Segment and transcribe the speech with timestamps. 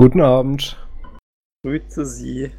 [0.00, 0.78] Guten Abend.
[1.62, 2.50] Grüße Sie.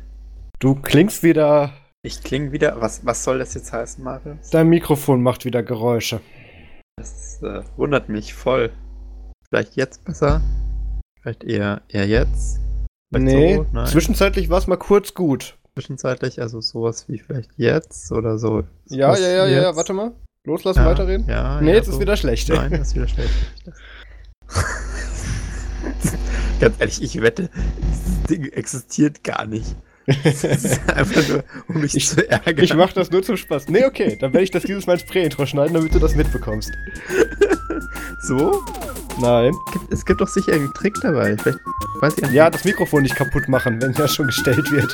[0.60, 1.74] Du klingst wieder.
[2.04, 2.80] Ich klinge wieder.
[2.82, 4.52] Was, was soll das jetzt heißen, Marius?
[4.52, 6.22] Dein Mikrofon macht wieder Geräusche.
[7.00, 8.72] Das äh, wundert mich voll.
[9.50, 10.40] Vielleicht jetzt besser?
[11.20, 12.60] Vielleicht eher, eher jetzt?
[13.12, 13.66] Vielleicht nee, so?
[13.74, 13.88] Nein.
[13.88, 15.58] zwischenzeitlich war es mal kurz gut.
[15.74, 18.66] Zwischenzeitlich, also sowas wie vielleicht jetzt oder so.
[18.88, 19.78] Ja, ja, ja, wie ja, jetzt?
[19.78, 20.12] warte mal.
[20.46, 21.26] Loslassen, Ja, weiterreden?
[21.28, 21.94] Ja, nee, ja, jetzt so.
[21.94, 22.50] ist wieder schlecht.
[22.50, 23.34] Nein, das ist wieder schlecht.
[26.62, 27.50] Ganz ehrlich, ich wette,
[27.92, 29.76] dieses Ding existiert gar nicht.
[30.24, 32.64] Das ist einfach nur, um mich Ich- zu ärgern.
[32.64, 33.68] Ich mach das nur zum Spaß.
[33.70, 36.72] Nee, okay, dann werde ich das dieses Mal ins Prä-Intro schneiden, damit du das mitbekommst.
[38.24, 38.64] so?
[39.20, 39.54] Nein.
[39.92, 41.36] Es gibt doch sicher einen Trick dabei.
[41.38, 41.60] Vielleicht
[42.02, 44.92] weiß ich Ja, das Mikrofon nicht kaputt machen, wenn ja schon gestellt wird.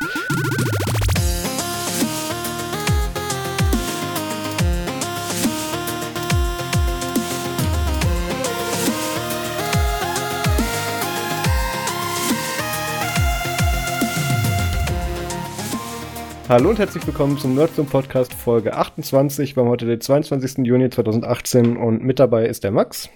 [16.49, 19.55] Hallo und herzlich willkommen zum Nerdzoom Podcast Folge 28.
[19.55, 20.65] Wir haben heute den 22.
[20.65, 23.09] Juni 2018 und mit dabei ist der Max.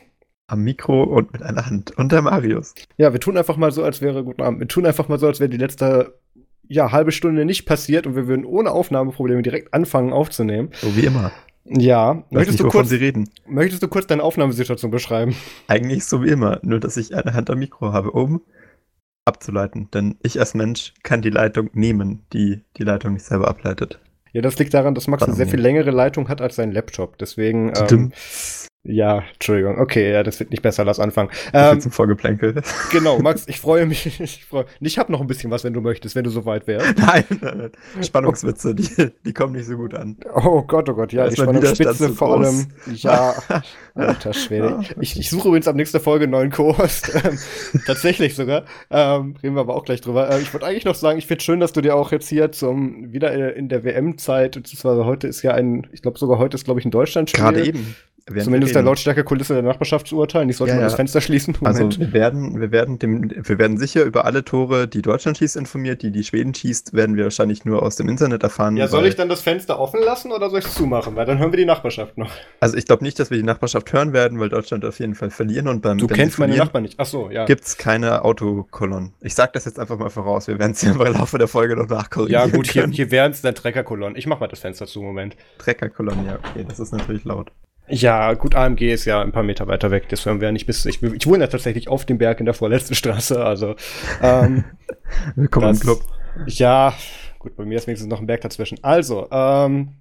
[0.48, 1.98] am Mikro und mit einer Hand.
[1.98, 2.74] Und der Marius.
[2.98, 5.28] Ja, wir tun einfach mal so, als wäre, guten Abend, wir tun einfach mal so,
[5.28, 6.20] als wäre die letzte,
[6.68, 10.70] ja, halbe Stunde nicht passiert und wir würden ohne Aufnahmeprobleme direkt anfangen aufzunehmen.
[10.74, 11.32] So wie immer.
[11.64, 13.30] Ja, Weiß möchtest nicht, du, kurz, Sie reden.
[13.48, 15.36] möchtest du kurz deine Aufnahmesituation beschreiben?
[15.68, 16.59] Eigentlich so wie immer.
[16.64, 18.42] Nur, dass ich eine Hand am Mikro habe, um
[19.25, 19.89] abzuleiten.
[19.91, 24.00] Denn ich als Mensch kann die Leitung nehmen, die die Leitung nicht selber ableitet.
[24.33, 27.17] Ja, das liegt daran, dass Max eine sehr viel längere Leitung hat als sein Laptop.
[27.17, 28.13] Deswegen, ähm.
[28.84, 29.80] Ja, Entschuldigung.
[29.80, 31.30] Okay, ja, das wird nicht besser, lass anfangen.
[31.32, 32.62] So viel Ähm, zum Vorgeplänkel.
[32.92, 34.20] genau, Max, ich freue mich.
[34.20, 36.98] Ich, freu, ich habe noch ein bisschen was, wenn du möchtest, wenn du soweit wärst.
[36.98, 38.04] nein, nein, nein.
[38.04, 40.18] Spannungswitze, die, die kommen nicht so gut an.
[40.34, 42.68] Oh Gott, oh Gott, ja, die ist zu vor allem.
[42.94, 43.36] Ja,
[43.96, 44.80] alter Schwede.
[45.00, 47.12] Ich, ich suche übrigens ab nächster Folge einen neuen Co-Host.
[47.24, 47.38] Ähm,
[47.86, 48.64] tatsächlich sogar.
[48.90, 50.30] Ähm, reden wir aber auch gleich drüber.
[50.30, 52.52] Äh, ich wollte eigentlich noch sagen, ich finde schön, dass du dir auch jetzt hier
[52.52, 56.56] zum, wieder äh, in der WM-Zeit, beziehungsweise heute ist ja ein, ich glaube sogar heute
[56.56, 57.44] ist, glaube ich, ein Deutschlandspiel.
[57.44, 57.96] Gerade eben.
[58.28, 58.88] Während Zumindest der reden.
[58.88, 60.50] Lautstärke Kulisse der Nachbarschaftsurteil.
[60.50, 60.88] Ich sollte Ja, mal ja.
[60.88, 61.56] das Fenster schließen.
[61.64, 62.00] Also Moment.
[62.00, 66.02] wir werden, wir werden dem, wir werden sicher über alle Tore, die Deutschland schießt, informiert.
[66.02, 68.78] Die, die Schweden schießt, werden wir wahrscheinlich nur aus dem Internet erfahren.
[68.78, 71.16] ja, soll ich dann das Fenster offen lassen oder soll ich es zumachen?
[71.16, 72.32] Weil dann hören wir die Nachbarschaft noch.
[72.59, 75.30] Also ich glaube nicht, dass wir die Nachbarschaft hören werden, weil Deutschland auf jeden Fall
[75.30, 76.96] verlieren und beim Du kennst meine Nachbarn nicht.
[76.98, 77.46] Ach so, ja.
[77.46, 79.14] Gibt's keine Autokolonnen.
[79.22, 80.48] Ich sag das jetzt einfach mal voraus.
[80.48, 82.52] Wir werden es ja im Laufe der Folge noch Ja, nachkorrigieren.
[82.52, 82.94] gut, hier, können.
[82.94, 84.16] hier wären es dann Treckerkolonnen.
[84.18, 85.36] Ich mach mal das Fenster zu, Moment.
[85.58, 87.52] Treckerkolonnen, ja, okay, das ist natürlich laut.
[87.88, 90.86] Ja, gut, AMG ist ja ein paar Meter weiter weg, wir ja nicht bis.
[90.86, 93.75] Ich, ich wohne ja tatsächlich auf dem Berg in der vorletzten Straße, also.
[94.22, 94.64] Ähm,
[95.36, 96.02] Willkommen das, im Club.
[96.47, 96.94] Ja,
[97.40, 98.80] gut, bei mir ist wenigstens noch ein Berg dazwischen.
[98.84, 99.96] Also, ähm,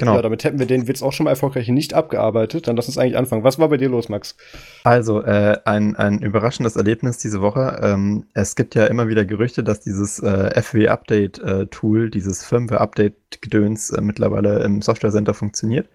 [0.00, 0.14] Genau.
[0.14, 2.66] ja, damit hätten wir den Witz auch schon mal erfolgreich nicht abgearbeitet.
[2.66, 3.44] Dann lass uns eigentlich anfangen.
[3.44, 4.34] Was war bei dir los, Max?
[4.82, 7.78] Also, äh, ein, ein überraschendes Erlebnis diese Woche.
[7.82, 14.62] Ähm, es gibt ja immer wieder Gerüchte, dass dieses äh, FW-Update-Tool, dieses Firmware-Update-Gedöns äh, mittlerweile
[14.64, 15.86] im Software Center funktioniert.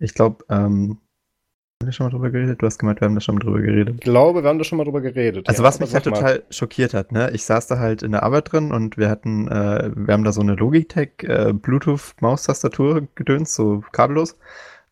[0.00, 0.98] Ich glaube, ähm,
[1.82, 2.60] haben wir schon mal drüber geredet?
[2.60, 3.94] Du hast gemeint, wir haben da schon mal drüber geredet.
[3.94, 5.48] Ich glaube, wir haben da schon mal drüber geredet.
[5.48, 7.30] Also ja, was mich halt total schockiert hat, ne?
[7.30, 10.32] Ich saß da halt in der Arbeit drin und wir hatten, äh, wir haben da
[10.32, 14.36] so eine Logitech äh, Bluetooth Maustastatur gedöns, so kabellos.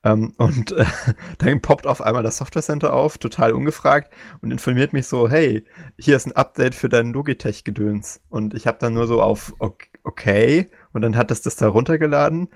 [0.04, 0.84] Ähm, und äh,
[1.38, 5.64] dann poppt auf einmal das Software Center auf, total ungefragt und informiert mich so, hey,
[5.98, 8.20] hier ist ein Update für dein Logitech Gedöns.
[8.30, 11.69] Und ich habe dann nur so auf ok- okay und dann hat es das da
[11.69, 12.48] runtergeladen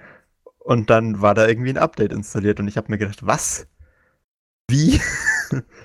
[0.65, 3.67] und dann war da irgendwie ein Update installiert und ich habe mir gedacht, was?
[4.69, 5.01] Wie?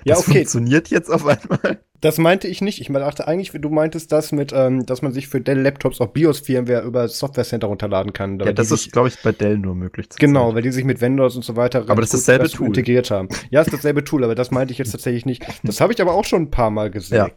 [0.04, 0.38] Ja, das okay.
[0.38, 1.80] funktioniert jetzt auf einmal?
[2.00, 2.80] Das meinte ich nicht.
[2.80, 6.84] Ich dachte eigentlich, du meintest das mit, ähm, dass man sich für Dell-Laptops auch BIOS-Firmware
[6.84, 8.38] über Software Center runterladen kann.
[8.38, 10.08] Ja, das ist, glaube ich, bei Dell nur möglich.
[10.18, 12.68] Genau, weil die sich mit Vendors und so weiter Aber das ist dasselbe Tool.
[12.68, 13.28] integriert haben.
[13.50, 15.44] Ja, ist dasselbe Tool, aber das meinte ich jetzt tatsächlich nicht.
[15.64, 17.18] Das habe ich aber auch schon ein paar Mal gesehen.
[17.18, 17.30] Ja.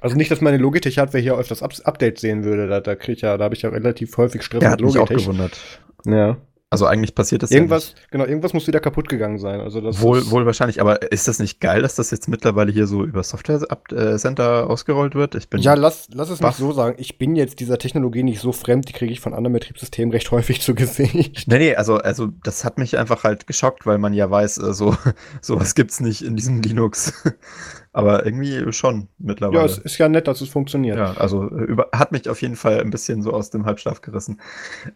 [0.00, 2.66] Also nicht, dass meine Logitech-Hardware hier öfters Up Updates sehen würde.
[2.66, 4.98] Da, da krieg ich ja, da habe ich ja relativ häufig Stress Der hat mich
[4.98, 5.58] auch gewundert.
[6.04, 6.38] Ja.
[6.72, 9.60] Also eigentlich passiert das Irgendwas, genau, irgendwas muss wieder kaputt gegangen sein.
[9.60, 10.02] Also ja das nicht.
[10.02, 13.22] Wohl, wohl wahrscheinlich, aber ist das nicht geil, dass das jetzt mittlerweile hier so über
[13.22, 13.60] Software
[14.18, 15.34] Center ausgerollt wird?
[15.34, 16.58] Ich bin Ja, lass, lass es baff.
[16.58, 16.96] mich so sagen.
[16.98, 20.30] Ich bin jetzt dieser Technologie nicht so fremd, die kriege ich von anderen Betriebssystemen recht
[20.30, 21.46] häufig zu Gesicht.
[21.46, 24.72] Nee, nee, also, also das hat mich einfach halt geschockt, weil man ja weiß, äh,
[24.72, 24.96] so
[25.42, 27.12] sowas gibt's nicht in diesem Linux.
[27.94, 29.66] Aber irgendwie schon Ja, mittlerweile.
[29.66, 30.96] es ist ja nett, dass es funktioniert.
[30.96, 34.00] Ja, also äh, über, hat mich auf jeden Fall ein bisschen so aus dem Halbschlaf
[34.00, 34.40] gerissen.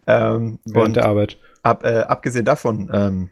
[0.07, 1.37] Ähm, Während und der Arbeit.
[1.69, 3.29] Ab, äh, abgesehen davon, ähm,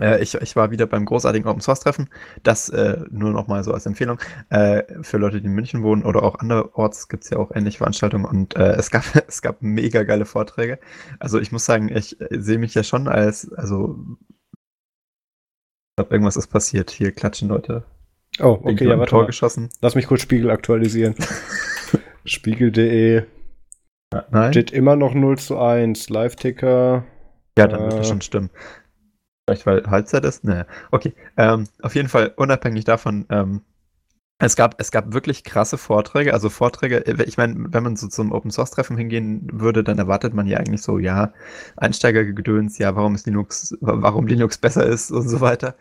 [0.00, 2.08] äh, ich, ich war wieder beim großartigen Open Source Treffen.
[2.42, 4.18] Das äh, nur noch mal so als Empfehlung
[4.48, 7.78] äh, für Leute, die in München wohnen oder auch anderorts gibt es ja auch ähnliche
[7.78, 10.78] Veranstaltungen und äh, es gab es gab mega geile Vorträge.
[11.18, 13.96] Also ich muss sagen, ich äh, sehe mich ja schon als also
[15.90, 16.90] ich glaube irgendwas ist passiert.
[16.90, 17.84] Hier klatschen Leute.
[18.38, 19.26] Oh, okay, ja, warte Tor mal.
[19.26, 19.68] geschossen.
[19.82, 21.14] Lass mich kurz Spiegel aktualisieren.
[22.24, 23.24] Spiegel.de.
[24.30, 24.52] Nein?
[24.52, 26.08] Steht immer noch 0 zu 1.
[26.08, 27.04] Live-Ticker.
[27.60, 28.08] Ja, dann wird das Äh.
[28.10, 28.50] schon stimmen.
[29.48, 30.44] Vielleicht weil Halbzeit ist?
[30.44, 30.62] Nee.
[30.90, 31.14] Okay.
[31.36, 33.62] Ähm, auf jeden Fall, unabhängig davon, ähm,
[34.42, 38.08] es gab, es gab wirklich krasse Vorträge, also Vorträge, äh, ich meine, wenn man so
[38.08, 41.34] zum Open Source Treffen hingehen würde, dann erwartet man ja eigentlich so, ja,
[41.76, 45.74] Einsteigergedöns, ja, warum ist Linux, warum Linux besser ist und so weiter.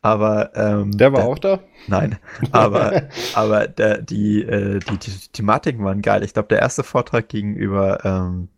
[0.00, 1.60] Aber ähm, Der war da- auch da?
[1.88, 2.16] Nein,
[2.52, 3.02] aber,
[3.34, 6.22] aber der, die, äh, die, die Thematiken waren geil.
[6.22, 8.48] Ich glaube, der erste Vortrag ging über, ähm,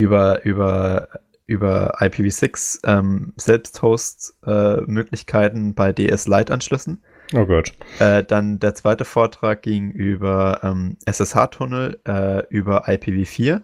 [0.00, 1.08] über, über,
[1.50, 7.02] über IPv6 ähm, Selbsthost-Möglichkeiten bei DS-Lite-Anschlüssen.
[7.34, 7.74] Oh Gott.
[7.98, 13.62] Äh, dann der zweite Vortrag ging über ähm, SSH-Tunnel, äh, über IPv4.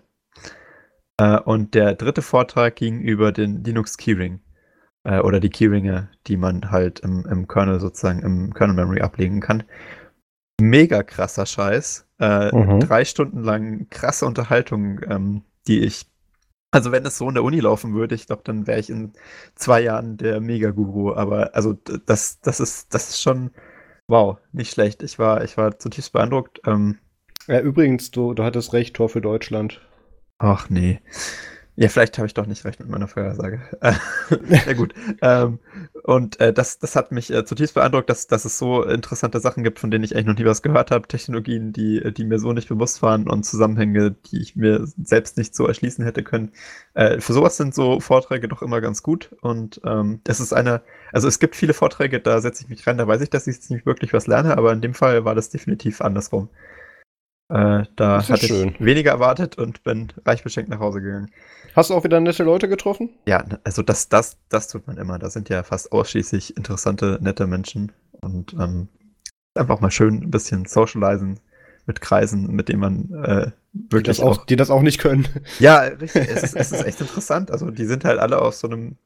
[1.18, 4.40] Äh, und der dritte Vortrag ging über den Linux Keyring.
[5.04, 9.40] Äh, oder die Keyringe, die man halt im, im Kernel sozusagen, im Kernel Memory ablegen
[9.40, 9.62] kann.
[10.60, 12.06] Mega krasser Scheiß.
[12.18, 12.80] Äh, Mhm.
[12.80, 16.06] Drei Stunden lang krasse Unterhaltung, ähm, die ich.
[16.76, 19.14] Also wenn es so in der Uni laufen würde, ich glaube, dann wäre ich in
[19.54, 21.14] zwei Jahren der Mega-Guru.
[21.14, 23.50] Aber also das, das ist, das ist schon
[24.08, 25.02] wow, nicht schlecht.
[25.02, 26.60] Ich war, ich war zutiefst beeindruckt.
[26.66, 26.98] Ähm,
[27.48, 29.80] Ja, übrigens, du, du hattest recht, Tor für Deutschland.
[30.38, 31.00] ach nee.
[31.78, 33.60] Ja, vielleicht habe ich doch nicht recht mit meiner Vorhersage.
[33.82, 33.92] Äh,
[34.66, 34.94] ja gut.
[35.20, 35.58] Ähm,
[36.04, 39.62] und äh, das, das hat mich äh, zutiefst beeindruckt, dass, dass es so interessante Sachen
[39.62, 41.06] gibt, von denen ich eigentlich noch nie was gehört habe.
[41.06, 45.54] Technologien, die, die mir so nicht bewusst waren und Zusammenhänge, die ich mir selbst nicht
[45.54, 46.50] so erschließen hätte können.
[46.94, 49.36] Äh, für sowas sind so Vorträge doch immer ganz gut.
[49.42, 50.80] Und ähm, das ist eine,
[51.12, 53.56] also es gibt viele Vorträge, da setze ich mich rein, da weiß ich, dass ich
[53.56, 56.48] jetzt nicht wirklich was lerne, aber in dem Fall war das definitiv andersrum.
[57.48, 58.70] Äh, da hatte schön.
[58.70, 61.30] ich weniger erwartet und bin reich beschenkt nach Hause gegangen.
[61.76, 63.10] Hast du auch wieder nette Leute getroffen?
[63.26, 65.18] Ja, ne, also das, das, das tut man immer.
[65.18, 67.92] Da sind ja fast ausschließlich interessante, nette Menschen.
[68.20, 68.88] Und ähm,
[69.54, 71.38] einfach mal schön ein bisschen socialisen
[71.86, 75.28] mit Kreisen, mit denen man äh, Die wirklich das, auch, die das auch nicht können.
[75.60, 76.28] Ja, richtig.
[76.28, 77.50] Es ist, es ist echt interessant.
[77.52, 78.96] Also die sind halt alle auf so einem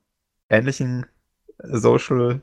[0.48, 1.06] ähnlichen
[1.58, 2.40] äh, Social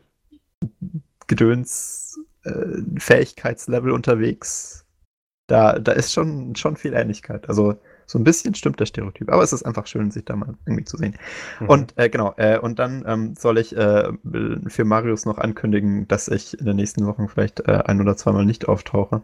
[1.28, 4.86] Gedöns äh, Fähigkeitslevel unterwegs.
[5.48, 7.48] Da, da ist schon, schon viel Ähnlichkeit.
[7.50, 10.56] Also so ein bisschen stimmt der Stereotyp, aber es ist einfach schön, sich da mal
[10.66, 11.16] irgendwie zu sehen.
[11.60, 11.70] Mhm.
[11.70, 14.12] Und äh, genau, äh, und dann ähm, soll ich äh,
[14.68, 18.46] für Marius noch ankündigen, dass ich in den nächsten Wochen vielleicht äh, ein oder zweimal
[18.46, 19.24] nicht auftauche.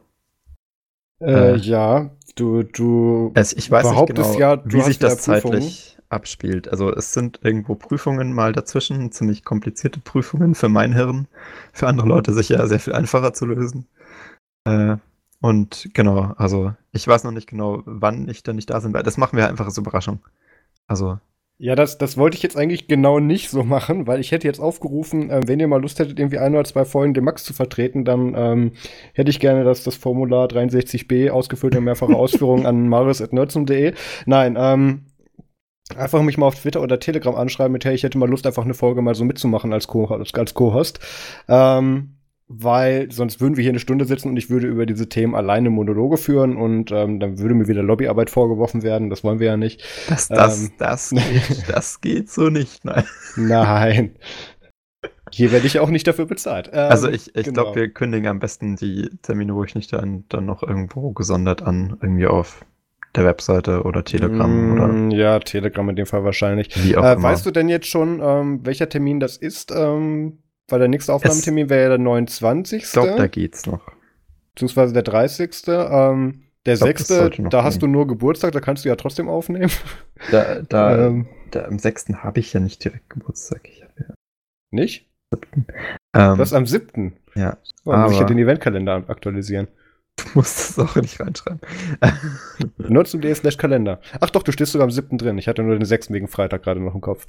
[1.21, 5.97] äh, äh, ja, du, du Also ich weiß nicht genau, ja, wie sich das zeitlich
[6.09, 6.67] abspielt.
[6.69, 11.27] Also es sind irgendwo Prüfungen mal dazwischen, ziemlich komplizierte Prüfungen für mein Hirn,
[11.71, 13.87] für andere Leute sicher sehr viel einfacher zu lösen.
[14.65, 14.97] Äh,
[15.43, 19.05] und genau, also ich weiß noch nicht genau, wann ich da nicht da sein werde.
[19.05, 20.19] Das machen wir einfach als Überraschung.
[20.87, 21.19] Also
[21.59, 24.59] Ja, das, das wollte ich jetzt eigentlich genau nicht so machen, weil ich hätte jetzt
[24.59, 27.53] aufgerufen, äh, wenn ihr mal Lust hättet, irgendwie ein oder zwei Folgen den Max zu
[27.53, 28.71] vertreten, dann ähm,
[29.13, 33.93] hätte ich gerne, dass das Formular 63b ausgefüllt in mehrfacher Ausführung an marius.nerdsum.de.
[34.25, 35.05] Nein, ähm,
[35.97, 38.63] einfach mich mal auf Twitter oder Telegram anschreiben mit, hey, ich hätte mal Lust, einfach
[38.63, 40.99] eine Folge mal so mitzumachen als Co- als, als Co-Host.
[41.49, 42.15] Ähm,
[42.55, 45.69] weil sonst würden wir hier eine Stunde sitzen und ich würde über diese Themen alleine
[45.69, 49.09] Monologe führen und ähm, dann würde mir wieder Lobbyarbeit vorgeworfen werden.
[49.09, 49.83] Das wollen wir ja nicht.
[50.09, 50.71] das, das, Ähm.
[50.77, 52.85] das, geht, das geht so nicht.
[52.85, 53.03] Nein.
[53.35, 54.15] Nein.
[55.31, 56.69] Hier werde ich auch nicht dafür bezahlt.
[56.73, 57.63] Ähm, Also ich, ich genau.
[57.63, 61.63] glaube, wir kündigen am besten die Termine, wo ich nicht dann, dann noch irgendwo gesondert
[61.63, 62.63] an, irgendwie auf
[63.15, 66.69] der Webseite oder Telegram oder Mm, Ja, Telegram in dem Fall wahrscheinlich.
[66.83, 67.23] wie auch Äh, immer.
[67.23, 69.71] weißt du denn jetzt schon, ähm, welcher Termin das ist?
[69.75, 70.39] Ähm,
[70.73, 72.83] weil der nächste Aufnahmetermin wäre ja der 29.
[72.83, 73.91] Ich glaube, da geht's noch.
[74.55, 75.51] beziehungsweise der 30.
[75.67, 77.07] Ähm, der glaub, das 6.
[77.07, 77.91] sollte noch Da hast du gehen.
[77.91, 79.71] nur Geburtstag, da kannst du ja trotzdem aufnehmen.
[80.31, 82.07] Da, da, ähm, da am 6.
[82.15, 83.67] habe ich ja nicht direkt Geburtstag.
[83.69, 84.15] Ich hab ja,
[84.71, 85.09] nicht?
[85.33, 85.65] ähm,
[86.35, 87.13] Du hast am 7.
[87.35, 89.67] ja, Oh, muss ich ja den Eventkalender aktualisieren.
[90.17, 91.59] du musst das auch nicht reinschreiben.
[92.77, 93.99] Nutzen.de slash Kalender.
[94.19, 95.17] Ach doch, du stehst sogar am 7.
[95.17, 95.37] drin.
[95.37, 96.11] Ich hatte nur den 6.
[96.11, 97.27] wegen Freitag gerade noch im Kopf.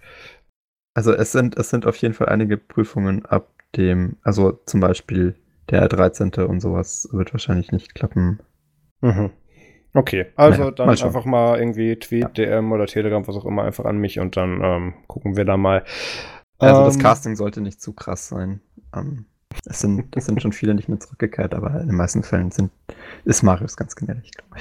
[0.95, 5.35] Also es sind, es sind auf jeden Fall einige Prüfungen ab dem, also zum Beispiel
[5.71, 6.33] der 13.
[6.47, 8.39] und sowas wird wahrscheinlich nicht klappen.
[9.01, 9.31] Mhm.
[9.93, 12.29] Okay, also Naja, dann mal einfach mal irgendwie Tweet, Ja.
[12.29, 15.57] DM oder Telegram, was auch immer, einfach an mich und dann ähm, gucken wir da
[15.57, 15.85] mal.
[16.59, 18.61] Also das Ähm, Casting sollte nicht zu krass sein.
[18.95, 19.27] Ähm,
[19.67, 22.71] es, sind, es sind schon viele nicht mehr zurückgekehrt, aber in den meisten Fällen sind,
[23.25, 24.57] ist Marius ganz gnädig, glaube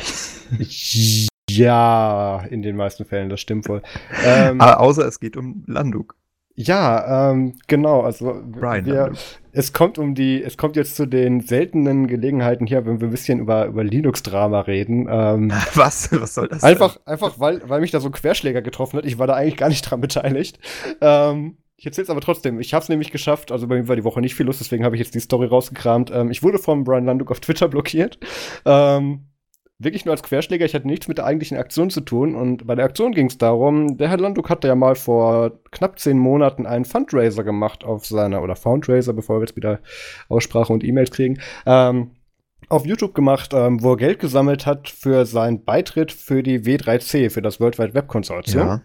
[0.60, 1.28] ich.
[1.50, 3.82] Ja, in den meisten Fällen, das stimmt wohl.
[4.26, 6.16] Ähm, aber außer es geht um Landuk.
[6.56, 9.12] Ja, ähm, genau, also Brian wir,
[9.52, 13.12] es kommt um die, es kommt jetzt zu den seltenen Gelegenheiten hier, wenn wir ein
[13.12, 15.08] bisschen über, über Linux-Drama reden.
[15.10, 16.12] Ähm, Was?
[16.12, 19.06] Was soll das Einfach, einfach weil, weil mich da so ein Querschläger getroffen hat.
[19.06, 20.60] Ich war da eigentlich gar nicht dran beteiligt.
[21.02, 22.60] Ähm, ich erzähl's aber trotzdem.
[22.60, 23.52] Ich habe es nämlich geschafft.
[23.52, 25.48] Also bei mir war die Woche nicht viel los, deswegen habe ich jetzt die Story
[25.48, 26.12] rausgekramt.
[26.12, 28.20] Ähm, ich wurde von Brian Landuk auf Twitter blockiert.
[28.66, 29.26] Ähm,
[29.80, 30.66] wirklich nur als Querschläger.
[30.66, 32.36] Ich hatte nichts mit der eigentlichen Aktion zu tun.
[32.36, 36.00] Und bei der Aktion ging es darum, der Herr Landuk hatte ja mal vor knapp
[36.00, 39.80] zehn Monaten einen Fundraiser gemacht auf seiner, oder Foundraiser, bevor wir jetzt wieder
[40.30, 42.12] Aussprache und E-Mails kriegen, ähm,
[42.70, 47.30] auf YouTube gemacht, ähm, wo er Geld gesammelt hat für seinen Beitritt für die W3C,
[47.30, 48.82] für das World Wide Web Konsortium.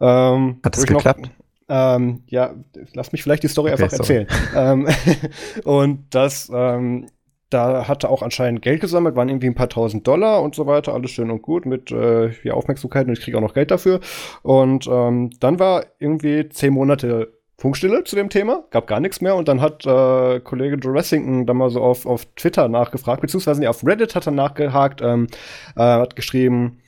[0.00, 0.34] Ja.
[0.34, 1.22] Ähm, hat das geklappt?
[1.22, 1.30] Noch,
[1.68, 2.54] ähm, ja,
[2.94, 4.26] lass mich vielleicht die Story okay, einfach erzählen.
[4.54, 4.88] ähm,
[5.64, 7.08] und das, ähm,
[7.50, 10.94] da hatte auch anscheinend Geld gesammelt, waren irgendwie ein paar tausend Dollar und so weiter,
[10.94, 14.00] alles schön und gut mit äh, ja, Aufmerksamkeit und ich kriege auch noch Geld dafür.
[14.42, 19.34] Und ähm, dann war irgendwie zehn Monate Funkstille zu dem Thema, gab gar nichts mehr
[19.34, 23.60] und dann hat äh, Kollege Joe Ressington da mal so auf, auf Twitter nachgefragt, beziehungsweise
[23.60, 25.26] nee, auf Reddit hat er nachgehakt, ähm,
[25.74, 26.78] äh, hat geschrieben,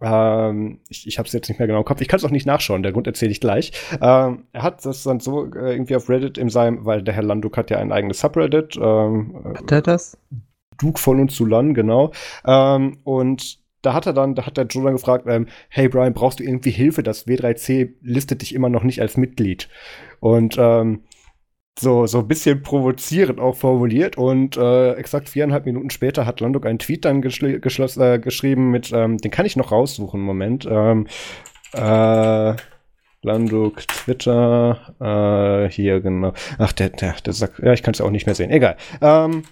[0.00, 2.00] ähm, ich ich habe es jetzt nicht mehr genau im Kopf.
[2.00, 2.82] Ich kann es auch nicht nachschauen.
[2.82, 3.72] Der Grund erzähle ich gleich.
[4.00, 7.22] Ähm, er hat das dann so äh, irgendwie auf Reddit in seinem, weil der Herr
[7.22, 8.76] Landuk hat ja ein eigenes Subreddit.
[8.76, 10.16] Ähm, hat er das?
[10.78, 12.12] Duke von und Sulan, genau.
[12.46, 16.14] Ähm, und da hat er dann, da hat der Joe dann gefragt, ähm, hey Brian,
[16.14, 17.02] brauchst du irgendwie Hilfe?
[17.02, 19.68] Das W3C listet dich immer noch nicht als Mitglied.
[20.20, 21.02] Und ähm,
[21.80, 24.16] so, so ein bisschen provozierend auch formuliert.
[24.16, 29.18] Und äh, exakt viereinhalb Minuten später hat Landuk einen Tweet dann äh, geschrieben mit, ähm,
[29.18, 30.66] den kann ich noch raussuchen, Moment.
[30.70, 31.06] Ähm,
[31.72, 32.54] äh,
[33.22, 36.32] Landuk, Twitter, äh, hier genau.
[36.58, 38.50] Ach, der, der, der sagt, ja, ich kann es ja auch nicht mehr sehen.
[38.50, 38.76] Egal.
[39.00, 39.42] Ähm,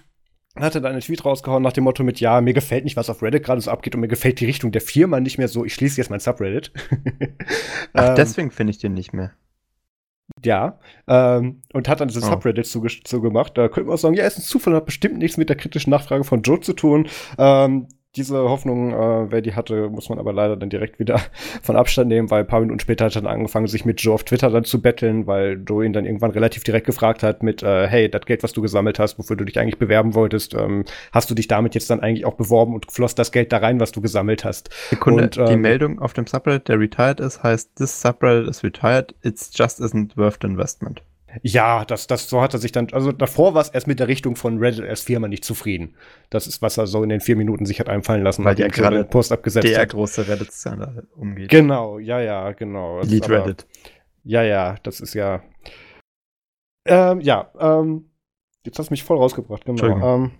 [0.55, 3.09] hat er dann einen Tweet rausgehauen nach dem Motto mit, ja, mir gefällt nicht, was
[3.09, 5.65] auf Reddit gerade so abgeht und mir gefällt die Richtung der Firma nicht mehr so,
[5.65, 6.71] ich schließe jetzt mein Subreddit.
[7.93, 9.33] Ach, ähm, deswegen finde ich den nicht mehr.
[10.45, 10.77] Ja,
[11.07, 12.29] ähm, und hat dann diese oh.
[12.29, 13.57] Subreddits zugemacht.
[13.57, 15.55] Da könnte man auch sagen, ja, es ist ein Zufall, hat bestimmt nichts mit der
[15.55, 17.07] kritischen Nachfrage von Joe zu tun.
[17.37, 17.87] Ähm,
[18.17, 21.21] diese Hoffnung, äh, wer die hatte, muss man aber leider dann direkt wieder
[21.61, 24.15] von Abstand nehmen, weil ein paar Minuten später hat er dann angefangen, sich mit Joe
[24.15, 27.63] auf Twitter dann zu betteln, weil Joe ihn dann irgendwann relativ direkt gefragt hat mit,
[27.63, 30.85] äh, hey, das Geld, was du gesammelt hast, wofür du dich eigentlich bewerben wolltest, ähm,
[31.11, 33.79] hast du dich damit jetzt dann eigentlich auch beworben und floss das Geld da rein,
[33.79, 34.69] was du gesammelt hast?
[34.89, 38.63] Sekunde, und, ähm, die Meldung auf dem Subreddit, der retired ist, heißt, this Subreddit is
[38.63, 41.01] retired, it's just isn't worth the investment.
[41.41, 44.07] Ja, das, das, so hat er sich dann, also davor war es erst mit der
[44.07, 45.95] Richtung von Reddit als Firma nicht zufrieden.
[46.29, 48.69] Das ist, was er so in den vier Minuten sich hat einfallen lassen, weil er
[48.69, 49.89] gerade Post abgesetzt der hat.
[49.89, 51.49] große Reddit-Skandal umgeht.
[51.49, 53.01] Genau, ja, ja, genau.
[53.01, 53.65] Lead Reddit.
[54.23, 55.41] Ja, ja, das ist ja.
[56.85, 58.09] Ähm, ja, ähm,
[58.65, 60.15] jetzt hast du mich voll rausgebracht, genau.
[60.15, 60.31] Ähm,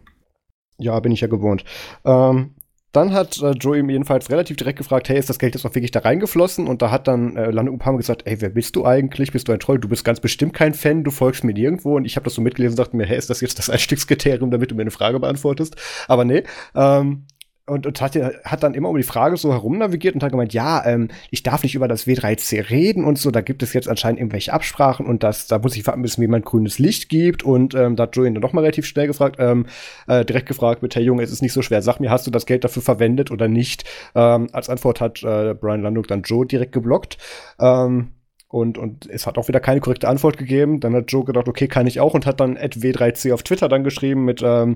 [0.77, 1.63] ja, bin ich ja gewohnt.
[2.05, 2.55] Ähm,
[2.91, 5.75] dann hat äh, Joe ihm jedenfalls relativ direkt gefragt, hey, ist das Geld jetzt auch
[5.75, 6.67] wirklich da reingeflossen?
[6.67, 9.31] Und da hat dann äh, Lando Upama gesagt, hey, wer bist du eigentlich?
[9.31, 9.79] Bist du ein Troll?
[9.79, 11.95] Du bist ganz bestimmt kein Fan, du folgst mir nirgendwo.
[11.95, 14.51] Und ich habe das so mitgelesen und dachte mir, hey, ist das jetzt das Einstiegskriterium,
[14.51, 15.75] damit du mir eine Frage beantwortest?
[16.07, 16.43] Aber nee.
[16.75, 17.25] Ähm,
[17.67, 20.53] und, und hat, hat dann immer um die Frage so herum navigiert und hat gemeint,
[20.53, 23.89] ja, ähm, ich darf nicht über das W3C reden und so, da gibt es jetzt
[23.89, 27.43] anscheinend irgendwelche Absprachen und das, da muss ich warten, bis mir jemand grünes Licht gibt
[27.43, 29.65] und ähm, da hat Joey dann noch mal relativ schnell gefragt, ähm,
[30.07, 32.31] äh, direkt gefragt mit, hey Junge, es ist nicht so schwer, sag mir, hast du
[32.31, 33.83] das Geld dafür verwendet oder nicht?
[34.15, 37.17] Ähm, als Antwort hat äh, Brian Landuk dann Joe direkt geblockt.
[37.59, 38.11] Ähm,
[38.49, 40.79] und, und es hat auch wieder keine korrekte Antwort gegeben.
[40.79, 43.83] Dann hat Joe gedacht, okay, kann ich auch und hat dann w3c auf Twitter dann
[43.83, 44.75] geschrieben mit, ähm,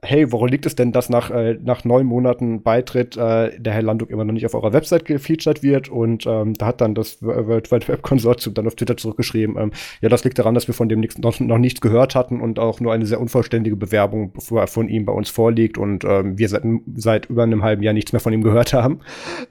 [0.00, 3.82] hey, woran liegt es denn, dass nach, äh, nach neun Monaten Beitritt äh, der Herr
[3.82, 5.90] Landuk immer noch nicht auf eurer Website gefeatured wird?
[5.90, 9.72] Und ähm, da hat dann das World Wide Web Konsortium dann auf Twitter zurückgeschrieben, ähm,
[10.00, 12.58] ja, das liegt daran, dass wir von dem nichts, noch, noch nichts gehört hatten und
[12.58, 16.62] auch nur eine sehr unvollständige Bewerbung von ihm bei uns vorliegt und ähm, wir seit,
[16.96, 19.00] seit über einem halben Jahr nichts mehr von ihm gehört haben.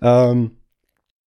[0.01, 0.51] Ähm,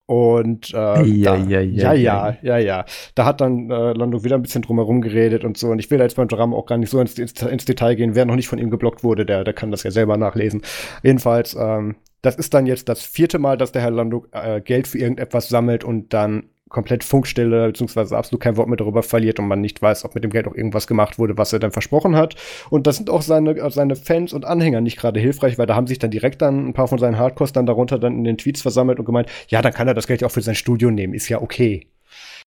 [0.08, 2.84] und äh, ja, da, ja, ja, ja, ja, ja, ja.
[3.14, 5.68] Da hat dann äh, Lando wieder ein bisschen drumherum geredet und so.
[5.68, 8.14] Und ich will jetzt beim Drama auch gar nicht so ins, ins, ins, Detail gehen.
[8.14, 10.62] Wer noch nicht von ihm geblockt wurde, der, der kann das ja selber nachlesen.
[11.02, 14.88] Jedenfalls, ähm, das ist dann jetzt das vierte Mal, dass der Herr Lando äh, Geld
[14.88, 19.48] für irgendetwas sammelt und dann komplett Funkstille, beziehungsweise absolut kein Wort mehr darüber verliert und
[19.48, 22.16] man nicht weiß, ob mit dem Geld auch irgendwas gemacht wurde, was er dann versprochen
[22.16, 22.36] hat.
[22.70, 25.86] Und das sind auch seine, seine Fans und Anhänger nicht gerade hilfreich, weil da haben
[25.86, 28.62] sich dann direkt dann ein paar von seinen Hardcores dann darunter dann in den Tweets
[28.62, 31.14] versammelt und gemeint, ja, dann kann er das Geld ja auch für sein Studio nehmen,
[31.14, 31.86] ist ja okay.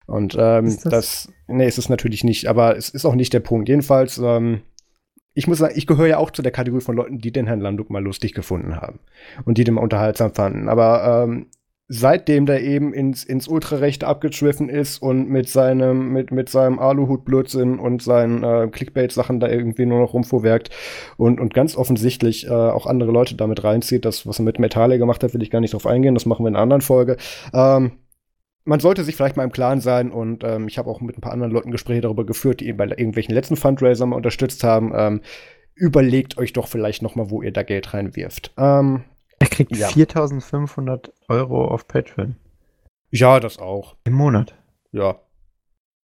[0.05, 0.81] Und ähm, das?
[0.83, 3.69] das, nee, ist es natürlich nicht, aber es ist auch nicht der Punkt.
[3.69, 4.61] Jedenfalls, ähm,
[5.35, 7.61] ich muss sagen, ich gehöre ja auch zu der Kategorie von Leuten, die den Herrn
[7.61, 8.99] Landuk mal lustig gefunden haben
[9.45, 10.67] und die den mal unterhaltsam fanden.
[10.67, 11.47] Aber ähm,
[11.91, 17.79] seitdem der eben ins, ins Ultrarechte abgeschwiffen ist und mit seinem, mit, mit seinem Aluhut-Blödsinn
[17.79, 20.69] und seinen äh, Clickbait-Sachen da irgendwie nur noch rumfuhrwerkt
[21.17, 24.05] und, und ganz offensichtlich äh, auch andere Leute damit reinzieht.
[24.05, 26.13] Das, was er mit Metalle gemacht hat, will ich gar nicht drauf eingehen.
[26.13, 27.17] Das machen wir in einer anderen Folge.
[27.53, 27.93] Ähm,
[28.65, 31.21] man sollte sich vielleicht mal im Klaren sein und ähm, ich habe auch mit ein
[31.21, 34.91] paar anderen Leuten Gespräche darüber geführt, die ihn bei irgendwelchen letzten Fundraiser mal unterstützt haben.
[34.95, 35.21] Ähm,
[35.73, 38.53] überlegt euch doch vielleicht noch mal, wo ihr da Geld reinwirft.
[38.59, 39.05] Ähm,
[39.39, 39.87] er kriegt ja.
[39.87, 42.35] 4500 Euro auf Patreon.
[43.09, 43.97] Ja, das auch.
[44.03, 44.55] Im Monat.
[44.91, 45.19] Ja.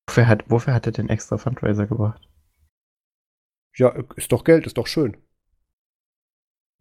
[0.07, 2.29] Wofür hat, wofür hat er den extra Fundraiser gebracht?
[3.75, 5.17] Ja, ist doch Geld, ist doch schön.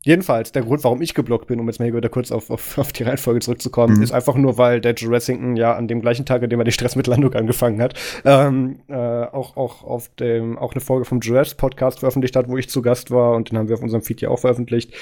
[0.05, 2.77] Jedenfalls, der Grund, warum ich geblockt bin, um jetzt mal hier wieder kurz auf, auf,
[2.79, 4.03] auf die Reihenfolge zurückzukommen, mhm.
[4.03, 6.73] ist einfach nur, weil der Racington ja an dem gleichen Tag, an dem er die
[6.73, 7.95] Stress mit angefangen hat,
[8.25, 12.57] ähm, äh, auch, auch auf dem, auch eine Folge vom Jurassic Podcast veröffentlicht hat, wo
[12.57, 14.93] ich zu Gast war und den haben wir auf unserem Feed ja auch veröffentlicht.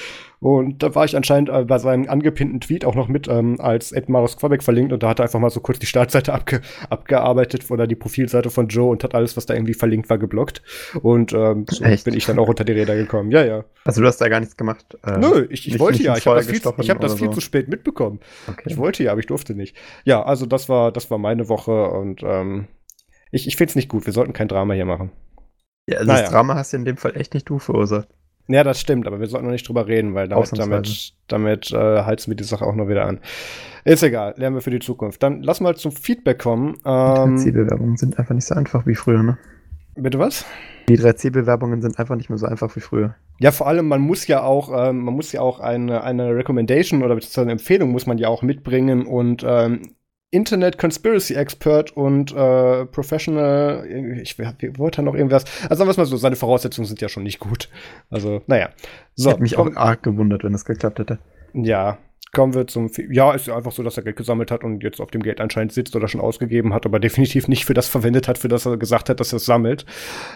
[0.40, 3.92] Und da war ich anscheinend äh, bei seinem angepinnten Tweet auch noch mit ähm, als
[3.92, 6.60] Ed Maros Quabeck verlinkt und da hat er einfach mal so kurz die Startseite abge
[6.88, 10.62] abgearbeitet oder die Profilseite von Joe und hat alles, was da irgendwie verlinkt war, geblockt.
[11.02, 13.30] Und ähm, so bin ich dann auch unter die Räder gekommen.
[13.30, 13.64] Ja, ja.
[13.84, 14.89] Also du hast da gar nichts gemacht?
[15.04, 16.16] Äh, Nö, ich, ich wollte ja.
[16.16, 17.34] Ich habe das, viel, ich hab das viel so.
[17.34, 18.20] zu spät mitbekommen.
[18.48, 18.64] Okay.
[18.66, 19.76] Ich wollte ja, aber ich durfte nicht.
[20.04, 22.68] Ja, also das war, das war meine Woche und ähm,
[23.30, 24.06] ich, ich finde es nicht gut.
[24.06, 25.10] Wir sollten kein Drama hier machen.
[25.86, 26.22] Ja, also naja.
[26.22, 28.08] das Drama hast du in dem Fall echt nicht du verursacht.
[28.48, 32.02] Ja, das stimmt, aber wir sollten noch nicht drüber reden, weil damit, damit, damit äh,
[32.02, 33.20] heizen wir die Sache auch noch wieder an.
[33.84, 35.22] Ist egal, lernen wir für die Zukunft.
[35.22, 36.76] Dann lass mal zum Feedback kommen.
[36.84, 39.38] Ähm, die 3C-Bewerbungen sind einfach nicht so einfach wie früher, ne?
[39.94, 40.44] Bitte was?
[40.88, 43.14] Die 3C-Bewerbungen sind einfach nicht mehr so einfach wie früher.
[43.40, 47.02] Ja, vor allem, man muss ja auch, ähm, man muss ja auch eine, eine Recommendation
[47.02, 49.94] oder beziehungsweise eine Empfehlung muss man ja auch mitbringen und ähm,
[50.30, 53.84] Internet Conspiracy Expert und äh, Professional,
[54.22, 55.44] ich, ich wollte noch irgendwas.
[55.62, 57.68] Also sagen wir es mal so, seine Voraussetzungen sind ja schon nicht gut.
[58.10, 58.68] Also, naja.
[59.16, 61.18] So, Hätte mich auch arg gewundert, wenn es geklappt hätte.
[61.54, 61.98] Ja,
[62.32, 62.90] kommen wir zum.
[63.10, 65.40] Ja, ist ja einfach so, dass er Geld gesammelt hat und jetzt auf dem Geld
[65.40, 68.66] anscheinend sitzt oder schon ausgegeben hat, aber definitiv nicht für das verwendet hat, für das
[68.66, 69.84] er gesagt hat, dass er es sammelt.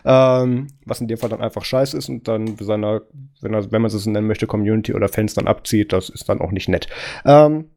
[0.05, 3.03] Ähm, was in dem Fall dann einfach scheiße ist und dann seiner,
[3.41, 6.41] wenn, er, wenn man es nennen möchte, Community oder Fans dann abzieht, das ist dann
[6.41, 6.89] auch nicht nett.
[7.25, 7.71] Ähm,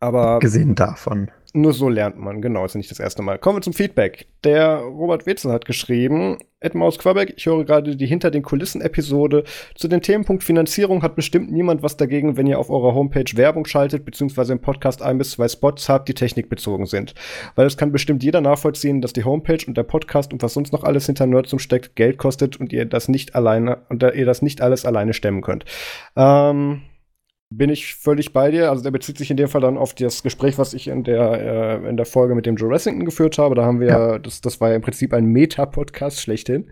[0.00, 0.38] aber.
[0.38, 1.30] Gesehen davon.
[1.54, 3.38] Nur so lernt man, genau, ist nicht das erste Mal.
[3.38, 4.26] Kommen wir zum Feedback.
[4.44, 9.44] Der Robert Wetzel hat geschrieben, Edmaus Quabeck, ich höre gerade die Hinter den Kulissen-Episode.
[9.74, 13.64] Zu dem Themenpunkt Finanzierung hat bestimmt niemand was dagegen, wenn ihr auf eurer Homepage Werbung
[13.64, 17.14] schaltet, beziehungsweise im Podcast ein bis zwei Spots habt, die technikbezogen sind.
[17.54, 20.72] Weil es kann bestimmt jeder nachvollziehen, dass die Homepage und der Podcast und was sonst
[20.72, 24.42] noch alles hinter Nerdsum steckt, Geld kostet und ihr das nicht alleine, und ihr das
[24.42, 25.64] nicht alles alleine stemmen könnt.
[26.14, 26.82] Ähm,
[27.50, 28.70] bin ich völlig bei dir.
[28.70, 31.80] Also der bezieht sich in dem Fall dann auf das Gespräch, was ich in der,
[31.82, 33.54] äh, in der Folge mit dem Joe Ressington geführt habe.
[33.54, 34.18] Da haben wir, ja.
[34.18, 36.70] das, das war ja im Prinzip ein Meta-Podcast schlechthin.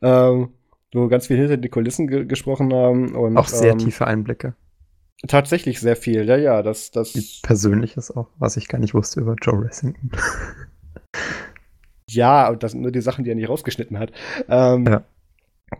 [0.00, 0.50] Ähm,
[0.94, 3.14] wo ganz viel hinter die Kulissen ge gesprochen haben.
[3.14, 4.54] Und, auch sehr ähm, tiefe Einblicke.
[5.26, 6.62] Tatsächlich sehr viel, ja, ja.
[6.62, 10.10] Das, das Persönliches auch, was ich gar nicht wusste über Joe Ressington.
[12.08, 14.12] ja, und das sind nur die Sachen, die er nicht rausgeschnitten hat.
[14.48, 15.04] Ähm, ja.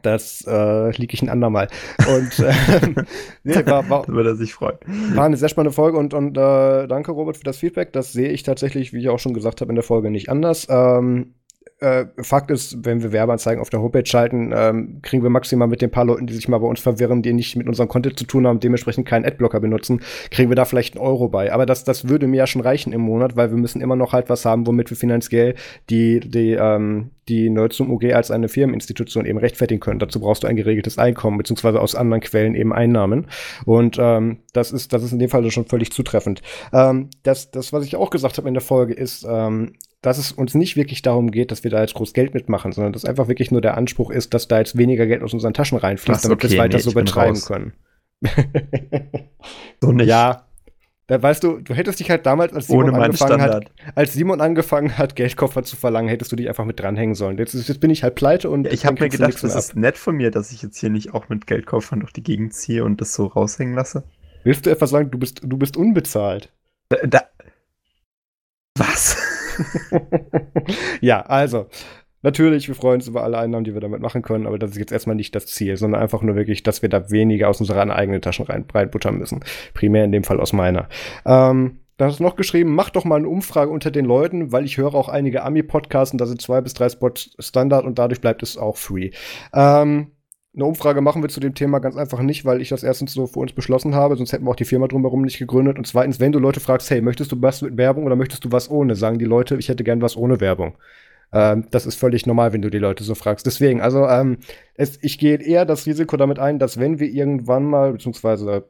[0.02, 1.68] Das äh, liege ich ein andermal.
[2.08, 2.52] Und äh,
[3.44, 4.78] nee, war, war, würde er sich freuen.
[5.14, 7.92] War eine sehr spannende Folge und, und äh, danke, Robert, für das Feedback.
[7.92, 10.66] Das sehe ich tatsächlich, wie ich auch schon gesagt habe, in der Folge nicht anders.
[10.70, 11.34] Ähm,
[11.82, 15.82] äh, Fakt ist, wenn wir Werbeanzeigen auf der Homepage schalten, ähm, kriegen wir maximal mit
[15.82, 18.24] den paar Leuten, die sich mal bei uns verwirren, die nicht mit unserem Content zu
[18.24, 21.52] tun haben, dementsprechend keinen Adblocker benutzen, kriegen wir da vielleicht einen Euro bei.
[21.52, 24.12] Aber das, das würde mir ja schon reichen im Monat, weil wir müssen immer noch
[24.12, 25.54] halt was haben, womit wir finanziell
[25.90, 29.98] die, die, ähm, die Nerdsum UG als eine Firmeninstitution eben rechtfertigen können.
[29.98, 33.26] Dazu brauchst du ein geregeltes Einkommen, beziehungsweise aus anderen Quellen eben Einnahmen.
[33.64, 36.42] Und ähm, das ist, das ist in dem Fall schon völlig zutreffend.
[36.72, 40.32] Ähm, das, das, was ich auch gesagt habe in der Folge, ist, ähm, dass es
[40.32, 43.28] uns nicht wirklich darum geht, dass wir da jetzt groß Geld mitmachen, sondern dass einfach
[43.28, 46.38] wirklich nur der Anspruch ist, dass da jetzt weniger Geld aus unseren Taschen reinfließt, damit
[46.38, 47.72] okay, wir es weiter nee, so betreiben können.
[49.80, 50.08] so nicht.
[50.08, 50.46] Ja.
[51.08, 54.96] Da weißt du, du hättest dich halt damals, als Simon, angefangen hat, als Simon angefangen
[54.96, 57.38] hat, Geldkoffer zu verlangen, hättest du dich einfach mit dranhängen sollen.
[57.38, 58.64] Jetzt, jetzt bin ich halt pleite und.
[58.64, 61.12] Ja, ich habe mir gedacht, das ist nett von mir, dass ich jetzt hier nicht
[61.12, 64.04] auch mit Geldkoffern durch die Gegend ziehe und das so raushängen lasse.
[64.44, 66.52] Willst du etwa sagen, du bist, du bist unbezahlt?
[66.88, 67.20] Da, da
[68.76, 69.16] was?
[71.00, 71.66] ja, also,
[72.22, 74.78] natürlich, wir freuen uns über alle Einnahmen, die wir damit machen können, aber das ist
[74.78, 77.90] jetzt erstmal nicht das Ziel, sondern einfach nur wirklich, dass wir da weniger aus unseren
[77.90, 79.40] eigenen Taschen rein, reinbuttern müssen.
[79.74, 80.88] Primär in dem Fall aus meiner.
[81.26, 84.64] Ähm, da hast du noch geschrieben, mach doch mal eine Umfrage unter den Leuten, weil
[84.64, 88.20] ich höre auch einige Ami-Podcasts und da sind zwei bis drei Spots Standard und dadurch
[88.20, 89.10] bleibt es auch free.
[89.54, 90.12] Ähm,
[90.54, 93.26] eine Umfrage machen wir zu dem Thema ganz einfach nicht, weil ich das erstens so
[93.26, 95.78] für uns beschlossen habe, sonst hätten wir auch die Firma drumherum nicht gegründet.
[95.78, 98.52] Und zweitens, wenn du Leute fragst, hey, möchtest du was mit Werbung oder möchtest du
[98.52, 100.74] was ohne, sagen die Leute, ich hätte gern was ohne Werbung.
[101.32, 103.46] Ähm, das ist völlig normal, wenn du die Leute so fragst.
[103.46, 104.38] Deswegen, also ähm,
[104.74, 108.66] es, ich gehe eher das Risiko damit ein, dass wenn wir irgendwann mal, beziehungsweise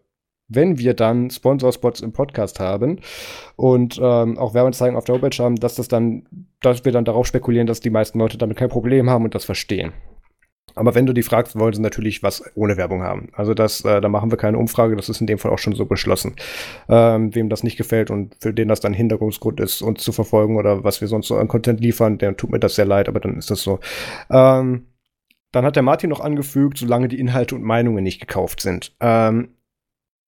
[0.49, 3.01] wenn wir dann Sponsorspots im Podcast haben
[3.57, 6.29] und ähm, auch Werbeanzeigen auf der Homepage haben, dass das dann,
[6.61, 9.45] dass wir dann darauf spekulieren, dass die meisten Leute damit kein Problem haben und das
[9.45, 9.93] verstehen.
[10.75, 13.29] Aber wenn du die fragst, wollen sie natürlich was ohne Werbung haben.
[13.33, 15.75] Also das, äh, da machen wir keine Umfrage, das ist in dem Fall auch schon
[15.75, 16.35] so beschlossen.
[16.89, 20.57] Ähm, wem das nicht gefällt und für den das dann Hinderungsgrund ist, uns zu verfolgen
[20.57, 23.21] oder was wir sonst so an Content liefern, der tut mir das sehr leid, aber
[23.21, 23.81] dann ist das so.
[24.31, 24.87] Ähm,
[25.53, 28.97] dann hat der Martin noch angefügt, solange die Inhalte und Meinungen nicht gekauft sind.
[29.01, 29.51] Ähm,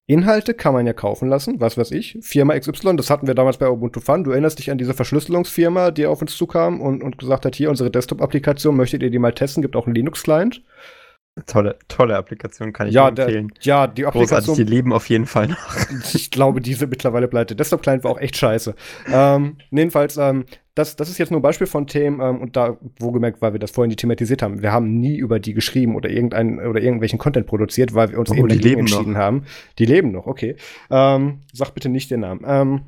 [0.07, 2.19] Inhalte kann man ja kaufen lassen, was weiß ich.
[2.21, 4.23] Firma XY, das hatten wir damals bei Ubuntu Fun.
[4.23, 7.71] Du erinnerst dich an diese Verschlüsselungsfirma, die auf uns zukam und, und gesagt hat, hier
[7.71, 9.63] unsere Desktop-Applikation, möchtet ihr die mal testen?
[9.63, 10.63] Gibt auch einen Linux-Client.
[11.47, 13.49] Tolle, tolle Applikation, kann ich ja, empfehlen.
[13.49, 14.39] Der, ja, die Applikation.
[14.55, 15.77] Großartig, die leben auf jeden Fall noch.
[16.15, 17.57] ich glaube, diese mittlerweile pleite.
[17.57, 18.77] Desktop-Client war auch echt scheiße.
[19.13, 20.45] ähm, jedenfalls, ähm,
[20.77, 23.53] das, das ist jetzt nur ein Beispiel von Themen ähm, und da, wo gemerkt, weil
[23.53, 24.63] wir das vorhin thematisiert haben.
[24.63, 28.31] Wir haben nie über die geschrieben oder irgendein oder irgendwelchen Content produziert, weil wir uns
[28.31, 29.19] Oh, eben die dagegen leben entschieden noch.
[29.19, 29.45] haben.
[29.81, 30.55] Die leben noch, okay.
[30.89, 32.85] Ähm, sag bitte nicht den Namen.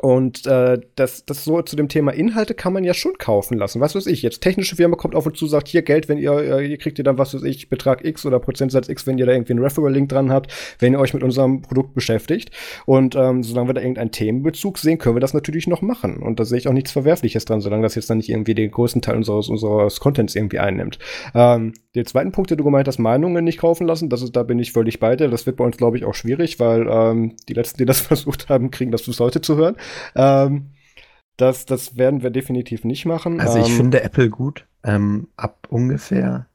[0.00, 3.80] Und äh, das, das so zu dem Thema Inhalte kann man ja schon kaufen lassen.
[3.80, 6.32] Was weiß ich, jetzt technische Firma kommt auf uns zu, sagt hier Geld, wenn ihr,
[6.32, 9.26] äh, ihr kriegt ihr dann, was weiß ich, Betrag X oder Prozentsatz X, wenn ihr
[9.26, 12.50] da irgendwie einen Referral-Link dran habt, wenn ihr euch mit unserem Produkt beschäftigt.
[12.84, 16.18] Und ähm, solange wir da irgendeinen Themenbezug sehen, können wir das natürlich noch machen.
[16.18, 18.70] Und da sehe ich auch nichts Verwerfliches dran, solange das jetzt dann nicht irgendwie den
[18.70, 20.98] größten Teil unseres, unseres Contents irgendwie einnimmt.
[21.34, 24.42] Ähm, den zweiten Punkt, den du gemeint hast, Meinungen nicht kaufen lassen, das ist, da
[24.42, 25.28] bin ich völlig bei dir.
[25.28, 28.48] Das wird bei uns, glaube ich, auch schwierig, weil ähm, die letzten, die das versucht
[28.48, 29.76] haben, kriegen das bis heute zu hören.
[30.14, 30.70] Ähm,
[31.36, 33.40] das, das werden wir definitiv nicht machen.
[33.40, 34.66] Also ich Ähm, finde Apple gut.
[34.84, 36.46] Ähm, ab ungefähr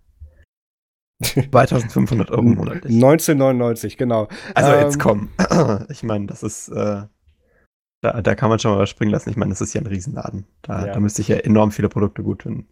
[1.21, 2.93] 2500 Euro monatlich.
[2.95, 4.27] 1999, genau.
[4.55, 5.29] Also Ähm, jetzt komm.
[5.89, 7.03] Ich meine, das ist, äh,
[8.03, 9.29] da, da kann man schon mal was springen lassen.
[9.29, 10.47] Ich meine, das ist ja ein Riesenladen.
[10.63, 10.93] Da, Ja.
[10.93, 12.67] da müsste ich ja enorm viele Produkte gut finden.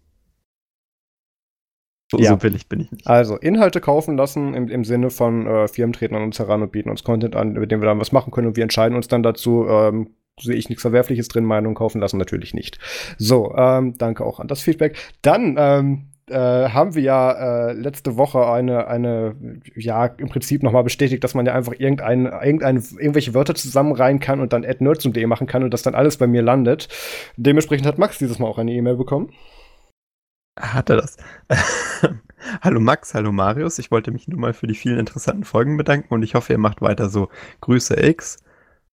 [2.12, 2.30] So, Ja.
[2.32, 3.06] so billig bin ich nicht.
[3.06, 6.72] Also Inhalte kaufen lassen im, im Sinne von äh, Firmen treten an uns heran und
[6.72, 9.08] bieten uns Content an, mit dem wir dann was machen können und wir entscheiden uns
[9.08, 9.68] dann dazu.
[9.70, 12.80] Ähm, sehe ich nichts Verwerfliches drin, Meinung kaufen lassen natürlich nicht.
[13.18, 14.98] So, ähm, danke auch an das Feedback.
[15.22, 17.32] Dann ähm, äh, haben wir ja
[17.70, 19.36] äh, letzte Woche eine, eine,
[19.76, 24.40] ja, im Prinzip nochmal bestätigt, dass man ja einfach irgendein, irgendein, irgendwelche Wörter zusammenreihen kann
[24.40, 26.88] und dann nerds.de machen kann und das dann alles bei mir landet.
[27.38, 29.32] Dementsprechend hat Max dieses Mal auch eine E-Mail bekommen.
[30.60, 31.18] Hat er das?
[32.62, 33.80] hallo Max, hallo Marius.
[33.80, 36.60] Ich wollte mich nur mal für die vielen interessanten Folgen bedanken und ich hoffe, ihr
[36.60, 37.30] macht weiter so.
[37.62, 38.44] Grüße X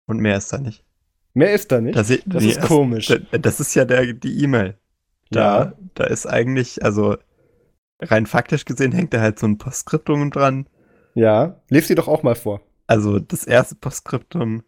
[0.06, 0.84] und mehr ist da nicht.
[1.34, 1.96] Mehr ist da nicht.
[1.96, 3.06] Das, Das ist komisch.
[3.06, 4.76] Das, das ist ja der, die E-Mail.
[5.30, 5.72] Da, Ja.
[5.94, 7.16] da ist eigentlich, also
[8.00, 10.66] rein faktisch gesehen hängt da halt so ein Postskriptum dran.
[11.14, 12.60] Ja, lies sie doch auch mal vor.
[12.86, 14.62] Also das erste Postskriptum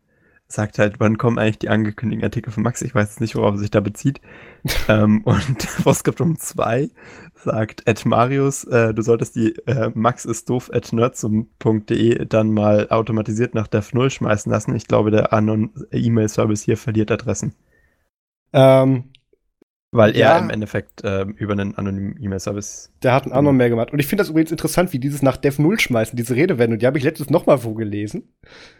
[0.46, 2.82] sagt halt, wann kommen eigentlich die angekündigten Artikel von Max?
[2.82, 4.20] Ich weiß jetzt nicht, worauf es sich da bezieht.
[4.88, 6.90] ähm, und Postskriptum 2
[7.34, 12.88] sagt, at Marius, äh, du solltest die äh, Max ist doof at nerdsum.de dann mal
[12.90, 14.74] automatisiert nach Dev 0 schmeißen lassen.
[14.76, 17.54] Ich glaube, der Anon E-Mail-Service hier verliert Adressen.
[18.52, 19.10] Ähm,
[19.96, 20.32] Weil Ja.
[20.32, 22.90] er im Endeffekt ähm, über einen anonymen E-Mail-Service.
[23.02, 23.92] der hat einen anderen mehr gemacht.
[23.92, 26.78] Und ich finde das übrigens interessant, wie dieses nach Dev 0 schmeißen, diese Redewendung.
[26.80, 28.28] Die habe ich letztens noch mal wo gelesen.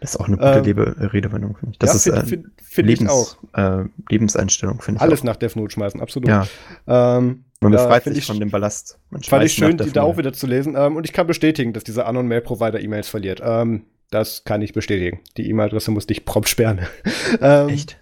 [0.01, 1.79] Das ist auch eine gute Ähm, Lebe Redewendung, finde ich.
[1.79, 3.37] Das ja, ist find, äh, find, find ich auch.
[3.53, 5.01] Lebens, äh, Lebenseinstellung, finde ich.
[5.01, 5.23] Alles auch.
[5.25, 6.27] nach Dev 0 schmeißen, absolut.
[6.27, 6.47] Ja,
[6.87, 8.99] Ähm, man ja, befreit sich ich- von dem Ballast.
[9.09, 10.75] Man Fand ich schön, die da auch wieder zu lesen.
[10.77, 13.41] Ähm, und ich kann bestätigen, dass dieser Anon-Mail-Provider E-Mails verliert.
[13.43, 15.21] Ähm, das kann ich bestätigen.
[15.37, 16.81] Die E-Mail-Adresse musste ich prompt sperren.
[17.41, 17.97] ähm, Echt?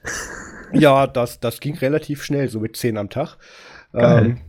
[0.74, 3.38] Ja, das, das ging relativ schnell, so mit 10 am Tag.
[3.94, 4.42] Ähm,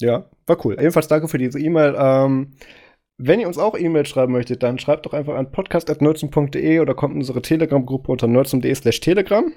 [0.00, 0.76] ja, war cool.
[0.78, 1.94] Jedenfalls danke für diese E-Mail.
[1.98, 2.52] Ähm,
[3.18, 7.14] wenn ihr uns auch E-Mail schreiben möchtet, dann schreibt doch einfach an podcast.nerdsum.de oder kommt
[7.14, 9.52] in unsere Telegram-Gruppe unter nerdsum.de slash telegram.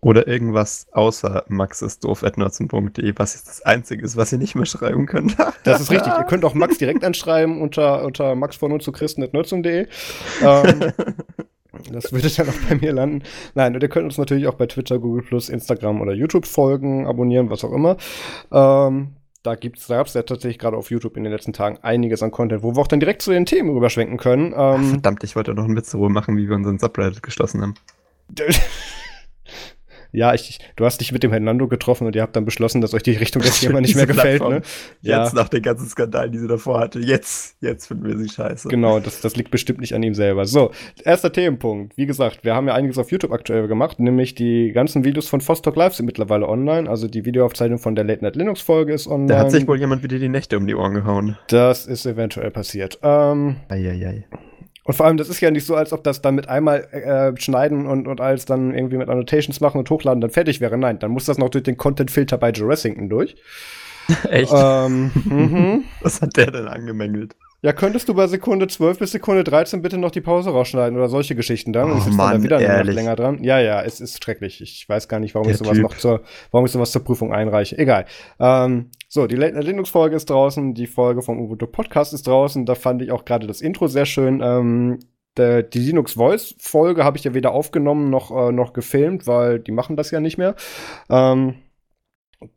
[0.00, 4.38] Oder irgendwas außer Max ist doof at nerdsum.de, was jetzt das Einzige ist, was ihr
[4.38, 5.36] nicht mehr schreiben könnt.
[5.64, 6.12] Das ist richtig.
[6.12, 9.86] Ihr könnt auch Max direkt anschreiben unter, unter max von und zu christen.nerdsum.de.
[10.42, 10.92] Ähm,
[11.90, 13.22] das würde dann auch bei mir landen.
[13.54, 17.50] Nein, und ihr könnt uns natürlich auch bei Twitter, Google Instagram oder YouTube folgen, abonnieren,
[17.50, 17.96] was auch immer.
[18.52, 22.22] Ähm, da gibt's, da gab's ja tatsächlich gerade auf YouTube in den letzten Tagen einiges
[22.22, 24.54] an Content, wo wir auch dann direkt zu den Themen rüberschwenken können.
[24.56, 27.74] Ähm, Verdammt, ich wollte noch einen Witz darüber machen, wie wir unseren Subreddit geschlossen haben.
[30.14, 32.94] ja, ich, du hast dich mit dem Hernando getroffen und ihr habt dann beschlossen, dass
[32.94, 34.54] euch die Richtung der Firma nicht mehr gefällt, Plattform.
[34.54, 34.62] ne?
[35.02, 35.24] Ja.
[35.24, 38.68] Jetzt nach den ganzen Skandalen, die sie davor hatte, jetzt, jetzt finden wir sie scheiße.
[38.68, 40.46] Genau, das, das liegt bestimmt nicht an ihm selber.
[40.46, 40.70] So,
[41.04, 41.96] erster Themenpunkt.
[41.96, 45.46] Wie gesagt, wir haben ja einiges auf YouTube aktuell gemacht, nämlich die ganzen Videos von
[45.46, 46.88] Vostok Live sind mittlerweile online.
[46.88, 49.26] Also die Videoaufzeichnung von der Late Night Linux Folge ist online.
[49.32, 51.36] Da hat sich wohl jemand wieder die Nächte um die Ohren gehauen.
[51.48, 52.98] das ist eventuell passiert.
[53.02, 54.24] Ähm, Eieiei.
[54.84, 57.40] Und vor allem, das ist ja nicht so, als ob das dann mit einmal äh,
[57.40, 60.76] schneiden und, und alles dann irgendwie mit Annotations machen und hochladen dann fertig wäre.
[60.78, 63.36] Nein, dann muss das noch durch den Content-Filter bei Jurassington durch.
[64.28, 64.52] Echt?
[64.54, 65.84] Ähm, mhm.
[66.02, 67.34] Was hat der denn angemängelt?
[67.62, 71.08] Ja, könntest du bei Sekunde 12 bis Sekunde 13 bitte noch die Pause rausschneiden oder
[71.08, 71.88] solche Geschichten dann?
[71.88, 72.94] Oh Und ich sitze dann wieder ehrlich.
[72.94, 73.42] länger dran.
[73.42, 74.60] Ja, ja, es ist schrecklich.
[74.60, 75.82] Ich weiß gar nicht, warum Der ich sowas Typ.
[75.82, 76.20] noch zur,
[76.50, 77.78] warum ich sowas zur Prüfung einreiche.
[77.78, 78.04] Egal.
[78.38, 82.26] Ähm, so, die Late Night Linux Folge ist draußen, die Folge vom Ubuntu Podcast ist
[82.26, 82.66] draußen.
[82.66, 84.40] Da fand ich auch gerade das Intro sehr schön.
[84.42, 84.98] Ähm,
[85.36, 89.60] der, die Linux Voice Folge habe ich ja weder aufgenommen noch, äh, noch gefilmt, weil
[89.60, 90.56] die machen das ja nicht mehr.
[91.08, 91.54] Ähm,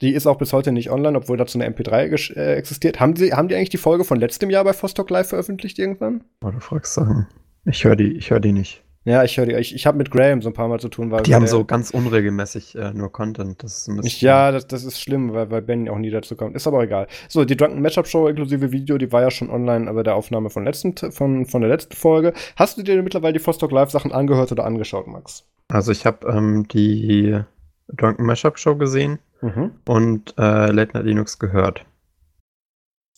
[0.02, 3.00] die ist auch bis heute nicht online, obwohl dazu eine MP3 gesch- äh, existiert.
[3.00, 6.24] Haben, sie, haben die eigentlich die Folge von letztem Jahr bei Vostok Live veröffentlicht irgendwann?
[6.44, 7.28] Oh, du fragst Sachen.
[7.66, 8.84] Ich höre die, ich höre die nicht.
[9.08, 11.24] Ja, ich höre ich, ich habe mit Graham so ein paar Mal zu tun, weil
[11.24, 13.64] die haben so ganz unregelmäßig äh, nur Content.
[13.64, 16.58] Das ist ja, das, das ist schlimm, weil, weil Ben auch nie dazu kommt.
[16.58, 17.08] Ist aber egal.
[17.30, 20.50] So, die Drunken Matchup Show inklusive Video, die war ja schon online, aber der Aufnahme
[20.50, 22.34] von, letzten, von, von der letzten Folge.
[22.58, 25.46] Hast du dir mittlerweile die Vostok Live Sachen angehört oder angeschaut, Max?
[25.70, 27.40] Also ich habe ähm, die
[27.88, 29.72] Drunken Mashup Show gesehen mhm.
[29.88, 31.86] und äh, Late Night Linux gehört.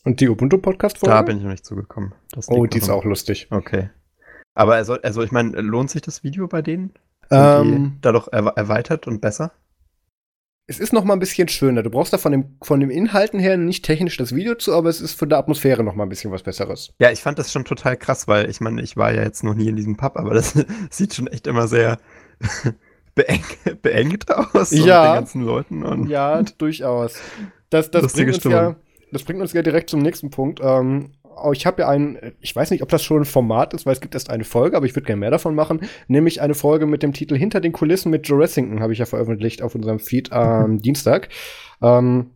[0.06, 1.16] Und die Ubuntu Podcast Folge?
[1.16, 2.14] Da bin ich noch nicht zugekommen.
[2.48, 3.48] oh, die ist auch lustig.
[3.50, 3.90] Okay.
[4.56, 6.94] Aber also, also ich meine, lohnt sich das Video bei denen?
[7.32, 9.52] Ähm, dadurch er erweitert und besser?
[10.70, 11.82] Es ist noch mal ein bisschen schöner.
[11.82, 14.90] Du brauchst da von dem, von dem Inhalten her nicht technisch das Video zu, aber
[14.90, 16.94] es ist von der Atmosphäre noch mal ein bisschen was Besseres.
[17.00, 19.56] Ja, ich fand das schon total krass, weil ich meine, ich war ja jetzt noch
[19.56, 20.54] nie in diesem Pub, aber das
[20.92, 21.98] sieht schon echt immer sehr
[23.16, 23.44] beeng,
[23.82, 25.84] beengt aus ja, mit den ganzen Leuten.
[25.84, 27.20] Und ja, durchaus.
[27.72, 28.76] Das, das, bringt uns ja,
[29.12, 30.60] das bringt uns ja direkt zum nächsten Punkt.
[30.62, 31.14] Ähm,
[31.54, 34.02] ich habe ja ein, ich weiß nicht, ob das schon ein Format ist, weil es
[34.02, 37.04] gibt erst eine Folge, aber ich würde gerne mehr davon machen, nämlich eine Folge mit
[37.04, 40.32] dem Titel Hinter den Kulissen mit Joe Ressington, habe ich ja veröffentlicht auf unserem Feed
[40.32, 40.80] am.
[40.90, 41.30] Dienstag.
[41.82, 42.32] Ähm,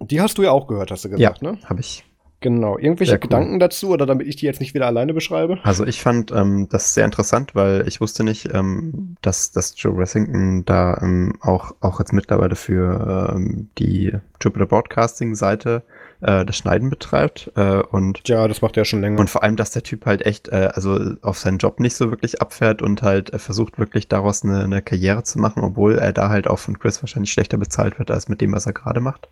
[0.00, 1.58] die hast du ja auch gehört, hast du gesagt, ja, ne?
[1.64, 2.04] habe ich.
[2.40, 2.78] Genau.
[2.78, 3.20] Irgendwelche cool.
[3.20, 5.58] Gedanken dazu oder damit ich die jetzt nicht wieder alleine beschreibe?
[5.62, 9.98] Also ich fand ähm, das sehr interessant, weil ich wusste nicht, ähm, dass, dass Joe
[9.98, 15.82] Ressington da ähm, auch, auch jetzt mittlerweile für ähm, die Jupiter Broadcasting Seite
[16.20, 17.50] äh, das Schneiden betreibt.
[17.56, 19.20] Äh, und ja, das macht er schon länger.
[19.20, 22.10] Und vor allem, dass der Typ halt echt, äh, also auf seinen Job nicht so
[22.10, 26.12] wirklich abfährt und halt äh, versucht wirklich daraus eine, eine Karriere zu machen, obwohl er
[26.12, 29.00] da halt auch von Chris wahrscheinlich schlechter bezahlt wird als mit dem, was er gerade
[29.00, 29.28] macht.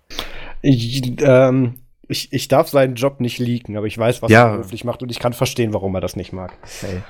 [0.63, 1.75] Ich, ähm
[2.09, 4.47] ich, ich darf seinen Job nicht leaken, aber ich weiß, was ja.
[4.47, 6.57] er beruflich macht und ich kann verstehen, warum er das nicht mag.
[6.81, 7.03] Hey.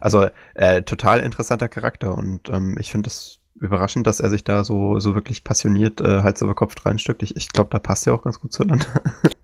[0.00, 4.64] Also äh, total interessanter Charakter und ähm, ich finde es überraschend, dass er sich da
[4.64, 7.22] so, so wirklich passioniert äh, Hals über Kopf reinstückt.
[7.22, 8.86] Ich, ich glaube, da passt er auch ganz gut zueinander.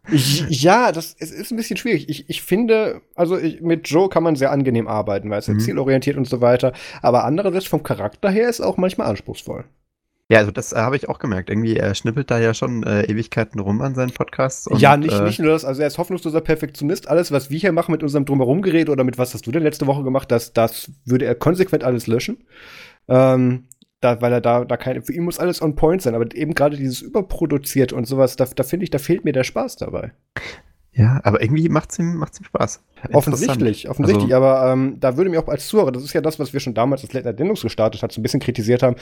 [0.49, 2.09] ja, das es ist ein bisschen schwierig.
[2.09, 5.61] Ich, ich finde, also ich, mit Joe kann man sehr angenehm arbeiten, weil es mhm.
[5.61, 6.73] zielorientiert und so weiter.
[7.03, 9.65] Aber andererseits vom Charakter her ist auch manchmal anspruchsvoll.
[10.29, 11.51] Ja, also das äh, habe ich auch gemerkt.
[11.51, 14.67] Irgendwie, er schnippelt da ja schon äh, Ewigkeiten rum an seinen Podcasts.
[14.67, 17.09] Und, ja, nicht, äh, nicht nur das, also er ist hoffnungsloser Perfektionist.
[17.09, 19.87] Alles, was wir hier machen mit unserem Drumherumgerät oder mit was hast du denn letzte
[19.87, 22.39] Woche gemacht, das, das würde er konsequent alles löschen.
[23.09, 23.69] Ähm,
[24.01, 26.55] da, weil er da, da keine, für ihn muss alles on point sein, aber eben
[26.55, 30.13] gerade dieses überproduziert und sowas, da, da finde ich, da fehlt mir der Spaß dabei.
[30.93, 32.83] Ja, aber irgendwie macht es ihm, macht's ihm Spaß.
[33.13, 36.39] Offensichtlich, offensichtlich, also, aber ähm, da würde mir auch als Zuhörer, das ist ja das,
[36.39, 38.97] was wir schon damals, als Late Night gestartet hat, so ein bisschen kritisiert haben,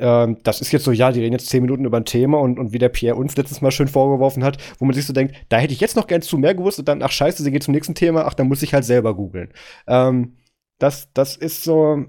[0.00, 2.58] ähm, das ist jetzt so, ja, die reden jetzt zehn Minuten über ein Thema und,
[2.58, 5.34] und wie der Pierre uns letztes Mal schön vorgeworfen hat, wo man sich so denkt,
[5.50, 7.62] da hätte ich jetzt noch gern zu mehr gewusst und dann, ach scheiße, sie geht
[7.62, 9.52] zum nächsten Thema, ach, dann muss ich halt selber googeln.
[9.86, 10.36] Ähm,
[10.78, 12.06] das, das ist so,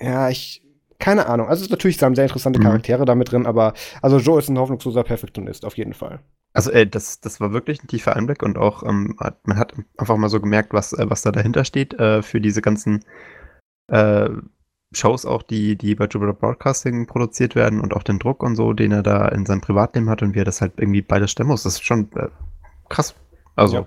[0.00, 0.63] ja, ich,
[1.04, 1.48] keine Ahnung.
[1.48, 2.64] Also natürlich sind sehr interessante mhm.
[2.64, 3.06] Charaktere mhm.
[3.06, 6.20] damit drin, aber also Joe ist ein hoffnungsloser Perfektionist, auf jeden Fall.
[6.54, 10.16] Also ey, das, das war wirklich ein tiefer Einblick und auch, ähm, man hat einfach
[10.16, 13.04] mal so gemerkt, was, äh, was da dahinter steht äh, für diese ganzen
[13.88, 14.30] äh,
[14.94, 18.72] Shows auch, die, die bei Jupiter Broadcasting produziert werden und auch den Druck und so,
[18.72, 21.50] den er da in seinem Privatleben hat und wie er das halt irgendwie beides stemmen
[21.50, 21.64] muss.
[21.64, 22.28] Das ist schon äh,
[22.88, 23.14] krass.
[23.56, 23.86] Also,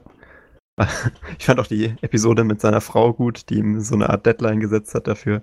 [0.78, 0.86] ja.
[1.40, 4.60] ich fand auch die Episode mit seiner Frau gut, die ihm so eine Art Deadline
[4.60, 5.42] gesetzt hat dafür,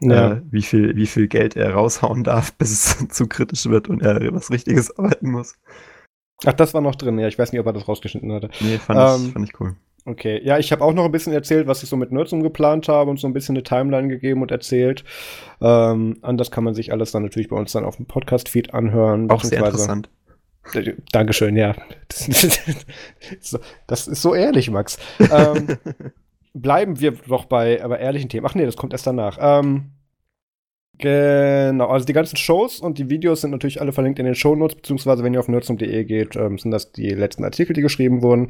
[0.00, 0.32] ja.
[0.32, 4.02] äh, wie, viel, wie viel Geld er raushauen darf, bis es zu kritisch wird und
[4.02, 5.56] er was Richtiges arbeiten muss.
[6.44, 7.28] Ach, das war noch drin, ja.
[7.28, 8.50] Ich weiß nicht, ob er das rausgeschnitten hatte.
[8.60, 9.76] Nee, fand, ähm, ich, fand ich cool.
[10.04, 12.86] Okay, ja, ich habe auch noch ein bisschen erzählt, was ich so mit Nerdsum geplant
[12.88, 15.02] habe und so ein bisschen eine Timeline gegeben und erzählt.
[15.60, 19.28] Ähm, anders kann man sich alles dann natürlich bei uns dann auf dem Podcast-Feed anhören.
[19.30, 20.08] Auch sehr interessant.
[21.12, 21.74] Dankeschön, ja.
[23.86, 24.98] Das, ist so ehrlich, Max.
[25.18, 25.76] ähm,
[26.60, 28.46] bleiben wir doch bei aber ehrlichen Themen.
[28.46, 29.38] Ach nee, das kommt erst danach.
[29.40, 29.92] Ähm,
[30.98, 34.76] Genau, also die ganzen Shows und die Videos sind natürlich alle verlinkt in den Shownotes,
[34.76, 38.48] beziehungsweise wenn ihr auf nerdsum.de geht, ähm, sind das die letzten Artikel, die geschrieben wurden.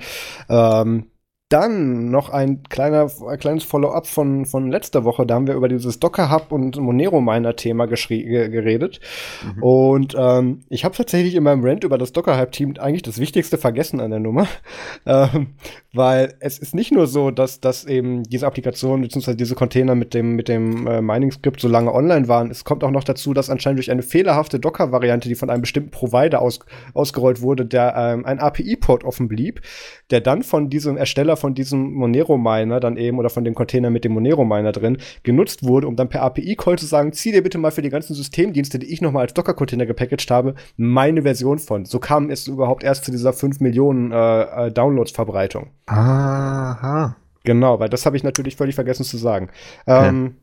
[0.49, 1.11] Ähm,
[1.49, 5.25] dann noch ein kleiner, ein kleines Follow-up von, von letzter Woche.
[5.25, 9.01] Da haben wir über dieses Docker Hub und Monero Miner Thema geredet.
[9.45, 9.63] Mhm.
[9.63, 13.19] Und ähm, ich habe tatsächlich in meinem Rant über das Docker Hub Team eigentlich das
[13.19, 14.49] Wichtigste vergessen an der Nummer.
[15.07, 15.55] ähm,
[15.93, 19.35] weil es ist nicht nur so, dass, dass eben diese Applikation bzw.
[19.35, 22.51] diese Container mit dem, mit dem äh, Mining-Skript so lange online waren.
[22.51, 25.93] Es kommt auch noch dazu, dass anscheinend durch eine fehlerhafte Docker-Variante, die von einem bestimmten
[25.93, 26.59] Provider aus,
[26.93, 29.63] ausgerollt wurde, der ähm, ein API-Port offen blieb,
[30.11, 34.05] der dann von diesem Ersteller von diesem Monero-Miner dann eben oder von dem Container mit
[34.05, 37.71] dem Monero-Miner drin genutzt wurde, um dann per API-Call zu sagen, zieh dir bitte mal
[37.71, 41.85] für die ganzen Systemdienste, die ich nochmal als Docker-Container gepackaged habe, meine Version von.
[41.85, 45.69] So kam es überhaupt erst zu dieser 5 Millionen äh, äh, Downloads-Verbreitung.
[45.87, 47.17] Aha.
[47.45, 49.51] Genau, weil das habe ich natürlich völlig vergessen zu sagen.
[49.87, 50.35] Ähm,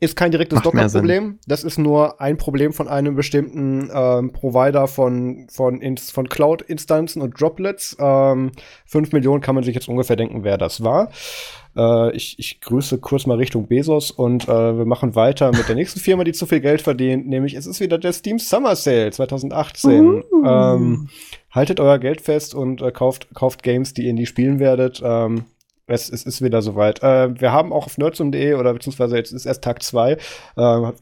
[0.00, 1.38] ist kein direktes Docker-Problem.
[1.46, 7.38] Das ist nur ein Problem von einem bestimmten ähm, Provider von, von, von Cloud-Instanzen und
[7.38, 7.96] Droplets.
[8.00, 8.52] Ähm,
[8.86, 11.10] 5 Millionen kann man sich jetzt ungefähr denken, wer das war.
[11.76, 15.76] Äh, ich, ich grüße kurz mal Richtung Bezos und äh, wir machen weiter mit der
[15.76, 19.10] nächsten Firma, die zu viel Geld verdient, nämlich es ist wieder der Steam Summer Sale
[19.10, 20.24] 2018.
[20.32, 20.44] Uh.
[20.44, 21.08] Ähm,
[21.50, 25.02] haltet euer Geld fest und äh, kauft, kauft Games, die ihr nie spielen werdet.
[25.04, 25.44] Ähm,
[25.90, 27.02] es, es ist wieder soweit.
[27.02, 30.16] Äh, wir haben auch auf nerdsum.de oder beziehungsweise jetzt ist erst Tag 2, äh,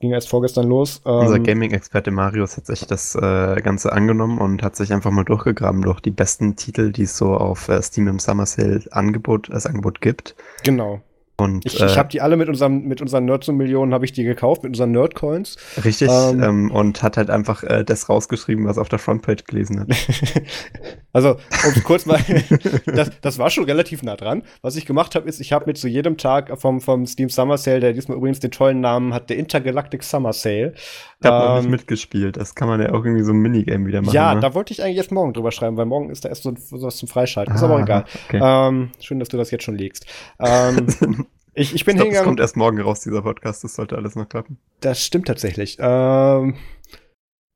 [0.01, 1.03] ging erst vorgestern los.
[1.05, 5.25] Ähm, Unser Gaming-Experte Marius hat sich das äh, Ganze angenommen und hat sich einfach mal
[5.25, 9.51] durchgegraben durch die besten Titel, die es so auf äh, Steam im Summer Sale Angebot,
[9.51, 10.35] als Angebot gibt.
[10.65, 11.01] Genau.
[11.41, 14.25] Und, ich, äh, ich habe die alle mit unserem mit unseren Nerd-Millionen habe ich die
[14.25, 15.57] gekauft mit unseren Nerdcoins.
[15.85, 19.79] Richtig ähm, ähm, und hat halt einfach äh, das rausgeschrieben, was auf der Frontpage gelesen
[19.79, 19.89] hat.
[21.13, 22.19] also um kurz mal,
[22.87, 24.43] das, das war schon relativ nah dran.
[24.63, 27.57] Was ich gemacht habe, ist, ich habe mit zu jedem Tag vom vom Steam Summer
[27.57, 30.75] Sale, der diesmal übrigens den tollen Namen hat, der Intergalactic Summer Sale.
[31.21, 32.37] Ich habe ähm, noch nicht ähm, mitgespielt.
[32.37, 34.15] Das kann man ja auch irgendwie so ein Minigame wieder machen.
[34.15, 34.41] Ja, ne?
[34.41, 36.83] da wollte ich eigentlich erst morgen drüber schreiben, weil morgen ist da erst so, so
[36.83, 37.53] was zum Freischalten.
[37.53, 38.05] Ah, ist aber auch ah, egal.
[38.27, 38.41] Okay.
[38.43, 40.05] Ähm, schön, dass du das jetzt schon legst.
[40.41, 40.87] Ähm,
[41.59, 42.15] ich, ich bin ich glaub, hingegangen.
[42.15, 43.65] Es kommt erst morgen raus, dieser Podcast.
[43.65, 44.59] Das sollte alles noch klappen.
[44.81, 45.77] Das stimmt tatsächlich.
[45.81, 46.55] Ähm,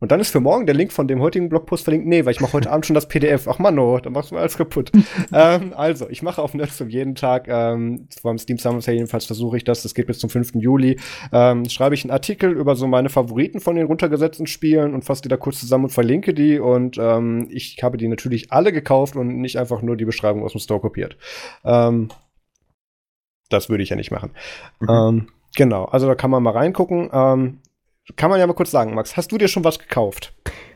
[0.00, 2.08] und dann ist für morgen der Link von dem heutigen Blogpost verlinkt.
[2.08, 3.46] Nee, weil ich mache heute Abend schon das PDF.
[3.46, 4.90] Ach man, no, dann machst du mir alles kaputt.
[5.32, 9.56] ähm, also, ich mache auf Nerdfilm jeden Tag, ähm, beim Steam Summer Sale jedenfalls versuche
[9.56, 10.56] ich das, das geht bis zum 5.
[10.56, 10.98] Juli,
[11.32, 15.22] ähm, schreibe ich einen Artikel über so meine Favoriten von den runtergesetzten Spielen und fasse
[15.22, 16.58] die da kurz zusammen und verlinke die.
[16.58, 20.50] Und ähm, ich habe die natürlich alle gekauft und nicht einfach nur die Beschreibung aus
[20.50, 21.16] dem Store kopiert.
[21.64, 22.08] Ähm,
[23.52, 24.30] das würde ich ja nicht machen.
[24.80, 24.88] Mhm.
[24.88, 27.10] Ähm, genau, also da kann man mal reingucken.
[27.12, 27.58] Ähm,
[28.16, 30.34] kann man ja mal kurz sagen, Max, hast du dir schon was gekauft?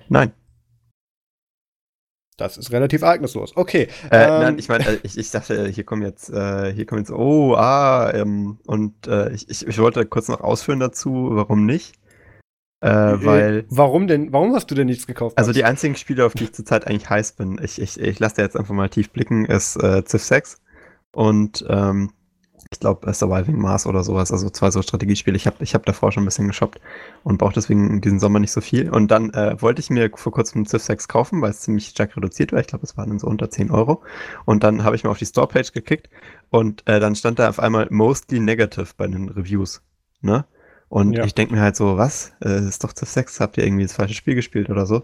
[0.09, 0.33] Nein.
[2.37, 3.57] Das ist relativ ereignislos.
[3.57, 3.89] Okay.
[4.11, 7.01] Äh, ähm, nein, ich meine, äh, ich, ich dachte, hier kommen jetzt, äh, hier kommen
[7.01, 11.65] jetzt, oh, ah, ähm, und äh, ich, ich, ich wollte kurz noch ausführen dazu, warum
[11.65, 11.95] nicht.
[12.85, 13.65] Äh, äh weil.
[13.71, 14.35] Warum denn?
[14.35, 15.39] Warum hast du denn nichts gekauft?
[15.39, 18.37] Also die einzigen Spiele, auf die ich zurzeit eigentlich heiß bin, ich, ich, ich lasse
[18.37, 20.61] da jetzt einfach mal tief blicken, ist äh, Civ 6
[21.13, 22.11] und ähm,
[22.71, 25.37] ich glaube, Surviving Mars oder sowas, also zwei so Strategiespiele.
[25.37, 26.81] Ich habe ich hab davor schon ein bisschen geshoppt
[27.23, 28.91] und brauche deswegen diesen Sommer nicht so viel.
[28.91, 32.17] Und dann äh, wollte ich mir vor kurzem Civ 6 kaufen, weil es ziemlich stark
[32.17, 32.61] reduziert war.
[32.61, 34.03] Ich glaube, es waren dann so unter 10 Euro.
[34.45, 36.11] Und dann habe ich mir auf die Store-Page gekickt
[36.51, 39.83] und äh, dann stand da auf einmal mostly negative bei den Reviews.
[40.21, 40.45] Ne?
[40.89, 41.25] Und ja.
[41.25, 42.33] ich denke mir halt so, was?
[42.45, 45.03] Äh, ist doch Civ 6, habt ihr irgendwie das falsche Spiel gespielt oder so?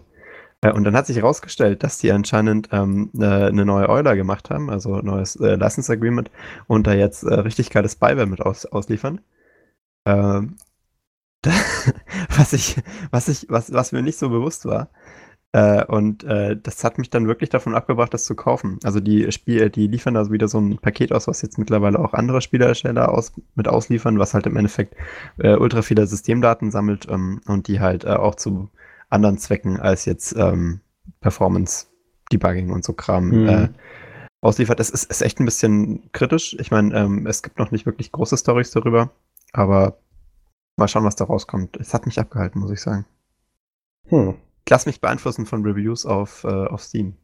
[0.63, 4.49] Äh, und dann hat sich herausgestellt, dass die anscheinend ähm, äh, eine neue Euler gemacht
[4.49, 6.31] haben, also ein neues äh, License Agreement
[6.67, 9.21] und da jetzt äh, richtig geiles Spyware mit aus, ausliefern.
[10.05, 10.57] Ähm,
[12.37, 12.77] was ich,
[13.11, 14.89] was ich, was, was mir nicht so bewusst war.
[15.51, 18.79] Äh, und äh, das hat mich dann wirklich davon abgebracht, das zu kaufen.
[18.83, 22.13] Also die Spiel, die liefern da wieder so ein Paket aus, was jetzt mittlerweile auch
[22.13, 24.95] andere Spielehersteller aus, mit ausliefern, was halt im Endeffekt
[25.37, 28.69] ultra viele Systemdaten sammelt ähm, und die halt auch zu
[29.13, 30.81] anderen Zwecken als jetzt ähm,
[31.21, 31.87] Performance,
[32.31, 33.47] Debugging und so Kram mhm.
[33.47, 33.69] äh,
[34.41, 34.79] ausliefert.
[34.79, 36.55] Es ist, ist, echt ein bisschen kritisch.
[36.59, 39.11] Ich meine, ähm, es gibt noch nicht wirklich große Stories darüber,
[39.53, 39.97] aber
[40.77, 41.77] mal schauen, was da rauskommt.
[41.77, 43.05] Es hat mich abgehalten, muss ich sagen.
[44.07, 44.35] Hm.
[44.65, 47.15] Ich lass mich beeinflussen von Reviews auf, äh, auf Steam.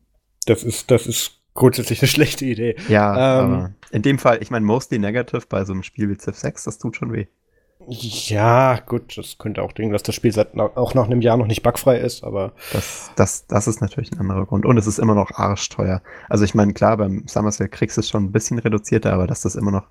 [0.45, 2.75] Das ist, das ist grundsätzlich eine schlechte Idee.
[2.87, 6.17] Ja, ähm, aber in dem Fall, ich meine, mostly negative bei so einem Spiel wie
[6.17, 7.27] Civ 6, das tut schon weh.
[7.91, 11.47] Ja, gut, das könnte auch denken, dass das Spiel seit auch nach einem Jahr noch
[11.47, 12.53] nicht bugfrei ist, aber.
[12.71, 14.65] Das, das, das ist natürlich ein anderer Grund.
[14.65, 16.03] Und es ist immer noch arschteuer.
[16.29, 19.25] Also ich meine, klar, beim Summer Sale kriegst du es schon ein bisschen reduzierter, aber
[19.25, 19.87] dass das immer noch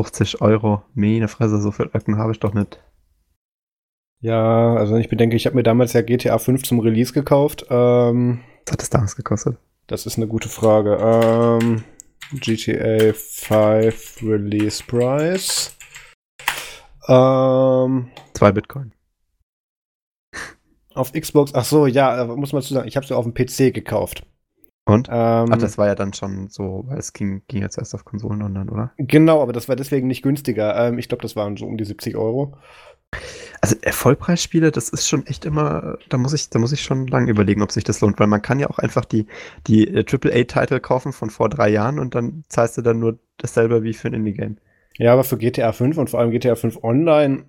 [0.00, 2.82] 50 Euro, meine Fresse, so viel Öcken habe ich doch nicht.
[4.20, 7.66] Ja, also ich bedenke, ich habe mir damals ja GTA 5 zum Release gekauft.
[7.68, 9.58] Ähm, Was hat es damals gekostet?
[9.86, 10.96] Das ist eine gute Frage.
[11.60, 11.84] Ähm,
[12.32, 15.76] GTA 5 Release Price.
[17.08, 18.92] Ähm, Zwei Bitcoin.
[20.94, 23.34] Auf Xbox, ach so, ja, äh, muss man zu sagen, ich habe sie auf dem
[23.34, 24.26] PC gekauft.
[24.84, 25.08] Und?
[25.08, 28.04] Ähm, ach, das war ja dann schon so, weil es ging, ging jetzt erst auf
[28.04, 28.92] Konsolen und dann, oder?
[28.98, 30.76] Genau, aber das war deswegen nicht günstiger.
[30.76, 32.56] Ähm, ich glaube, das waren so um die 70 Euro.
[33.60, 37.30] Also Vollpreisspiele, das ist schon echt immer, da muss ich, da muss ich schon lange
[37.30, 39.26] überlegen, ob sich das lohnt, weil man kann ja auch einfach die,
[39.66, 43.82] die äh, AAA-Titel kaufen von vor drei Jahren und dann zahlst du dann nur dasselbe
[43.82, 44.56] wie für ein Indie-Game.
[44.98, 47.44] Ja, aber für GTA 5 und vor allem GTA 5 Online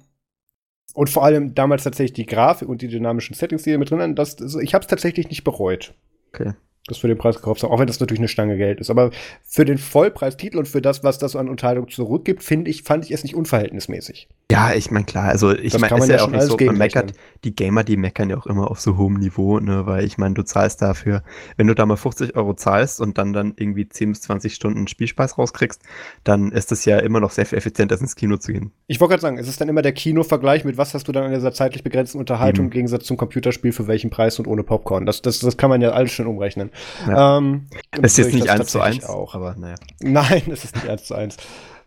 [0.93, 3.99] und vor allem damals tatsächlich die Grafik und die dynamischen Settings, die hier mit drin
[3.99, 5.93] sind, das, also ich habe es tatsächlich nicht bereut.
[6.33, 6.53] Okay
[6.87, 8.89] das für den Preis gekauft haben, auch wenn das natürlich eine Stange Geld ist.
[8.89, 9.11] Aber
[9.43, 13.11] für den Vollpreistitel und für das, was das an Unterhaltung zurückgibt, finde ich, fand ich
[13.11, 14.27] es nicht unverhältnismäßig.
[14.51, 17.13] Ja, ich meine, klar, also ich meine, ist ja, ja auch nicht so, man meckert,
[17.43, 20.35] die Gamer, die meckern ja auch immer auf so hohem Niveau, ne, weil ich meine,
[20.35, 21.23] du zahlst dafür,
[21.57, 24.87] wenn du da mal 50 Euro zahlst und dann dann irgendwie 10 bis 20 Stunden
[24.87, 25.81] Spielspaß rauskriegst,
[26.23, 28.71] dann ist das ja immer noch sehr viel effizienter, ins Kino zu gehen.
[28.87, 31.23] Ich wollte gerade sagen, es ist dann immer der Kinovergleich mit was hast du dann
[31.23, 32.71] an dieser zeitlich begrenzten Unterhaltung mhm.
[32.71, 35.05] im Gegensatz zum Computerspiel für welchen Preis und ohne Popcorn.
[35.05, 36.69] Das, das, das kann man ja alles schön umrechnen.
[37.07, 37.37] Ja.
[37.37, 37.67] Ähm,
[38.01, 39.35] ist jetzt nicht eins zu eins, auch.
[39.35, 39.75] aber naja.
[40.01, 41.37] Nein, es ist nicht eins zu eins.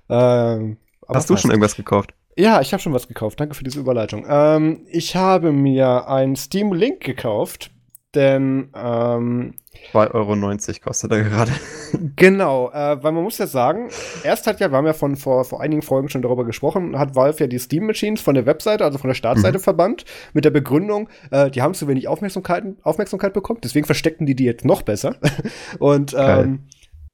[0.09, 0.78] Ähm,
[1.09, 2.12] Hast du schon irgendwas gekauft?
[2.39, 3.41] Ja, ich habe schon was gekauft.
[3.41, 4.26] Danke für diese Überleitung.
[4.28, 7.70] Ähm, ich habe mir einen Steam Link gekauft,
[8.14, 9.55] denn ähm,
[9.93, 11.53] 2,90 Euro kostet er gerade.
[12.16, 13.89] Genau, äh, weil man muss ja sagen,
[14.22, 17.14] erst hat ja, wir haben ja von vor, vor einigen Folgen schon darüber gesprochen, hat
[17.14, 19.62] Valve ja die Steam Machines von der Webseite, also von der Startseite mhm.
[19.62, 24.34] verbannt, mit der Begründung, äh, die haben zu wenig Aufmerksamkeit, Aufmerksamkeit bekommen, deswegen verstecken die
[24.34, 25.14] die jetzt noch besser.
[25.78, 26.66] Und ähm,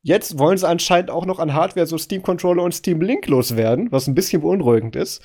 [0.02, 3.92] Jetzt wollen sie anscheinend auch noch an Hardware so Steam Controller und Steam Link loswerden,
[3.92, 5.22] was ein bisschen beunruhigend ist.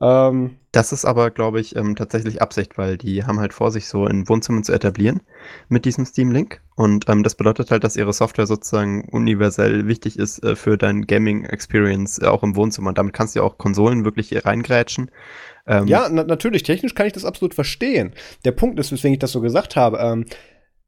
[0.00, 3.88] Ähm, das ist aber, glaube ich, ähm, tatsächlich Absicht, weil die haben halt vor, sich
[3.88, 5.22] so in Wohnzimmern zu etablieren
[5.68, 6.60] mit diesem Steam Link.
[6.76, 11.06] Und ähm, das bedeutet halt, dass ihre Software sozusagen universell wichtig ist äh, für dein
[11.06, 12.90] Gaming Experience, äh, auch im Wohnzimmer.
[12.90, 15.10] Und damit kannst du ja auch Konsolen wirklich reingrätschen.
[15.66, 18.12] Ähm, ja, na natürlich, technisch kann ich das absolut verstehen.
[18.44, 20.26] Der Punkt ist, weswegen ich das so gesagt habe, ähm,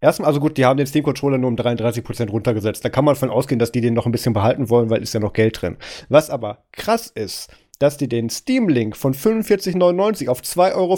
[0.01, 2.85] Erstmal, also gut, die haben den Steam-Controller nur um 33% runtergesetzt.
[2.85, 5.13] Da kann man von ausgehen, dass die den noch ein bisschen behalten wollen, weil ist
[5.13, 5.77] ja noch Geld drin.
[6.09, 10.95] Was aber krass ist, dass die den Steam-Link von 45,99 auf 2,75 Euro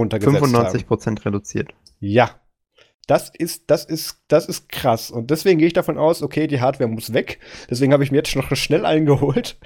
[0.00, 0.98] runtergesetzt 95 haben.
[0.98, 1.74] 95% reduziert.
[2.00, 2.30] Ja.
[3.08, 5.10] Das ist, das ist, das ist krass.
[5.10, 7.40] Und deswegen gehe ich davon aus, okay, die Hardware muss weg.
[7.68, 9.58] Deswegen habe ich mir jetzt noch schnell eingeholt.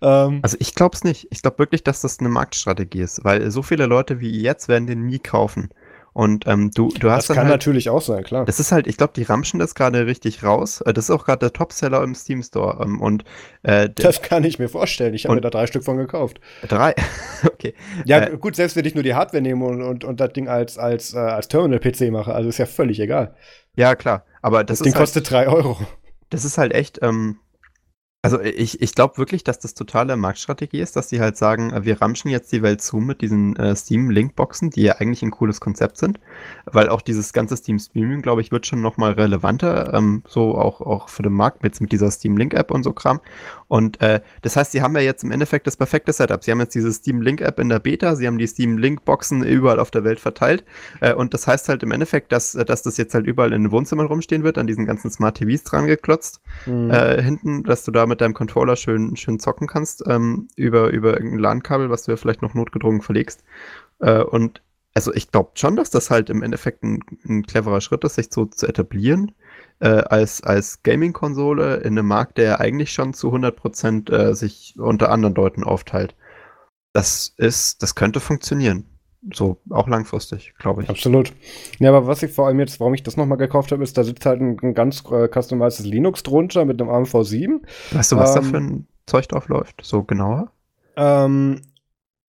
[0.00, 1.26] Ähm also ich glaube es nicht.
[1.30, 4.86] Ich glaube wirklich, dass das eine Marktstrategie ist, weil so viele Leute wie jetzt werden
[4.86, 5.70] den nie kaufen.
[6.14, 8.44] Und ähm, du, du hast Das kann halt, natürlich auch sein, klar.
[8.44, 10.80] Das ist halt, ich glaube, die ramschen das gerade richtig raus.
[10.80, 12.80] Äh, das ist auch gerade der Topseller im Steam Store.
[12.84, 13.24] Ähm, und,
[13.64, 15.12] äh, das kann ich mir vorstellen.
[15.14, 16.40] Ich habe mir da drei Stück von gekauft.
[16.68, 16.94] Drei?
[17.44, 17.74] okay.
[18.04, 20.46] Ja, äh, gut, selbst wenn ich nur die Hardware nehme und, und, und das Ding
[20.46, 23.34] als, als, äh, als Terminal-PC mache, also ist ja völlig egal.
[23.74, 24.24] Ja, klar.
[24.40, 25.78] Aber das, das Ding halt, kostet drei Euro.
[26.30, 27.38] Das ist halt echt, ähm,
[28.24, 31.84] also ich, ich glaube wirklich, dass das totale Marktstrategie ist, dass die halt sagen, äh,
[31.84, 35.60] wir ramschen jetzt die Welt zu mit diesen äh, Steam-Link-Boxen, die ja eigentlich ein cooles
[35.60, 36.18] Konzept sind,
[36.64, 41.10] weil auch dieses ganze Steam-Streaming, glaube ich, wird schon nochmal relevanter, ähm, so auch, auch
[41.10, 43.20] für den Markt mit, mit dieser Steam-Link-App und so Kram.
[43.68, 46.42] Und äh, das heißt, sie haben ja jetzt im Endeffekt das perfekte Setup.
[46.42, 50.02] Sie haben jetzt diese Steam-Link-App in der Beta, sie haben die Steam-Link-Boxen überall auf der
[50.02, 50.64] Welt verteilt
[51.02, 53.64] äh, und das heißt halt im Endeffekt, dass, äh, dass das jetzt halt überall in
[53.64, 56.90] den Wohnzimmern rumstehen wird, an diesen ganzen Smart TVs dran geklotzt, mhm.
[56.90, 61.14] äh, hinten, dass du damit mit deinem Controller schön, schön zocken kannst, ähm, über, über
[61.14, 63.42] irgendein LAN-Kabel, was du ja vielleicht noch notgedrungen verlegst.
[63.98, 64.62] Äh, und
[64.94, 68.28] also ich glaube schon, dass das halt im Endeffekt ein, ein, cleverer Schritt ist, sich
[68.30, 69.32] so zu etablieren
[69.80, 75.10] äh, als, als Gaming-Konsole in einem Markt, der eigentlich schon zu 100% äh, sich unter
[75.10, 76.14] anderen Leuten aufteilt.
[76.92, 78.93] Das ist, das könnte funktionieren
[79.32, 80.90] so auch langfristig, glaube ich.
[80.90, 81.32] Absolut.
[81.78, 84.04] Ja, aber was ich vor allem jetzt, warum ich das nochmal gekauft habe, ist, da
[84.04, 87.60] sitzt halt ein, ein ganz äh, customized Linux drunter mit einem AMV7.
[87.92, 89.80] Weißt du, was ähm, da für ein Zeug drauf läuft?
[89.82, 90.50] So genauer?
[90.96, 91.62] Ähm,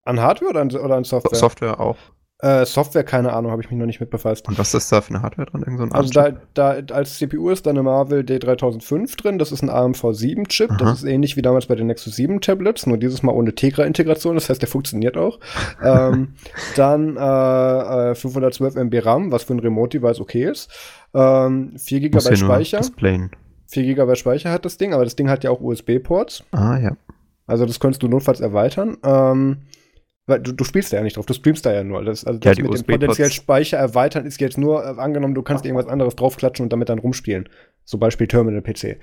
[0.04, 1.38] an Hardware oder an, oder an Software?
[1.38, 1.98] Software auch.
[2.40, 4.48] Äh, Software, keine Ahnung, habe ich mich noch nicht mit befasst.
[4.50, 5.64] Und was ist da für eine Hardware drin?
[5.66, 9.62] Irgend so also da, da, als CPU ist da eine Marvel D3005 drin, das ist
[9.64, 13.32] ein AMV7-Chip, das ist ähnlich wie damals bei den Nexus 7 Tablets, nur dieses Mal
[13.32, 15.40] ohne Tegra-Integration, das heißt, der funktioniert auch.
[15.82, 16.34] ähm,
[16.76, 20.70] dann äh, 512 MB RAM, was für ein Remote-Device okay ist.
[21.14, 22.82] Ähm, 4 GB Speicher.
[23.68, 26.44] 4 GB Speicher hat das Ding, aber das Ding hat ja auch USB-Ports.
[26.52, 26.98] Ah, ja.
[27.48, 28.98] Also das könntest du notfalls erweitern.
[29.04, 29.58] Ähm,
[30.28, 32.04] weil du, du spielst da ja nicht drauf, du streamst da ja nur.
[32.04, 35.44] Das, also das ja, mit dem potenziell Speicher erweitern ist jetzt nur äh, angenommen, du
[35.44, 37.48] kannst irgendwas anderes draufklatschen und damit dann rumspielen.
[37.84, 38.98] Zum Beispiel Terminal-PC.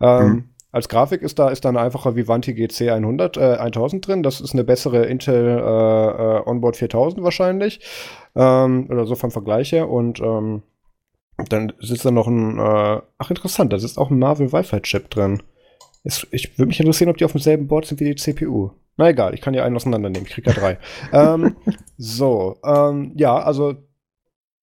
[0.00, 0.44] Ähm, mhm.
[0.72, 4.22] Als Grafik ist da, ist da eine einfache Vivanti GC 100, äh, 1000 drin.
[4.22, 7.80] Das ist eine bessere Intel äh, äh, Onboard 4000 wahrscheinlich.
[8.34, 9.88] Ähm, oder so vom Vergleich her.
[9.88, 10.62] Und ähm,
[11.48, 15.42] dann sitzt da noch ein, äh, ach interessant, da sitzt auch ein Marvel Wi-Fi-Chip drin.
[16.06, 18.70] Ist, ich würde mich interessieren, ob die auf demselben Board sind wie die CPU.
[18.96, 20.24] Na egal, ich kann ja einen auseinandernehmen.
[20.24, 20.78] Ich krieg ja drei.
[21.12, 21.56] ähm,
[21.98, 23.74] so, ähm, ja, also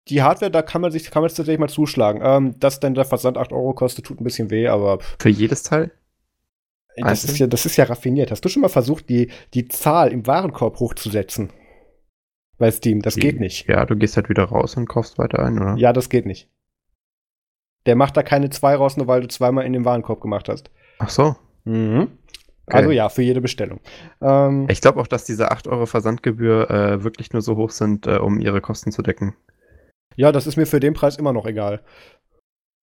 [0.08, 2.22] die Hardware, da kann man sich, kann man es tatsächlich mal zuschlagen.
[2.24, 5.00] Ähm, dass denn der Versand 8 Euro kostet, tut ein bisschen weh, aber.
[5.20, 5.92] Für jedes Teil?
[6.96, 8.32] Das ist, ja, das ist ja raffiniert.
[8.32, 11.52] Hast du schon mal versucht, die, die Zahl im Warenkorb hochzusetzen?
[12.58, 13.68] Bei Steam, das die, geht nicht.
[13.68, 15.76] Ja, du gehst halt wieder raus und kaufst weiter ein, oder?
[15.76, 16.48] Ja, das geht nicht.
[17.86, 20.72] Der macht da keine zwei raus, nur weil du zweimal in den Warenkorb gemacht hast.
[21.04, 21.36] Ach so.
[21.66, 22.08] Mhm.
[22.66, 22.78] Okay.
[22.78, 23.82] Also ja, für jede Bestellung.
[24.22, 28.08] Ähm, ich glaube auch, dass diese 8 Euro Versandgebühr äh, wirklich nur so hoch sind,
[28.08, 29.36] äh, um ihre Kosten zu decken.
[30.16, 31.82] Ja, das ist mir für den Preis immer noch egal.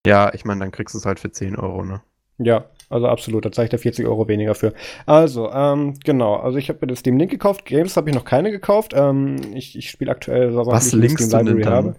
[0.07, 2.03] Ja, ich meine, dann kriegst du es halt für 10 Euro, ne?
[2.39, 3.45] Ja, also absolut.
[3.45, 4.75] Da zeige ich da 40 Euro weniger für.
[5.07, 6.37] Also, ähm, genau.
[6.37, 7.65] Also ich habe mir das Steam Link gekauft.
[7.65, 8.93] Games habe ich noch keine gekauft.
[8.95, 11.97] Ähm, ich ich spiele aktuell so Was linkst du denn dann habe.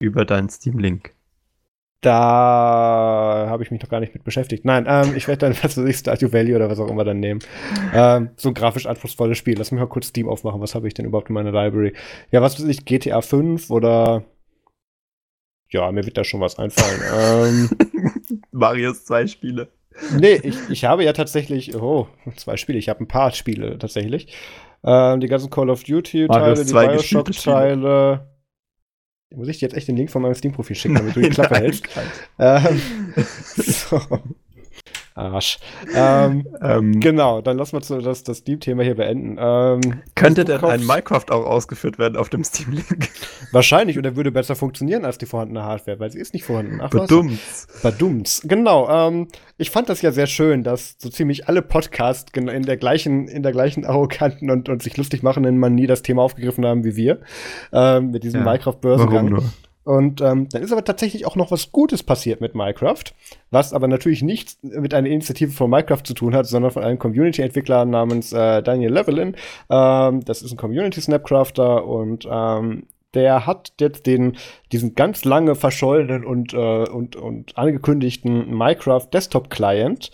[0.00, 1.12] über deinen Steam Link?
[2.02, 4.64] Da habe ich mich noch gar nicht mit beschäftigt.
[4.64, 7.20] Nein, ähm, ich werde dann, was weiß ich, Stardew Valley oder was auch immer dann
[7.20, 7.40] nehmen.
[7.92, 9.58] Ähm, so ein grafisch anspruchsvolles Spiel.
[9.58, 10.60] Lass mich mal kurz Steam aufmachen.
[10.60, 11.92] Was habe ich denn überhaupt in meiner Library?
[12.30, 14.24] Ja, was weiß ich, GTA 5 oder.
[15.68, 17.68] Ja, mir wird da schon was einfallen.
[17.78, 19.68] ähm, Marius zwei Spiele.
[20.18, 24.34] nee, ich, ich habe ja tatsächlich, oh, zwei Spiele, ich habe ein paar Spiele tatsächlich.
[24.82, 28.26] Ähm, die ganzen Call of Duty-Teile, die Bioshock-Teile.
[29.34, 31.54] Muss ich dir jetzt echt den Link von meinem Steam-Profil schicken, damit du die Klappe
[31.60, 31.88] hältst?
[32.38, 32.80] Ähm,
[33.56, 34.00] so.
[35.20, 35.58] Arsch.
[35.94, 39.36] Ähm, ähm, genau, dann lassen wir zu, das, das Steam-Thema hier beenden.
[39.38, 43.08] Ähm, könnte denn ein Minecraft auch ausgeführt werden auf dem Steam-Link?
[43.52, 46.80] Wahrscheinlich, und er würde besser funktionieren als die vorhandene Hardware, weil sie ist nicht vorhanden.
[46.80, 47.68] Ach, Badumts.
[47.82, 48.42] Badumts.
[48.44, 48.88] Genau.
[48.88, 53.28] Ähm, ich fand das ja sehr schön, dass so ziemlich alle Podcasts in der gleichen,
[53.28, 56.96] in der gleichen arroganten und, und sich lustig machenden Manie das Thema aufgegriffen haben wie
[56.96, 57.18] wir.
[57.72, 59.42] Ähm, mit diesem ja, Minecraft-Börsengang.
[59.84, 63.04] Und ähm, dann ist aber tatsächlich auch noch was Gutes passiert mit Minecraft,
[63.50, 66.98] was aber natürlich nichts mit einer Initiative von Minecraft zu tun hat, sondern von einem
[66.98, 69.36] Community-Entwickler namens äh, Daniel Levelin.
[69.70, 74.36] Ähm, das ist ein Community-Snapcrafter und ähm, der hat jetzt den,
[74.70, 80.10] diesen ganz lange verschollenen und, äh, und, und angekündigten Minecraft Desktop Client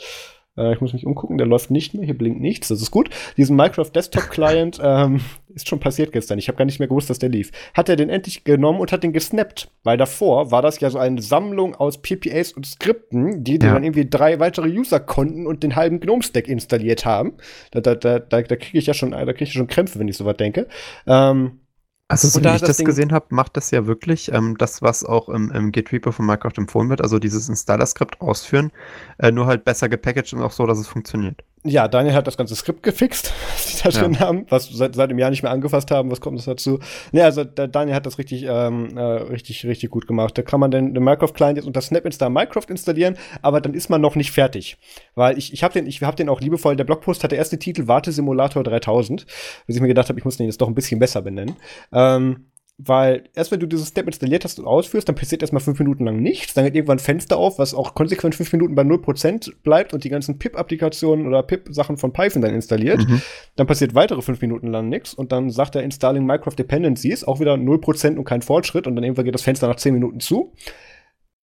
[0.57, 3.11] äh, ich muss mich umgucken, der läuft nicht mehr, hier blinkt nichts, das ist gut.
[3.37, 5.21] Diesen Minecraft Desktop Client ähm,
[5.55, 6.39] ist schon passiert gestern.
[6.39, 7.51] Ich habe gar nicht mehr gewusst, dass der lief.
[7.75, 10.99] Hat er den endlich genommen und hat den gesnappt, weil davor war das ja so
[10.99, 13.73] eine Sammlung aus PPAs und Skripten, die, ja.
[13.73, 17.35] dann irgendwie drei weitere User konnten und den halben Gnome-Stack installiert haben.
[17.71, 20.09] Da, da, da, da, da kriege ich ja schon, da kriege ich schon Krämpfe, wenn
[20.09, 20.69] ich sowas denke.
[21.07, 21.61] Ähm,
[22.09, 25.05] also, so wie ich das, das gesehen habe, macht das ja wirklich ähm, das, was
[25.05, 28.71] auch im, im Git Repo von Minecraft empfohlen wird, also dieses Installer-Skript ausführen,
[29.19, 31.43] äh, nur halt besser gepackaged und auch so, dass es funktioniert.
[31.65, 34.21] Ja, Daniel hat das ganze Skript gefixt, was die da drin ja.
[34.21, 36.11] haben, was seit, seit einem Jahr nicht mehr angefasst haben.
[36.11, 36.79] Was kommt das dazu?
[37.13, 40.39] Ne, also der Daniel hat das richtig, ähm, äh, richtig, richtig gut gemacht.
[40.39, 43.89] Da kann man den, den Minecraft-Client jetzt unter Snap Install Minecraft installieren, aber dann ist
[43.89, 44.77] man noch nicht fertig.
[45.15, 47.59] Weil ich, ich habe den, ich habe den auch liebevoll, der Blogpost hat der erste
[47.59, 49.27] Titel Wartesimulator 3000,
[49.67, 51.57] bis ich mir gedacht habe, ich muss den jetzt doch ein bisschen besser benennen.
[51.93, 52.47] Ähm,
[52.79, 56.05] weil erst wenn du dieses Step installiert hast und ausführst, dann passiert erstmal fünf Minuten
[56.05, 56.53] lang nichts.
[56.53, 60.05] Dann geht irgendwann ein Fenster auf, was auch konsequent fünf Minuten bei 0% bleibt und
[60.05, 62.99] die ganzen PIP-Applikationen oder PIP-Sachen von Python dann installiert.
[62.99, 63.22] Mhm.
[63.57, 67.41] Dann passiert weitere fünf Minuten lang nichts und dann sagt er Installing Minecraft Dependencies, auch
[67.41, 70.53] wieder 0% und kein Fortschritt und dann irgendwann geht das Fenster nach zehn Minuten zu.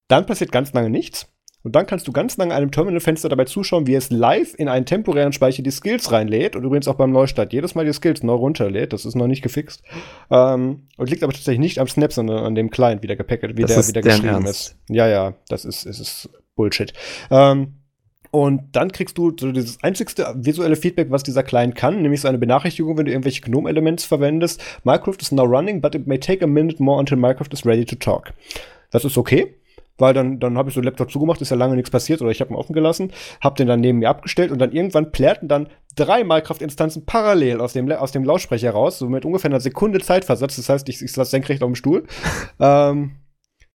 [0.07, 1.33] Dann passiert ganz lange nichts.
[1.63, 4.85] Und dann kannst du ganz lange einem Terminalfenster dabei zuschauen, wie es live in einen
[4.85, 8.33] temporären Speicher die Skills reinlädt und übrigens auch beim Neustart jedes Mal die Skills neu
[8.33, 8.91] runterlädt.
[8.91, 9.81] Das ist noch nicht gefixt.
[10.29, 13.57] Ähm, und liegt aber tatsächlich nicht am Snap, sondern an dem Client, wie der gepacket,
[13.57, 14.49] wie das der, wie der geschrieben Ernst.
[14.49, 14.75] ist.
[14.89, 16.91] Ja, ja, das ist, ist, ist Bullshit.
[17.31, 17.75] Ähm,
[18.31, 22.27] und dann kriegst du so dieses einzigste visuelle Feedback, was dieser Client kann, nämlich so
[22.27, 24.61] eine Benachrichtigung, wenn du irgendwelche GNOME-Elements verwendest.
[24.83, 27.85] Minecraft is now running, but it may take a minute more until Minecraft is ready
[27.85, 28.33] to talk.
[28.91, 29.55] Das ist okay
[29.97, 32.31] weil dann, dann habe ich so den Laptop zugemacht, ist ja lange nichts passiert oder
[32.31, 35.47] ich habe ihn offen gelassen, habe den dann neben mir abgestellt und dann irgendwann plärten
[35.47, 39.99] dann drei Minecraft-Instanzen parallel aus dem, aus dem Lautsprecher raus, so mit ungefähr einer Sekunde
[39.99, 40.55] Zeitversatz.
[40.55, 42.05] Das heißt, ich, ich saß senkrecht auf dem Stuhl.
[42.59, 43.17] ähm,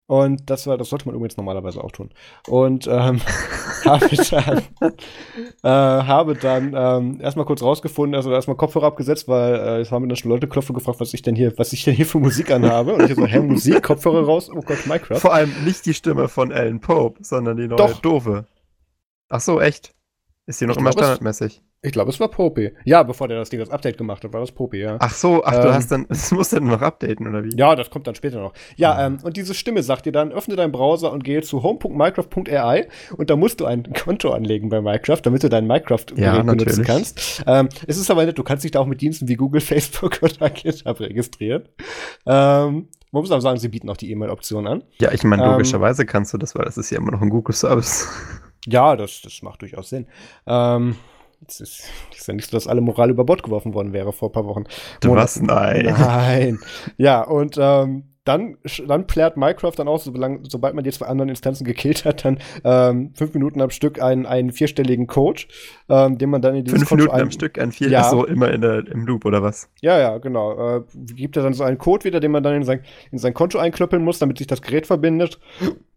[0.09, 2.11] und das war, das sollte man übrigens normalerweise auch tun.
[2.46, 3.20] Und ähm,
[3.84, 4.62] habe dann,
[5.62, 10.02] äh, habe dann ähm, erstmal kurz rausgefunden, also erstmal Kopfhörer abgesetzt, weil äh, es haben
[10.02, 12.20] mir dann schon Leute klopfen gefragt, was ich denn hier, was ich denn hier für
[12.20, 12.94] Musik anhabe.
[12.94, 15.18] Und ich so, hä, Musik, Kopfhörer raus, oh Gott, Minecraft.
[15.18, 18.00] Vor allem nicht die Stimme von Alan Pope, sondern die neue Doch.
[18.00, 18.46] Doofe.
[19.28, 19.92] Ach so, echt?
[20.46, 21.62] Ist die noch ich immer standardmäßig?
[21.87, 22.72] Ich glaube, es war Poppy.
[22.84, 24.97] Ja, bevor der das Ding das Update gemacht hat, war das Poppy, ja.
[24.99, 27.57] Ach so, ach, ähm, du hast dann, das musst du dann noch updaten, oder wie?
[27.57, 28.55] Ja, das kommt dann später noch.
[28.74, 29.18] Ja, mhm.
[29.18, 33.30] ähm, und diese Stimme sagt dir dann, öffne deinen Browser und gehe zu home.minecraft.ai und
[33.30, 37.45] da musst du ein Konto anlegen bei Minecraft, damit du dein Minecraft-Gerät ja, benutzen kannst.
[37.47, 40.18] Ähm, es ist aber nett, du kannst dich da auch mit Diensten wie Google, Facebook
[40.22, 41.68] oder GitHub registrieren.
[42.26, 44.82] Ähm, man muss aber sagen, sie bieten auch die E-Mail-Option an.
[45.01, 47.30] Ja, ich meine, ähm, logischerweise kannst du das, weil das ist ja immer noch ein
[47.30, 48.09] Google-Service.
[48.66, 50.07] Ja, das, das macht durchaus Sinn.
[50.47, 50.97] Ähm,
[51.49, 51.84] es ist,
[52.16, 54.47] ist ja nicht so, dass alle Moral über Bord geworfen worden wäre vor ein paar
[54.47, 54.64] Wochen.
[55.01, 55.40] Du was?
[55.40, 55.86] Nein.
[55.86, 56.59] Nein.
[56.97, 61.28] Ja, und ähm, dann, dann plärt Minecraft dann auch, solang, sobald man die zwei anderen
[61.28, 65.42] Instanzen gekillt hat, dann ähm, fünf Minuten am Stück einen, einen vierstelligen Code,
[65.88, 68.11] ähm, den man dann in dieses Fünf Konto Minuten am Stück, ein vier, ja.
[68.11, 69.70] so immer in der, im Loop oder was?
[69.80, 70.78] Ja, ja, genau.
[70.78, 70.82] Äh,
[71.14, 72.80] gibt er dann so einen Code wieder, den man dann in sein,
[73.12, 75.38] in sein Konto einklöppeln muss, damit sich das Gerät verbindet.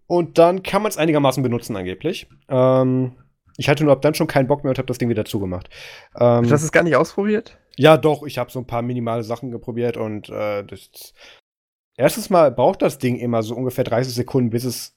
[0.06, 2.28] Und dann kann man es einigermaßen benutzen angeblich.
[2.48, 3.14] Ähm,
[3.60, 5.70] ich hatte nur ab dann schon keinen Bock mehr und habe das Ding wieder zugemacht.
[6.18, 7.58] Ähm, du hast es gar nicht ausprobiert?
[7.76, 8.24] Ja, doch.
[8.24, 11.14] Ich habe so ein paar minimale Sachen geprobiert und äh, das.
[11.98, 14.96] Erstens mal braucht das Ding immer so ungefähr 30 Sekunden, bis es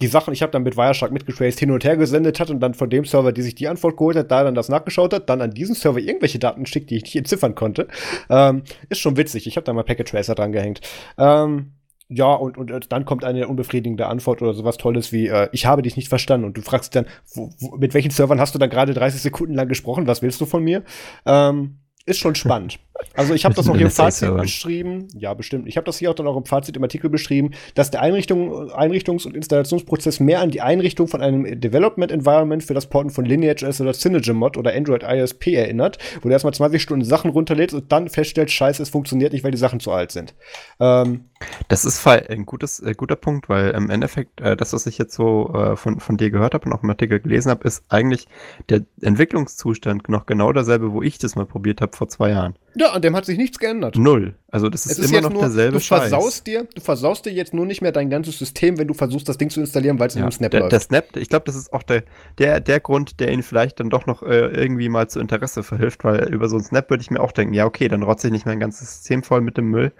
[0.00, 2.74] die Sachen, ich habe dann mit Wireshark mitgetraced, hin und her gesendet hat und dann
[2.74, 5.40] von dem Server, die sich die Antwort geholt hat, da dann das nachgeschaut hat, dann
[5.40, 7.86] an diesen Server irgendwelche Daten schickt, die ich nicht entziffern konnte.
[8.28, 9.46] Ähm, ist schon witzig.
[9.46, 10.80] Ich habe da mal Packet Tracer dran gehängt.
[11.16, 11.75] Ähm,
[12.08, 15.82] ja, und, und dann kommt eine unbefriedigende Antwort oder sowas Tolles wie, äh, ich habe
[15.82, 16.46] dich nicht verstanden.
[16.46, 19.54] Und du fragst dann, wo, wo, mit welchen Servern hast du dann gerade 30 Sekunden
[19.54, 20.06] lang gesprochen?
[20.06, 20.84] Was willst du von mir?
[21.24, 22.78] Ähm, ist schon spannend.
[23.14, 25.08] Also ich habe das auch hier im Fazit beschrieben.
[25.18, 25.66] Ja, bestimmt.
[25.66, 28.70] Ich habe das hier auch dann auch im Fazit im Artikel beschrieben, dass der Einrichtung,
[28.70, 33.24] Einrichtungs- und Installationsprozess mehr an die Einrichtung von einem Development Environment für das Porten von
[33.24, 37.90] LineageOS oder CyanogenMod oder Android ISP erinnert, wo du erstmal 20 Stunden Sachen runterlädst und
[37.90, 40.34] dann feststellst, scheiße, es funktioniert nicht, weil die Sachen zu alt sind.
[40.78, 41.26] Ähm,
[41.68, 45.14] das ist ein gutes, äh, guter Punkt, weil im Endeffekt äh, das, was ich jetzt
[45.14, 48.28] so äh, von, von dir gehört habe und auch im Artikel gelesen habe, ist eigentlich
[48.68, 52.54] der Entwicklungszustand noch genau derselbe, wo ich das mal probiert habe vor zwei Jahren.
[52.78, 53.96] Ja, an dem hat sich nichts geändert.
[53.96, 54.34] Null.
[54.50, 57.54] Also das ist, ist immer noch nur, derselbe du versaust dir, Du versaust dir jetzt
[57.54, 60.14] nur nicht mehr dein ganzes System, wenn du versuchst, das Ding zu installieren, weil es
[60.14, 60.72] ja, in einem Snap der, läuft.
[60.72, 62.04] Der Snap, ich glaube, das ist auch der,
[62.38, 66.04] der, der Grund, der ihn vielleicht dann doch noch äh, irgendwie mal zu Interesse verhilft,
[66.04, 68.32] weil über so einen Snap würde ich mir auch denken, ja okay, dann rotze ich
[68.32, 69.92] nicht mein ganzes System voll mit dem Müll.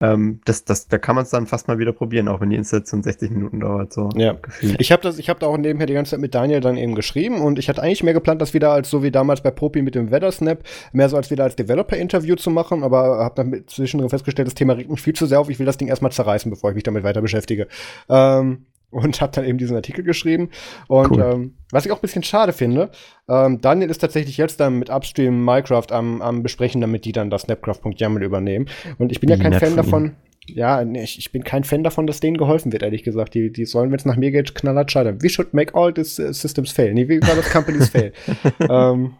[0.00, 2.56] Ähm, das, das, da kann man es dann fast mal wieder probieren, auch wenn die
[2.56, 3.92] Installation 60 Minuten dauert.
[3.92, 4.34] So ja.
[4.34, 4.80] Gefühlt.
[4.80, 6.94] Ich habe das, ich habe da auch nebenher die ganze Zeit mit Daniel dann eben
[6.94, 9.82] geschrieben und ich hatte eigentlich mehr geplant, das wieder als so wie damals bei Popi
[9.82, 13.64] mit dem Weather Snap, mehr so als wieder als Developer-Interview zu machen, aber habe dann
[13.66, 15.48] zwischendrin festgestellt, das Thema regt mich viel zu sehr auf.
[15.48, 17.66] Ich will das Ding erstmal zerreißen, bevor ich mich damit weiter beschäftige.
[18.08, 20.50] Ähm, und habe dann eben diesen Artikel geschrieben.
[20.86, 21.30] Und cool.
[21.32, 22.90] ähm, was ich auch ein bisschen schade finde,
[23.28, 27.30] ähm, Daniel ist tatsächlich jetzt dann mit Upstream Minecraft am, am Besprechen, damit die dann
[27.30, 28.66] das Snapcraft.yaml übernehmen.
[28.98, 30.16] Und ich bin ja kein Fan davon.
[30.46, 33.34] Ja, nee, ich, ich bin kein Fan davon, dass denen geholfen wird, ehrlich gesagt.
[33.34, 35.22] Die, die sollen, wenn es nach mir geht, knallhart scheitern.
[35.22, 36.94] We should make all these uh, systems fail.
[36.94, 38.12] Nee, wie war das Companies fail?
[38.60, 39.14] ähm,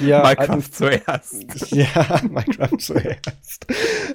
[0.00, 1.70] ja, Minecraft also, zuerst.
[1.74, 3.66] Ja, Minecraft zuerst.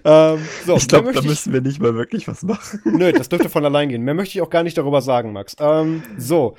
[0.04, 2.82] ähm, so, ich glaube, da müssen wir nicht mal wirklich was machen.
[2.86, 4.04] Nö, das dürfte von allein gehen.
[4.04, 5.56] Mehr möchte ich auch gar nicht darüber sagen, Max.
[5.60, 6.56] Ähm, so.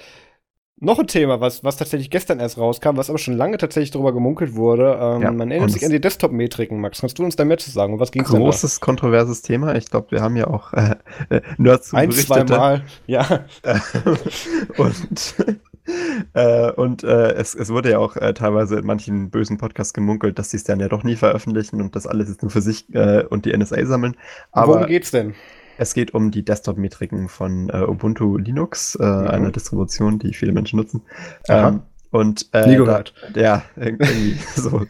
[0.85, 4.13] Noch ein Thema, was, was tatsächlich gestern erst rauskam, was aber schon lange tatsächlich darüber
[4.13, 4.99] gemunkelt wurde.
[5.01, 7.01] Ähm, ja, man erinnert sich an die Desktop-Metriken, Max.
[7.01, 7.93] Kannst du uns da mehr zu sagen?
[7.93, 8.85] Und was ging's Großes, da?
[8.85, 9.77] kontroverses Thema.
[9.77, 10.97] Ich glaube, wir haben ja auch äh,
[11.29, 13.45] äh, Nerds Ein, zweimal, ja.
[14.77, 15.37] und
[16.35, 20.39] äh, und äh, es, es wurde ja auch äh, teilweise in manchen bösen Podcasts gemunkelt,
[20.39, 22.93] dass sie es dann ja doch nie veröffentlichen und das alles jetzt nur für sich
[22.95, 24.17] äh, und die NSA sammeln.
[24.53, 25.35] Aber Worum geht's denn?
[25.79, 29.05] Es geht um die Desktop-Metriken von äh, Ubuntu Linux, mhm.
[29.05, 31.03] einer Distribution, die viele Menschen nutzen.
[31.49, 31.81] Ähm,
[32.13, 33.15] und äh, gehört.
[33.33, 34.83] Da, ja, irgendwie so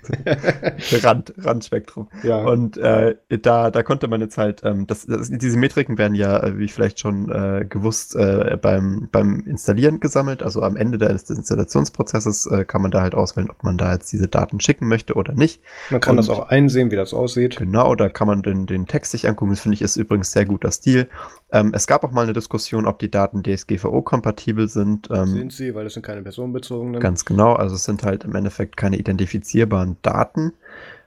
[1.02, 2.08] Rand, Randspektrum.
[2.22, 2.44] Ja.
[2.44, 6.42] Und äh, da, da konnte man jetzt halt, ähm, das, das, diese Metriken werden ja,
[6.42, 10.42] äh, wie vielleicht schon äh, gewusst, äh, beim, beim Installieren gesammelt.
[10.42, 14.12] Also am Ende des Installationsprozesses äh, kann man da halt auswählen, ob man da jetzt
[14.12, 15.62] diese Daten schicken möchte oder nicht.
[15.90, 17.56] Man kann Und, das auch einsehen, wie das aussieht.
[17.56, 19.52] Genau, da kann man den, den Text sich angucken.
[19.52, 21.08] Das finde ich ist übrigens sehr guter Stil.
[21.52, 25.08] Ähm, es gab auch mal eine Diskussion, ob die Daten DSGVO-kompatibel sind.
[25.12, 27.00] Ähm, sind sie, weil das sind keine personenbezogenen.
[27.00, 30.52] Ganz genau, also es sind halt im Endeffekt keine identifizierbaren Daten.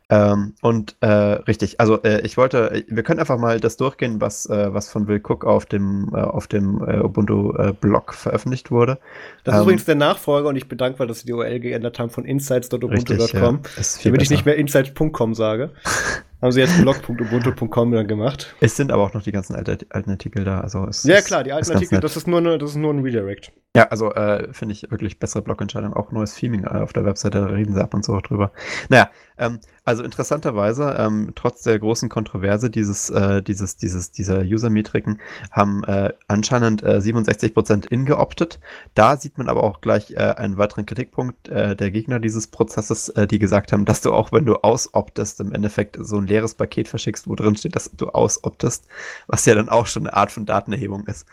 [0.07, 4.47] Ähm, und äh, richtig, also äh, ich wollte, wir können einfach mal das durchgehen, was,
[4.47, 8.99] äh, was von Will Cook auf dem, äh, auf dem äh, Ubuntu-Blog äh, veröffentlicht wurde.
[9.43, 11.97] Das ist ähm, übrigens der Nachfolger und ich bin dankbar, dass sie die URL geändert
[11.97, 15.71] haben von insights.ubuntu.com, ja, damit ich nicht mehr insights.com sage.
[16.45, 18.55] haben sie jetzt blog.ubuntu.com dann gemacht.
[18.59, 20.61] Es sind aber auch noch die ganzen alten, alten Artikel da.
[20.61, 22.99] Also es ja, klar, die alten Artikel, das ist, nur eine, das ist nur ein
[22.99, 23.51] Redirect.
[23.75, 25.93] Ja, also äh, finde ich wirklich bessere Blog-Entscheidung.
[25.93, 28.51] Auch neues Theming äh, auf der Webseite, da reden sie ab und zu auch drüber.
[28.89, 35.19] Naja, ähm, also interessanterweise, ähm, trotz der großen Kontroverse dieses, äh, dieses, dieses, dieser User-Metriken,
[35.51, 38.59] haben äh, anscheinend äh, 67% in geoptet.
[38.95, 43.09] Da sieht man aber auch gleich äh, einen weiteren Kritikpunkt äh, der Gegner dieses Prozesses,
[43.09, 46.55] äh, die gesagt haben, dass du auch, wenn du ausoptest, im Endeffekt so ein leeres
[46.55, 48.87] Paket verschickst, wo drin steht, dass du ausoptest,
[49.27, 51.27] was ja dann auch schon eine Art von Datenerhebung ist.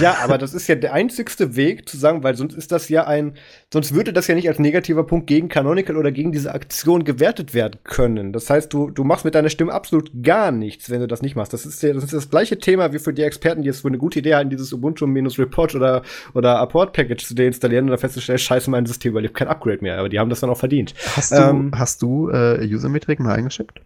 [0.00, 3.06] Ja, aber das ist ja der einzigste Weg zu sagen, weil sonst ist das ja
[3.06, 3.34] ein,
[3.72, 7.54] sonst würde das ja nicht als negativer Punkt gegen Canonical oder gegen diese Aktion gewertet
[7.54, 8.32] werden können.
[8.32, 11.36] Das heißt, du, du machst mit deiner Stimme absolut gar nichts, wenn du das nicht
[11.36, 11.52] machst.
[11.52, 13.88] Das ist ja das, ist das gleiche Thema wie für die Experten, die jetzt für
[13.88, 16.02] eine gute Idee halten, dieses Ubuntu-Report oder,
[16.34, 19.98] oder Apport-Package zu deinstallieren und dann festzustellen, scheiße, mein System überlebt kein Upgrade mehr.
[19.98, 20.94] Aber die haben das dann auch verdient.
[21.16, 23.80] Hast du, ähm, hast du äh, User-Metriken mal eingeschickt?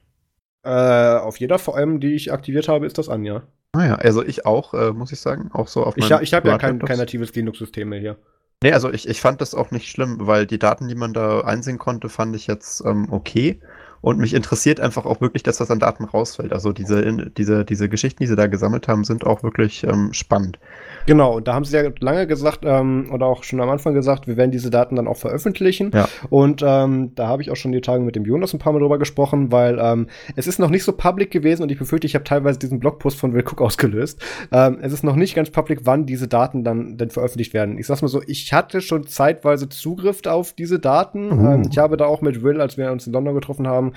[0.64, 3.42] Äh, auf jeder VM, die ich aktiviert habe, ist das an, ja.
[3.72, 6.32] Ah ja, also ich auch, äh, muss ich sagen, auch so auf Ich, ha, ich
[6.32, 8.16] habe ja kein, kein natives Linux-System mehr hier.
[8.62, 11.40] Nee, also ich, ich fand das auch nicht schlimm, weil die Daten, die man da
[11.40, 13.60] einsehen konnte, fand ich jetzt ähm, okay.
[14.04, 16.52] Und mich interessiert einfach auch wirklich das, was an Daten rausfällt.
[16.52, 20.58] Also diese, diese, diese Geschichten, die sie da gesammelt haben, sind auch wirklich ähm, spannend.
[21.06, 24.26] Genau, und da haben sie ja lange gesagt, ähm, oder auch schon am Anfang gesagt,
[24.26, 25.90] wir werden diese Daten dann auch veröffentlichen.
[25.94, 26.06] Ja.
[26.28, 28.80] Und ähm, da habe ich auch schon die Tage mit dem Jonas ein paar Mal
[28.80, 32.14] drüber gesprochen, weil ähm, es ist noch nicht so public gewesen und ich befürchte, ich
[32.14, 34.20] habe teilweise diesen Blogpost von Will Cook ausgelöst.
[34.52, 37.78] Ähm, es ist noch nicht ganz public, wann diese Daten dann denn veröffentlicht werden.
[37.78, 41.32] Ich sag's mal so, ich hatte schon zeitweise Zugriff auf diese Daten.
[41.32, 41.54] Uh.
[41.54, 43.93] Ähm, ich habe da auch mit Will, als wir uns in London getroffen haben,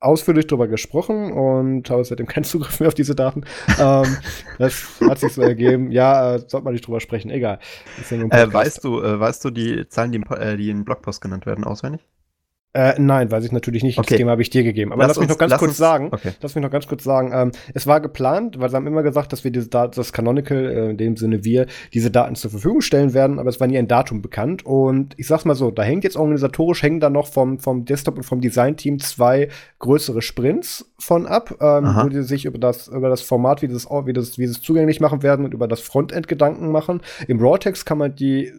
[0.00, 3.44] ausführlich darüber gesprochen und habe seitdem keinen Zugriff mehr auf diese Daten.
[3.78, 4.16] ähm,
[4.58, 5.90] das hat sich so ergeben.
[5.90, 7.30] Ja, äh, sollte man nicht drüber sprechen.
[7.30, 7.58] Egal.
[8.10, 11.46] Äh, weißt du, äh, weißt du die Zahlen, die, im, äh, die in Blogpost genannt
[11.46, 12.00] werden, auswendig?
[12.72, 13.98] Äh, nein, weiß ich natürlich nicht.
[13.98, 14.10] Okay.
[14.10, 14.92] Das Thema habe ich dir gegeben.
[14.92, 16.08] Aber Lass lass, mich uns- noch ganz kurz uns- sagen.
[16.12, 16.30] Okay.
[16.40, 17.32] Lass mich noch ganz kurz sagen.
[17.34, 20.56] Ähm, es war geplant, weil sie haben immer gesagt, dass wir diese Daten, das Canonical,
[20.70, 23.76] äh, in dem Sinne wir, diese Daten zur Verfügung stellen werden, aber es war nie
[23.76, 24.64] ein Datum bekannt.
[24.64, 28.16] Und ich sag's mal so, da hängt jetzt organisatorisch hängen da noch vom, vom Desktop
[28.18, 29.48] und vom Designteam zwei
[29.80, 33.86] größere Sprints von ab, ähm, wo die sich über das, über das Format, wie das,
[33.90, 37.00] wie das, wie sie es zugänglich machen werden und über das Frontend Gedanken machen.
[37.26, 38.52] Im Raw-Text kann man die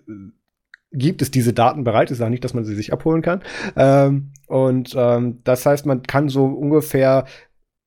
[0.92, 3.42] gibt es diese Daten bereit, ist auch nicht, dass man sie sich abholen kann.
[3.76, 7.26] Ähm, und ähm, das heißt, man kann so ungefähr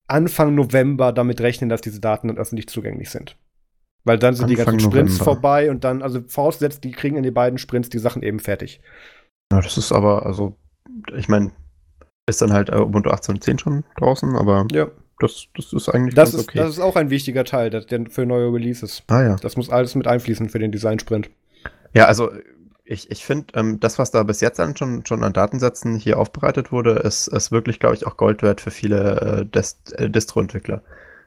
[0.07, 3.37] Anfang November damit rechnen, dass diese Daten dann öffentlich zugänglich sind.
[4.05, 5.25] Weil dann sind die Anfang ganzen Sprints November.
[5.25, 8.81] vorbei und dann, also vorausgesetzt, die kriegen in den beiden Sprints die Sachen eben fertig.
[9.53, 10.57] Ja, das ist aber, also,
[11.17, 11.53] ich meine,
[12.29, 14.89] ist dann halt Ubuntu 18.10 schon draußen, aber Ja.
[15.21, 16.59] das, das ist eigentlich Das ist, okay.
[16.59, 19.03] das ist auch ein wichtiger Teil der, der für neue Releases.
[19.09, 19.37] ah ja.
[19.37, 21.31] Das muss alles mit einfließen für den Design-Sprint.
[21.95, 22.31] Ja, also
[22.85, 26.19] ich, ich finde, ähm, das, was da bis jetzt an schon, schon an Datensätzen hier
[26.19, 30.11] aufbereitet wurde, ist, ist wirklich, glaube ich, auch Gold wert für viele äh, Dest, äh,
[30.11, 30.83] Distro-Entwickler.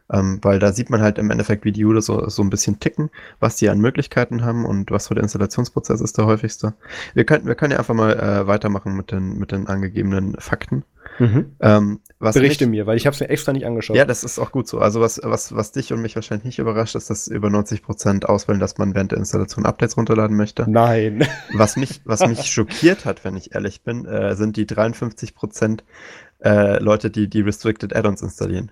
[0.09, 2.79] Ähm, weil da sieht man halt im Endeffekt, wie die User so, so ein bisschen
[2.79, 6.75] ticken, was die an Möglichkeiten haben und was für der Installationsprozess ist der häufigste.
[7.13, 10.83] Wir können, wir können ja einfach mal äh, weitermachen mit den, mit den angegebenen Fakten.
[11.19, 13.95] Ähm, was Berichte mich, mir, weil ich habe es mir extra nicht angeschaut.
[13.95, 14.79] Ja, das ist auch gut so.
[14.79, 18.59] Also was, was, was dich und mich wahrscheinlich nicht überrascht, ist, dass über 90% auswählen,
[18.59, 20.69] dass man während der Installation Updates runterladen möchte.
[20.69, 21.27] Nein.
[21.53, 25.79] Was mich, was mich schockiert hat, wenn ich ehrlich bin, äh, sind die 53%
[26.43, 28.71] äh, Leute, die die Restricted Add-ons installieren.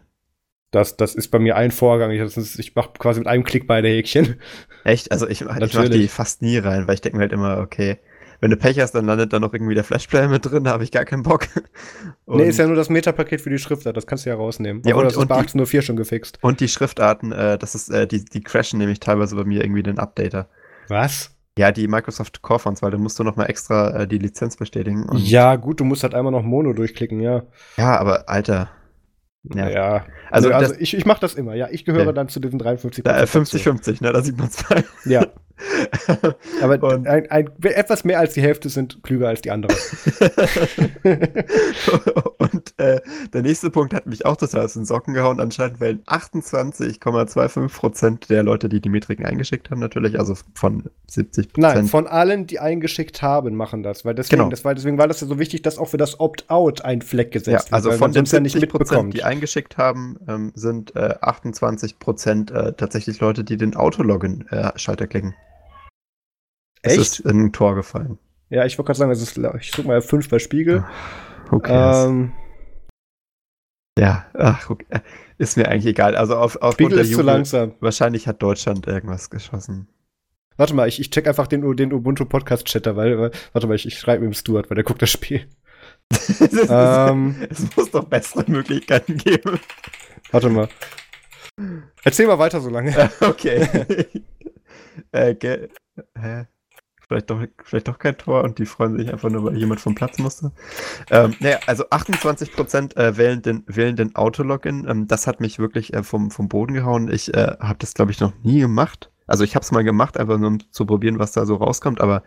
[0.71, 2.11] Das, das ist bei mir ein Vorgang.
[2.11, 4.35] Ich, ist- ich mache quasi mit einem Klick beide Häkchen.
[4.83, 5.11] Echt?
[5.11, 7.97] Also ich, ich mache die fast nie rein, weil ich denke mir halt immer, okay,
[8.41, 10.83] wenn du Pech hast, dann landet da noch irgendwie der Flashplayer mit drin, da habe
[10.83, 11.47] ich gar keinen Bock.
[12.25, 14.81] Und, nee, ist ja nur das Metapaket für die Schriftart, das kannst du ja rausnehmen.
[14.85, 16.37] Ja, und- das ist und bei die- 18.04 schon gefixt.
[16.41, 19.83] und die Schriftarten, äh, das ist, äh, die, die crashen nämlich teilweise bei mir irgendwie
[19.83, 20.47] den Updater.
[20.87, 21.31] Was?
[21.57, 25.03] Ja, die Microsoft Core Fonts, weil da musst du nochmal extra äh, die Lizenz bestätigen.
[25.07, 27.43] Und, Ja, gut, du musst halt einmal noch Mono durchklicken, ja.
[27.77, 28.69] ja, aber Alter,
[29.53, 29.69] Ja.
[29.69, 30.05] Ja.
[30.31, 31.67] Also Also, also das- ich, ich mache das immer, ja.
[31.71, 32.11] Ich gehöre Ja.
[32.11, 34.83] dann zu diesen 53 da, äh, 50-50, ne, da sieht man zwei.
[35.05, 35.27] Ja,
[36.61, 39.75] aber Und- ein, ein, etwas mehr als die Hälfte sind klüger als die anderen.
[42.37, 42.99] und äh,
[43.33, 45.39] der nächste Punkt hat mich auch total aus den Socken gehauen.
[45.39, 51.47] Anscheinend wählen 28,25% der Leute, die die Metriken eingeschickt haben, natürlich, also von 70%.
[51.57, 54.03] Nein, von allen, die eingeschickt haben, machen das.
[54.05, 54.49] Weil deswegen, Genau.
[54.49, 57.33] das war, deswegen war das ja so wichtig, dass auch für das Opt-out ein Fleck
[57.33, 59.13] ja, gesetzt also weil von man den sonst ja nicht 70%, mitbekommt.
[59.13, 65.35] die eingeschickt haben, ähm, sind äh, 28% äh, tatsächlich Leute, die den Autologin-Schalter klicken.
[66.81, 67.01] Es Echt?
[67.01, 68.19] ist in ein Tor gefallen.
[68.49, 70.85] Ja, ich wollte gerade sagen, es ist, ich suche mal 5 bei Spiegel.
[71.51, 72.07] Okay.
[72.07, 72.31] Ähm,
[73.97, 74.85] ja, ach, okay.
[74.89, 74.99] äh,
[75.37, 76.15] ist mir eigentlich egal.
[76.15, 77.73] Also auf, aufgrund Spiegel ist zu Jubel, langsam.
[77.79, 79.87] wahrscheinlich hat Deutschland irgendwas geschossen.
[80.57, 83.85] Warte mal, ich, ich check einfach den, den Ubuntu Podcast Chatter, weil, warte mal, ich,
[83.85, 85.47] ich schreibe ihm Stuart, weil der guckt das Spiel.
[86.11, 89.59] ist- ähm, es muss doch bessere Möglichkeiten geben.
[90.31, 90.67] warte mal.
[92.03, 92.91] Erzähl mal weiter so lange.
[95.11, 95.69] Äh, okay.
[95.91, 96.45] äh, hä?
[97.07, 99.93] Vielleicht doch, vielleicht doch kein Tor und die freuen sich einfach nur, weil jemand vom
[99.93, 100.51] Platz musste.
[101.11, 104.87] Ähm, naja, also 28% äh, wählen den, wählen den Autologin.
[104.89, 107.11] Ähm, das hat mich wirklich äh, vom, vom Boden gehauen.
[107.11, 109.11] Ich äh, habe das, glaube ich, noch nie gemacht.
[109.27, 112.01] Also ich habe es mal gemacht, einfach nur um zu probieren, was da so rauskommt,
[112.01, 112.23] aber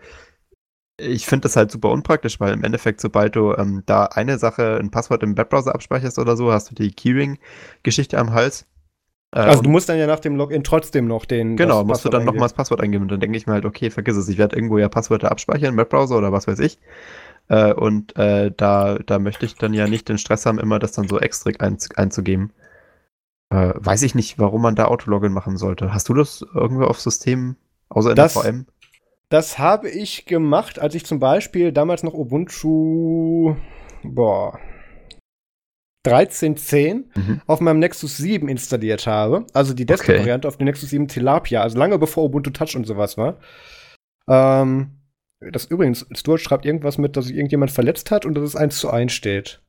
[0.99, 4.79] ich finde das halt super unpraktisch, weil im Endeffekt, sobald du ähm, da eine Sache,
[4.81, 8.67] ein Passwort im Webbrowser abspeicherst oder so, hast du die Keyring-Geschichte am Hals.
[9.35, 11.57] Äh, Also du musst dann ja nach dem Login trotzdem noch den.
[11.57, 12.37] Genau, das musst du Passwort dann eingeben.
[12.37, 13.03] nochmals Passwort eingeben.
[13.03, 14.29] Und dann denke ich mir halt, okay, vergiss es.
[14.29, 16.79] Ich werde irgendwo ja Passwörter abspeichern im Webbrowser oder was weiß ich.
[17.49, 20.93] Äh, und äh, da, da möchte ich dann ja nicht den Stress haben, immer das
[20.93, 22.53] dann so extra einz einzugeben.
[23.51, 25.95] Äh, weiß ich nicht, warum man da Autologin machen sollte.
[25.95, 27.57] Hast du das irgendwo auf System,
[27.89, 28.67] außer in Das- der VM?
[29.31, 33.57] Das habe ich gemacht, als ich zum Beispiel damals noch Ubuntu,
[34.03, 34.59] boah,
[36.07, 37.41] 13.10 Mhm.
[37.47, 39.45] auf meinem Nexus 7 installiert habe.
[39.53, 43.19] Also die Desktop-Variante auf dem Nexus 7 Tilapia, also lange bevor Ubuntu Touch und sowas
[43.19, 43.39] war.
[44.29, 45.01] Ähm,
[45.41, 48.79] das übrigens, Stuart schreibt irgendwas mit, dass sich irgendjemand verletzt hat und dass es 1
[48.79, 49.63] zu 1 steht.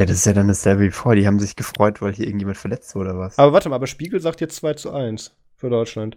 [0.00, 1.20] Ja, das ist ja dann dasselbe wie vorher.
[1.20, 3.38] Die haben sich gefreut, weil hier irgendjemand verletzt wurde oder was.
[3.38, 6.16] Aber warte mal, aber Spiegel sagt jetzt 2 zu 1 für Deutschland.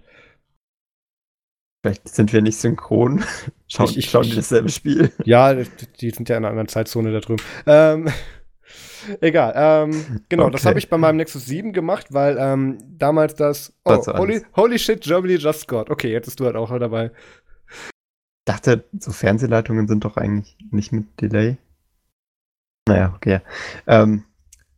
[1.86, 3.24] Vielleicht sind wir nicht synchron.
[3.68, 5.12] Schauen, Ich- ich- schauen die ich- dasselbe Spiel.
[5.24, 7.44] Ja, die sind ja in einer anderen Zeitzone da drüben.
[7.68, 8.10] Ähm,
[9.22, 9.54] egal.
[9.56, 10.70] Ähm, genau, das Okay.
[10.70, 13.72] habe ich bei meinem Nexus 7 gemacht, weil ähm, damals das.
[13.86, 15.92] Oh, holy, holy shit, Germany just scored.
[15.92, 17.12] Okay, jetzt bist du halt auch dabei.
[18.46, 21.58] dachte, so Fernsehleitungen sind doch eigentlich nicht mit Delay.
[22.88, 23.42] Naja, okay.
[23.86, 24.24] Ähm,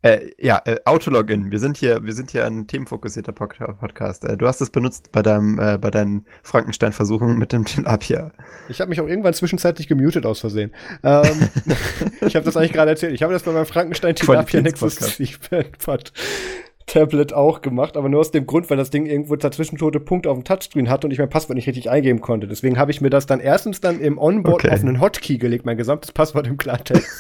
[0.08, 1.51] Äh, ja, äh, Autologin.
[1.51, 4.24] Wir sind hier, wir sind hier ein themenfokussierter Podcast.
[4.24, 8.32] Äh, du hast es benutzt bei deinem, äh, bei deinen Frankenstein-Versuchen mit dem Tilapia.
[8.70, 10.72] Ich habe mich auch irgendwann zwischenzeitlich gemutet aus Versehen.
[11.03, 11.49] Ähm,
[12.22, 13.14] ich habe das eigentlich gerade erzählt.
[13.14, 14.97] Ich habe das bei meinem Frankenstein Tilapia Nexus
[15.84, 16.14] Pod
[16.86, 20.30] Tablet auch gemacht, aber nur aus dem Grund, weil das Ding irgendwo dazwischen tote Punkte
[20.30, 22.47] auf dem Touchscreen hatte und ich mein Passwort nicht richtig eingeben konnte.
[22.47, 24.74] Deswegen habe ich mir das dann erstens dann im Onboard okay.
[24.74, 27.12] auf einen Hotkey gelegt, mein gesamtes Passwort im Klartext.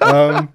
[0.12, 0.48] ähm,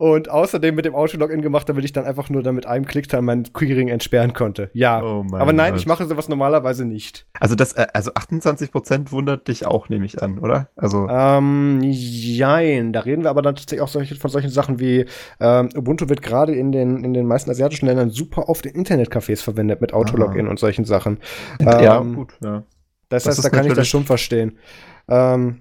[0.00, 3.06] und außerdem mit dem Auto-Login gemacht, damit ich dann einfach nur dann mit einem Klick
[3.10, 4.70] dann mein Querying entsperren konnte.
[4.72, 5.02] Ja.
[5.02, 5.80] Oh aber nein, Gott.
[5.80, 7.26] ich mache sowas normalerweise nicht.
[7.38, 10.70] Also das, äh, also 28% wundert dich auch, nehme ich an, oder?
[10.74, 11.06] Also.
[11.06, 12.94] Ähm, jein.
[12.94, 15.04] Da reden wir aber dann tatsächlich auch solche, von solchen Sachen wie,
[15.38, 19.42] ähm, Ubuntu wird gerade in den, in den meisten asiatischen Ländern super oft in Internetcafés
[19.42, 21.18] verwendet mit Auto-Login und solchen Sachen.
[21.60, 22.62] Ja, ähm, gut, ja.
[23.10, 24.56] Das, das heißt, da kann ich das schon verstehen.
[25.08, 25.60] Ähm,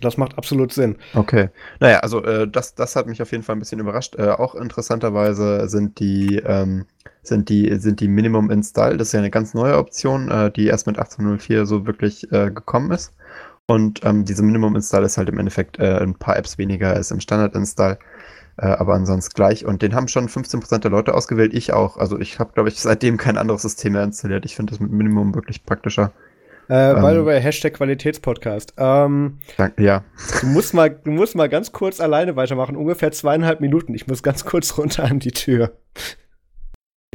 [0.00, 0.96] das macht absolut Sinn.
[1.14, 1.50] Okay.
[1.80, 4.16] Naja, also äh, das, das hat mich auf jeden Fall ein bisschen überrascht.
[4.16, 6.86] Äh, auch interessanterweise sind die, ähm,
[7.22, 10.66] sind die, sind die Minimum Install, das ist ja eine ganz neue Option, äh, die
[10.66, 13.12] erst mit 18.04 so wirklich äh, gekommen ist.
[13.66, 17.10] Und ähm, diese Minimum Install ist halt im Endeffekt äh, ein paar Apps weniger als
[17.10, 17.98] im Standard Install.
[18.58, 19.66] Äh, aber ansonsten gleich.
[19.66, 21.96] Und den haben schon 15% der Leute ausgewählt, ich auch.
[21.96, 24.44] Also ich habe, glaube ich, seitdem kein anderes System mehr installiert.
[24.44, 26.12] Ich finde das mit Minimum wirklich praktischer.
[26.68, 27.26] Äh, by the ähm.
[27.26, 28.74] way, Hashtag Qualitätspodcast.
[28.76, 29.38] Ähm,
[29.78, 30.04] ja.
[30.40, 33.94] Du musst, mal, du musst mal ganz kurz alleine weitermachen, ungefähr zweieinhalb Minuten.
[33.94, 35.72] Ich muss ganz kurz runter an die Tür.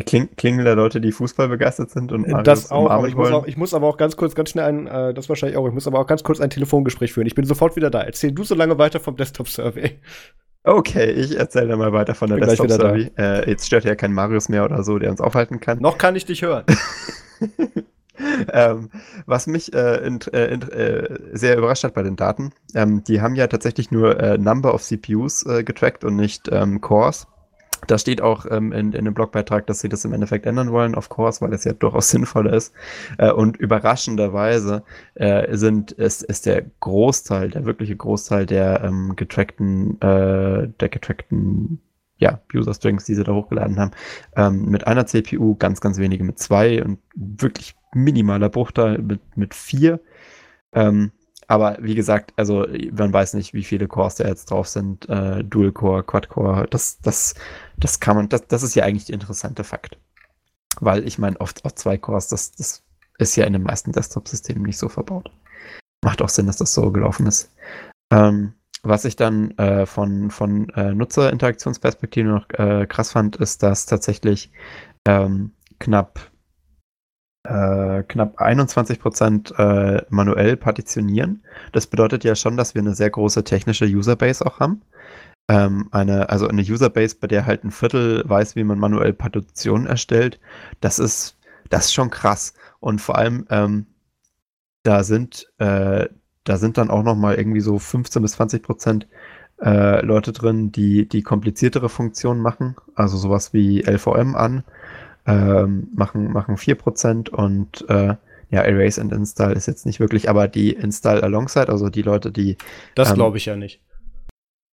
[0.06, 3.32] Kling, klingeln da Leute, die Fußball begeistert sind und Marius das auch, aber ich, muss
[3.32, 5.74] auch, ich muss aber auch ganz kurz, ganz schnell ein, äh, das wahrscheinlich auch, ich
[5.74, 7.28] muss aber auch ganz kurz ein Telefongespräch führen.
[7.28, 8.02] Ich bin sofort wieder da.
[8.02, 10.00] Erzähl du so lange weiter vom Desktop-Survey.
[10.64, 13.12] Okay, ich erzähle mal weiter von der Desktop-Survey.
[13.18, 15.80] Äh, jetzt stört ja kein Marius mehr oder so, der uns aufhalten kann.
[15.80, 16.66] Noch kann ich dich hören.
[18.54, 18.90] ähm,
[19.26, 23.22] was mich äh, in, äh, in, äh, sehr überrascht hat bei den Daten, ähm, die
[23.22, 27.28] haben ja tatsächlich nur äh, Number of CPUs äh, getrackt und nicht ähm, Cores.
[27.88, 30.94] Da steht auch ähm, in, in dem Blogbeitrag, dass sie das im Endeffekt ändern wollen,
[30.94, 32.74] of course, weil es ja durchaus sinnvoller ist.
[33.18, 34.84] Äh, und überraschenderweise
[35.52, 41.82] sind, ist, ist der Großteil, der wirkliche Großteil der ähm, getrackten, der getrackten
[42.22, 43.92] ja, User Strings, die sie da hochgeladen haben,
[44.36, 49.54] ähm, mit einer CPU, ganz, ganz wenige mit zwei und wirklich minimaler Bruchteil mit, mit
[49.54, 50.00] vier.
[50.74, 51.12] Ähm,
[51.48, 55.44] aber wie gesagt, also man weiß nicht, wie viele Cores da jetzt drauf sind, äh,
[55.44, 57.36] Dual Core, Quad Core, das, das,
[57.78, 59.98] das kann man, das, das ist ja eigentlich der interessante Fakt.
[60.80, 62.84] Weil ich meine, oft auch zwei Cores, das, das
[63.18, 65.30] ist ja in den meisten Desktop-Systemen nicht so verbaut.
[66.02, 67.52] Macht auch Sinn, dass das so gelaufen ist.
[68.12, 73.86] Ähm, was ich dann äh, von, von äh, Nutzerinteraktionsperspektive noch äh, krass fand, ist, dass
[73.86, 74.52] tatsächlich
[75.06, 76.31] ähm, knapp
[77.44, 81.44] äh, knapp 21 Prozent äh, manuell partitionieren.
[81.72, 84.82] Das bedeutet ja schon, dass wir eine sehr große technische Userbase auch haben.
[85.48, 89.88] Ähm, eine, also eine Userbase, bei der halt ein Viertel weiß, wie man manuell Partitionen
[89.88, 90.40] erstellt.
[90.82, 91.38] Das ist,
[91.70, 92.54] das ist schon krass.
[92.80, 93.88] Und vor allem, ähm,
[94.84, 96.08] da sind, äh,
[96.44, 99.08] da sind dann auch noch mal irgendwie so 15 bis 20 Prozent
[99.62, 104.64] äh, Leute drin, die die kompliziertere Funktionen machen, also sowas wie LVM an,
[105.26, 108.16] ähm, machen, machen 4% und äh,
[108.50, 112.32] ja, Erase and Install ist jetzt nicht wirklich, aber die Install Alongside, also die Leute,
[112.32, 112.58] die.
[112.96, 113.82] Das ähm, glaube ich ja nicht.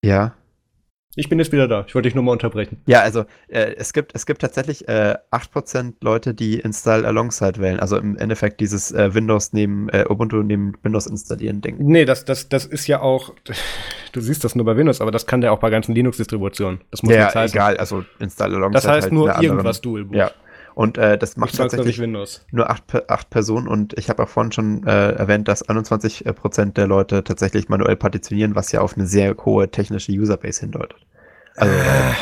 [0.03, 0.34] Ja.
[1.18, 1.84] Ich bin jetzt wieder da.
[1.88, 2.82] Ich wollte dich nur mal unterbrechen.
[2.86, 7.80] Ja, also äh, es, gibt, es gibt tatsächlich äh, 8% Leute, die Install Alongside wählen.
[7.80, 11.76] Also im Endeffekt dieses äh, Windows neben, äh, Ubuntu neben Windows installieren Ding.
[11.78, 13.32] Nee, das, das, das ist ja auch,
[14.12, 16.82] du siehst das nur bei Windows, aber das kann der auch bei ganzen Linux-Distributionen.
[16.90, 17.56] Das muss ja, heißen.
[17.56, 18.82] egal, also Install Alongside.
[18.82, 20.16] Das heißt halt nur irgendwas Dual Boot.
[20.16, 20.30] Ja.
[20.77, 23.66] Und äh, das macht tatsächlich nur acht, acht Personen.
[23.66, 27.97] Und ich habe auch vorhin schon äh, erwähnt, dass 21 Prozent der Leute tatsächlich manuell
[27.97, 30.99] partitionieren, was ja auf eine sehr hohe technische Userbase hindeutet.
[31.57, 32.12] Also, äh,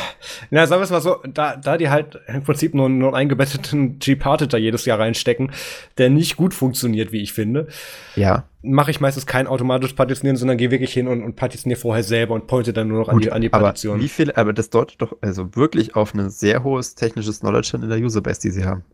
[0.51, 3.17] na, sagen wir es mal so, da, da die halt im Prinzip nur, nur einen
[3.17, 5.51] eingebetteten G-Parted da jedes Jahr reinstecken,
[5.99, 7.69] der nicht gut funktioniert, wie ich finde.
[8.17, 8.45] Ja.
[8.63, 12.35] Mache ich meistens kein automatisches Partitionieren, sondern gehe wirklich hin und, und partitioniere vorher selber
[12.35, 13.95] und pointe dann nur noch gut, an die, an die Partition.
[13.95, 17.73] Aber wie viel, aber das deutet doch also wirklich auf ein sehr hohes technisches Knowledge
[17.75, 18.85] in der Userbase, die sie haben.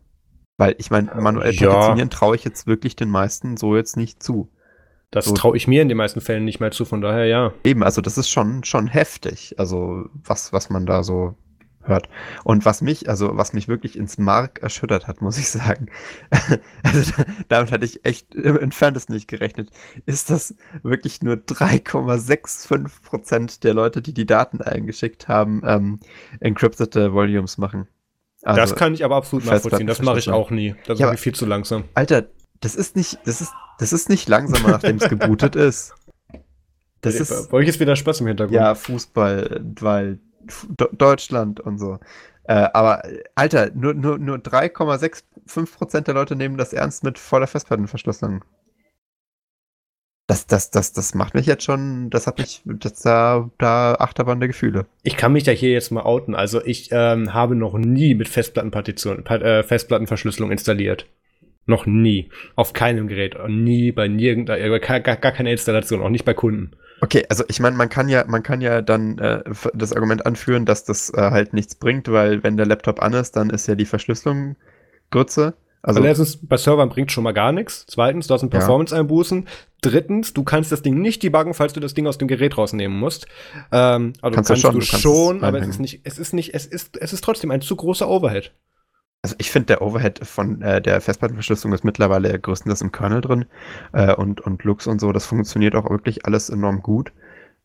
[0.57, 1.69] Weil ich meine, manuell ja.
[1.69, 4.49] partitionieren traue ich jetzt wirklich den meisten so jetzt nicht zu.
[5.11, 5.33] Das so.
[5.33, 7.53] traue ich mir in den meisten Fällen nicht mehr zu, von daher ja.
[7.65, 11.35] Eben, also das ist schon, schon heftig, also was, was man da so
[11.83, 12.07] hört.
[12.43, 15.87] Und was mich, also was mich wirklich ins Mark erschüttert hat, muss ich sagen,
[16.83, 17.11] also
[17.49, 19.69] damit hatte ich echt im entferntesten nicht gerechnet,
[20.05, 25.99] ist, dass wirklich nur 3,65 Prozent der Leute, die die Daten eingeschickt haben, ähm,
[26.39, 27.87] encryptete Volumes machen.
[28.43, 29.87] Also das kann ich aber absolut nachvollziehen.
[29.87, 30.75] Das mache ich auch nie.
[30.87, 31.83] Das ja, ist viel zu langsam.
[31.93, 32.25] Alter,
[32.59, 33.51] das ist nicht, das ist,
[33.81, 35.95] das ist nicht langsamer, nachdem es gebootet ist.
[37.01, 37.49] Das ist.
[37.49, 38.55] Bei euch ist wieder Spaß im Hintergrund.
[38.55, 40.19] Ja, Fußball, weil
[40.91, 41.97] Deutschland und so.
[42.43, 43.01] Äh, aber,
[43.33, 48.45] Alter, nur, nur, nur 3,65% der Leute nehmen das ernst mit voller Festplattenverschlüsselung.
[50.27, 54.39] Das, das, das, das macht mich jetzt schon, das hat mich, das da, da Achterbahn
[54.39, 54.85] der Gefühle.
[55.01, 56.35] Ich kann mich da hier jetzt mal outen.
[56.35, 61.07] Also ich ähm, habe noch nie mit Festplattenpartition, äh, Festplattenverschlüsselung installiert.
[61.71, 62.29] Noch nie.
[62.57, 63.37] Auf keinem Gerät.
[63.47, 64.53] Nie bei nirgendwo,
[64.85, 66.71] gar, gar, gar keine Installation, auch nicht bei Kunden.
[66.99, 69.41] Okay, also ich meine, man kann ja, man kann ja dann äh,
[69.73, 73.37] das Argument anführen, dass das äh, halt nichts bringt, weil wenn der Laptop an ist,
[73.37, 74.57] dann ist ja die Verschlüsselung
[75.11, 75.53] Grütze.
[75.81, 77.85] Also, also erstens, bei Servern bringt schon mal gar nichts.
[77.87, 79.47] Zweitens, du hast einen Performance-Einbußen.
[79.81, 82.99] Drittens, du kannst das Ding nicht debuggen, falls du das Ding aus dem Gerät rausnehmen
[82.99, 83.27] musst.
[83.71, 86.53] Ähm, also kannst, kannst du schon, du schon aber es ist nicht, es ist nicht,
[86.53, 88.51] es ist, es ist trotzdem ein zu großer Overhead.
[89.23, 93.45] Also ich finde, der Overhead von äh, der Festplattenverschlüsselung ist mittlerweile größtenteils im Kernel drin
[93.93, 95.11] äh, und, und Lux und so.
[95.11, 97.13] Das funktioniert auch wirklich alles enorm gut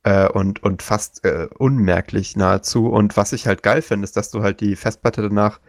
[0.04, 2.88] äh, und, und fast äh, unmerklich nahezu.
[2.88, 5.60] Und was ich halt geil finde, ist, dass du halt die Festplatte danach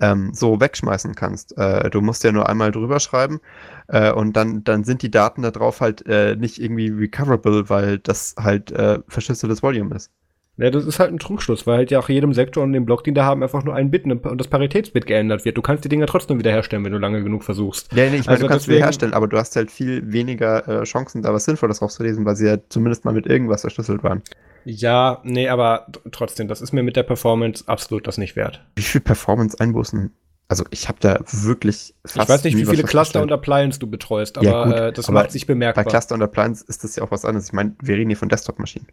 [0.00, 1.56] ähm, so wegschmeißen kannst.
[1.56, 3.40] Äh, du musst ja nur einmal drüber schreiben
[3.88, 6.06] äh, und dann, dann sind die Daten da drauf halt
[6.38, 8.72] nicht irgendwie recoverable, weil das halt
[9.08, 10.10] verschlüsseltes Volume ist.
[10.58, 13.04] Ja, das ist halt ein Trugschluss, weil halt ja auch jedem Sektor und dem Block,
[13.04, 15.56] den da haben, einfach nur ein Bit ne, und das Paritätsbit geändert wird.
[15.56, 17.92] Du kannst die Dinger trotzdem wiederherstellen, wenn du lange genug versuchst.
[17.92, 20.66] Ja, nee, ich meine, also du kannst deswegen, wiederherstellen, aber du hast halt viel weniger
[20.66, 24.22] äh, Chancen, da was Sinnvolles rauszulesen, weil sie ja zumindest mal mit irgendwas verschlüsselt waren.
[24.64, 28.60] Ja, nee, aber trotzdem, das ist mir mit der Performance absolut das nicht wert.
[28.74, 30.12] Wie viel Performance-Einbußen
[30.50, 33.86] also ich habe da wirklich fast Ich weiß nicht, wie viele Cluster und Appliance du
[33.86, 35.84] betreust, aber ja, gut, äh, das aber macht sich bemerkbar.
[35.84, 37.48] Bei Cluster und Appliance ist das ja auch was anderes.
[37.48, 38.88] Ich meine, wir reden hier von Desktop-Maschinen.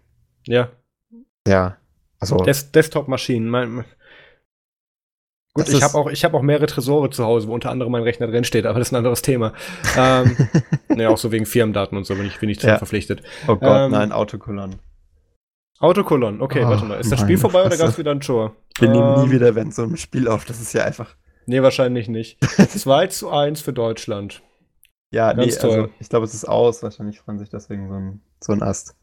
[0.47, 0.70] Ja.
[1.48, 1.78] Ja.
[2.20, 3.86] Also Des Desktop-Maschinen.
[5.54, 8.04] Gut, ich habe auch, ich hab auch mehrere Tresore zu Hause, wo unter anderem mein
[8.04, 9.54] Rechner drin steht, aber das ist ein anderes Thema.
[9.98, 10.36] ähm,
[10.89, 12.78] ne, auch so wegen Firmendaten und so bin ich, bin ich ja.
[12.78, 13.24] verpflichtet.
[13.48, 14.76] Oh Gott, ähm, nein, Autokolon.
[15.80, 17.00] Autokolon, okay, oh, warte mal.
[17.00, 17.76] Ist das Spiel vorbei Fresse.
[17.76, 18.54] oder gab es wieder ein Chore?
[18.80, 21.16] Wir ähm, nehmen nie wieder wenn so ein Spiel auf, das ist ja einfach.
[21.46, 22.43] Nee, wahrscheinlich nicht.
[22.43, 24.41] 2 zu 1 für Deutschland.
[25.12, 25.72] Ja, Ganz nee, toll.
[25.72, 26.84] Also, ich glaube, es ist aus.
[26.84, 28.96] Wahrscheinlich freuen sich deswegen so ein, so ein Ast.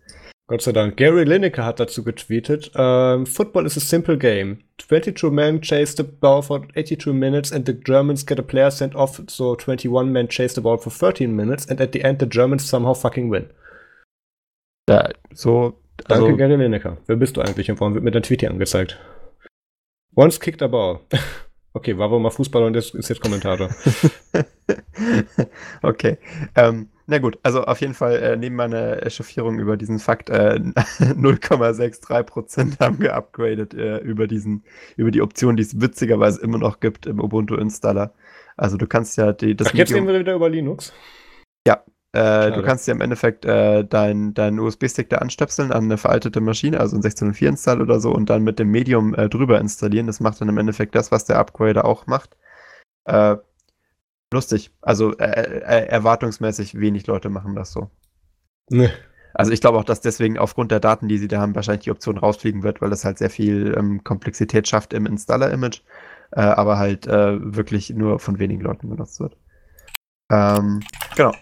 [0.48, 0.96] Gott sei Dank.
[0.96, 4.58] Gary Lineker hat dazu getweetet: um, Football is a simple game.
[4.78, 8.94] 22 men chase the ball for 82 minutes and the Germans get a player sent
[8.94, 12.26] off, so 21 men chase the ball for 13 minutes and at the end the
[12.26, 13.50] Germans somehow fucking win.
[14.88, 15.78] Ja, so.
[16.08, 16.98] Also Danke, Gary Lineker.
[17.06, 18.98] Wer bist du eigentlich und warum wird mir dein Tweet hier angezeigt?
[20.16, 21.00] Once kicked a ball.
[21.74, 23.70] Okay, war wohl mal Fußballer und ist jetzt Kommentator.
[25.82, 26.18] okay.
[26.54, 30.58] Ähm, na gut, also auf jeden Fall äh, neben meiner Echauffierung über diesen Fakt, äh,
[31.00, 34.64] 0,63% haben geupgradet äh, über diesen,
[34.96, 38.12] über die Option, die es witzigerweise immer noch gibt im Ubuntu-Installer.
[38.56, 40.92] Also du kannst ja die, das Ach, jetzt reden wir wieder über Linux.
[41.66, 41.82] Ja,
[42.12, 46.40] äh, du kannst ja im Endeffekt äh, deinen dein USB-Stick da anstöpseln an eine veraltete
[46.40, 50.06] Maschine, also ein 1604 install oder so, und dann mit dem Medium äh, drüber installieren.
[50.06, 52.36] Das macht dann im Endeffekt das, was der Upgrader auch macht.
[53.04, 53.36] Äh,
[54.32, 54.70] lustig.
[54.80, 57.90] Also äh, äh, erwartungsmäßig wenig Leute machen das so.
[58.70, 58.90] Nee.
[59.34, 61.90] Also ich glaube auch, dass deswegen aufgrund der Daten, die sie da haben, wahrscheinlich die
[61.90, 65.80] Option rausfliegen wird, weil das halt sehr viel ähm, Komplexität schafft im Installer-Image,
[66.30, 69.36] aber halt wirklich nur von wenigen Leuten benutzt wird.
[70.30, 70.80] Ähm,
[71.14, 71.32] genau.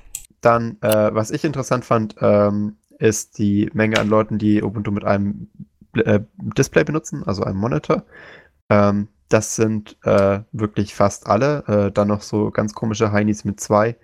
[0.41, 5.05] Dann, äh, was ich interessant fand, ähm, ist die Menge an Leuten, die Ubuntu mit
[5.05, 5.49] einem
[5.95, 6.21] äh,
[6.57, 8.05] Display benutzen, also einem Monitor.
[8.69, 11.65] Ähm, das sind äh, wirklich fast alle.
[11.67, 13.97] Äh, dann noch so ganz komische Heinis mit zwei.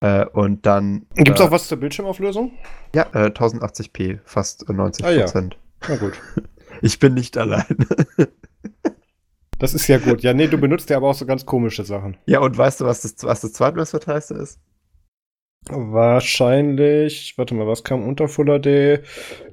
[0.00, 1.06] Äh, und dann.
[1.14, 2.52] Gibt es auch was zur Bildschirmauflösung?
[2.94, 5.56] Ja, 1080p, fast 90 Prozent.
[5.80, 5.88] Ah, ja.
[5.88, 6.20] Na gut.
[6.82, 7.86] ich bin nicht allein.
[9.58, 10.22] das ist ja gut.
[10.22, 12.16] Ja, nee, du benutzt ja aber auch so ganz komische Sachen.
[12.26, 13.98] Ja, und weißt du, was das, was das zweitbeste
[14.34, 14.58] ist?
[15.68, 19.06] Wahrscheinlich, warte mal, was kam unter Full HD?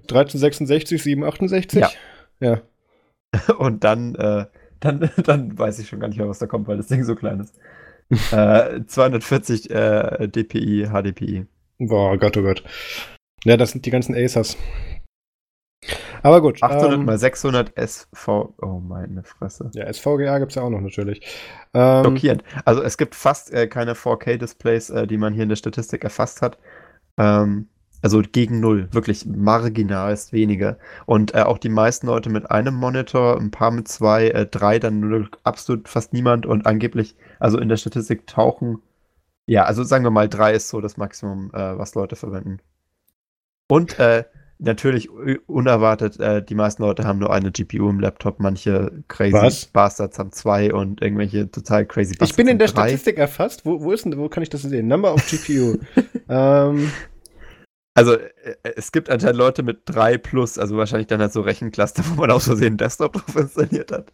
[0.10, 1.80] 1366, 768?
[1.80, 1.92] Ja.
[2.40, 2.62] ja.
[3.58, 4.46] Und dann, äh,
[4.80, 7.16] dann, dann weiß ich schon gar nicht mehr, was da kommt, weil das Ding so
[7.16, 7.58] klein ist.
[8.34, 11.46] äh, 240 äh, DPI, HDPI.
[11.78, 12.64] Boah, Gott, oh Gott.
[13.46, 14.58] Ja, das sind die ganzen Acers.
[16.24, 16.62] Aber gut.
[16.62, 18.54] 800 ähm, mal 600 SV.
[18.62, 19.72] Oh, meine Fresse.
[19.74, 21.22] Ja, SVGA gibt es ja auch noch natürlich.
[21.74, 22.44] Ähm, Blockierend.
[22.66, 26.42] Also es gibt fast äh, keine 4K-Displays, äh, die man hier in der Statistik erfasst
[26.42, 26.58] hat.
[27.18, 27.70] Ähm,
[28.02, 30.78] also gegen null, wirklich marginal ist weniger.
[31.06, 34.80] Und äh, auch die meisten Leute mit einem Monitor, ein paar mit zwei, äh, drei,
[34.80, 38.82] dann nur absolut fast niemand und angeblich, also in der Statistik tauchen,
[39.46, 42.60] ja, also sagen wir mal, drei ist so das Maximum, äh, was Leute verwenden.
[43.68, 44.24] Und äh,
[44.60, 45.10] natürlich
[45.48, 49.66] unerwartet, äh, die meisten Leute haben nur eine GPU im Laptop, manche crazy Was?
[49.66, 52.90] Bastards haben zwei und irgendwelche total crazy Bastards Ich bin in der drei.
[52.90, 53.66] Statistik erfasst.
[53.66, 54.88] Wo, wo ist denn, wo kann ich das sehen?
[54.88, 55.80] Number of GPU.
[56.30, 56.92] ähm,
[58.00, 62.04] Also äh, es gibt anscheinend Leute mit 3 plus, also wahrscheinlich dann halt so Rechencluster,
[62.10, 64.14] wo man aus Versehen Desktop drauf installiert hat.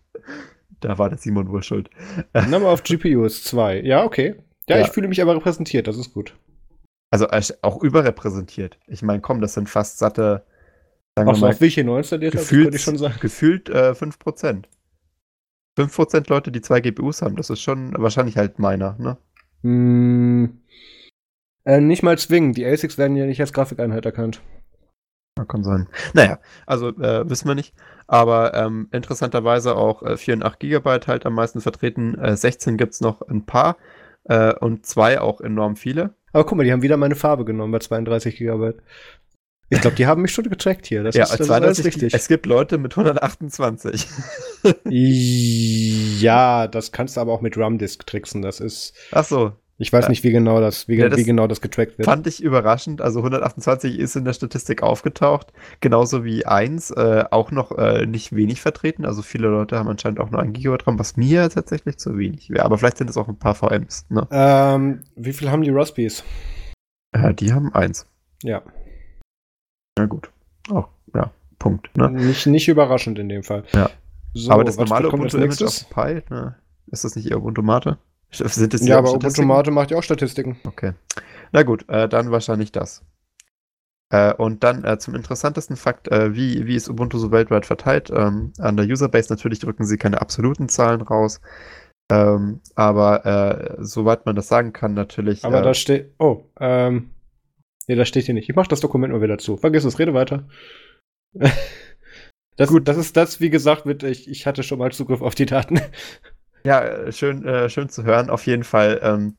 [0.79, 1.89] Da war der Simon wohl schuld.
[2.33, 3.81] Nochmal auf GPUs 2.
[3.81, 4.36] Ja, okay.
[4.67, 6.36] Ja, ja, ich fühle mich aber repräsentiert, das ist gut.
[7.11, 7.27] Also
[7.61, 8.79] auch überrepräsentiert.
[8.88, 10.43] Ich meine, komm, das sind fast satte,
[11.15, 13.15] sagen Ach, wir mal, auf welche neu installiert gefühlt, ich schon sagen.
[13.21, 14.63] Gefühlt äh, 5%.
[15.77, 19.17] 5% Leute, die zwei GPUs haben, das ist schon wahrscheinlich halt meiner, ne?
[19.61, 20.61] Hm,
[21.66, 22.53] äh, nicht mal zwingen.
[22.53, 24.41] Die ASICs werden ja nicht als Grafikeinheit erkannt.
[25.38, 25.88] Ja, kann sein.
[26.13, 27.74] Naja, also äh, wissen wir nicht.
[28.07, 32.18] Aber ähm, interessanterweise auch äh, 4 und 8 GB halt am meisten vertreten.
[32.18, 33.78] Äh, 16 gibt es noch ein paar
[34.26, 36.16] äh, und zwei auch enorm viele.
[36.32, 38.74] Aber guck mal, die haben wieder meine Farbe genommen bei 32 GB.
[39.70, 41.03] Ich glaube, die haben mich schon getrackt hier.
[41.03, 42.13] Das ja, ist, das 32, ist richtig.
[42.13, 44.07] Es gibt Leute mit 128.
[44.89, 48.41] ja, das kannst du aber auch mit RAM-Disk tricksen.
[48.43, 48.93] Das ist.
[49.11, 49.53] Ach so.
[49.78, 50.09] Ich weiß ja.
[50.09, 52.05] nicht, wie genau das, wie, ja, das wie genau das getrackt wird.
[52.05, 53.01] Fand ich überraschend.
[53.01, 55.51] Also 128 ist in der Statistik aufgetaucht,
[55.82, 59.05] genauso wie 1 äh, auch noch äh, nicht wenig vertreten.
[59.05, 62.49] Also viele Leute haben anscheinend auch nur ein Gigabyte RAM, was mir tatsächlich zu wenig
[62.49, 62.63] wäre.
[62.63, 64.05] Aber vielleicht sind es auch ein paar VMs.
[64.09, 64.26] Ne?
[64.32, 66.23] Ähm, wie viel haben die Ruspies?
[67.11, 68.07] Äh, die haben 1.
[68.43, 68.61] Ja.
[69.97, 70.32] Na gut.
[70.69, 71.95] Auch, ja, Punkt.
[71.97, 72.11] Ne?
[72.11, 73.63] Nicht, nicht überraschend in dem Fall.
[73.73, 73.89] Ja.
[74.34, 76.55] So, Aber das normale Ubuntu-Image auf Pi, ne?
[76.88, 77.97] ist das nicht eher Ubuntu Mate?
[78.32, 80.59] Sind das ja, aber Ubuntu Mate macht ja auch Statistiken.
[80.65, 80.93] Okay.
[81.51, 83.03] Na gut, äh, dann wahrscheinlich das.
[84.11, 88.11] Äh, und dann äh, zum interessantesten Fakt, äh, wie, wie ist Ubuntu so weltweit verteilt?
[88.11, 91.41] Ähm, an der Userbase natürlich drücken sie keine absoluten Zahlen raus.
[92.11, 95.43] Ähm, aber äh, soweit man das sagen kann, natürlich.
[95.43, 96.13] Aber da steht.
[96.19, 97.11] Oh, ähm.
[97.88, 98.49] Nee, das steht hier nicht.
[98.49, 99.57] Ich mach das Dokument nur wieder zu.
[99.57, 100.47] Vergiss es, rede weiter.
[102.57, 102.88] das, Gut.
[102.88, 105.80] das ist das, wie gesagt, mit, ich, ich hatte schon mal Zugriff auf die Daten.
[106.66, 108.30] Ja, schön, äh, schön zu hören.
[108.32, 109.38] Auf jeden Fall ähm,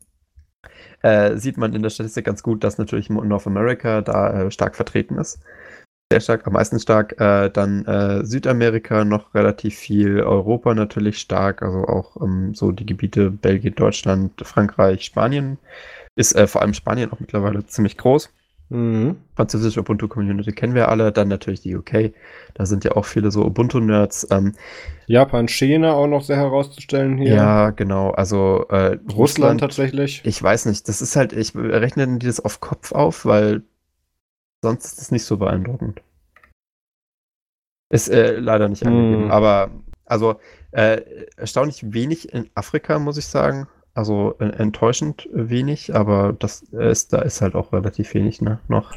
[1.03, 4.77] äh, sieht man in der Statistik ganz gut, dass natürlich North America da äh, stark
[4.77, 5.41] vertreten ist.
[6.13, 7.21] Sehr stark, am meisten stark.
[7.21, 12.87] Äh, dann äh, Südamerika noch relativ viel, Europa natürlich stark, also auch ähm, so die
[12.87, 15.59] Gebiete Belgien, Deutschland, Frankreich, Spanien.
[16.17, 18.31] Ist äh, vor allem Spanien auch mittlerweile ziemlich groß.
[18.69, 19.17] Mhm.
[19.37, 22.13] Französische Ubuntu-Community kennen wir alle, dann natürlich die UK.
[22.55, 24.29] Da sind ja auch viele so Ubuntu-Nerds.
[24.31, 24.55] Ähm,
[25.07, 27.35] Japan, China auch noch sehr herauszustellen hier.
[27.35, 28.11] Ja, genau.
[28.11, 30.23] Also äh, Russland, Russland, tatsächlich.
[30.25, 30.89] Ich weiß nicht.
[30.89, 33.63] Das ist halt, ich rechne die das auf Kopf auf, weil
[34.63, 36.03] sonst ist es nicht so beeindruckend.
[37.89, 39.27] Ist äh, leider nicht angegeben.
[39.27, 39.31] Mhm.
[39.31, 39.71] Aber
[40.07, 40.41] also
[40.73, 41.03] äh,
[41.37, 43.69] erstaunlich wenig in Afrika, muss ich sagen.
[43.97, 48.95] Also enttäuschend wenig, aber das ist, da ist halt auch relativ wenig, ne, noch.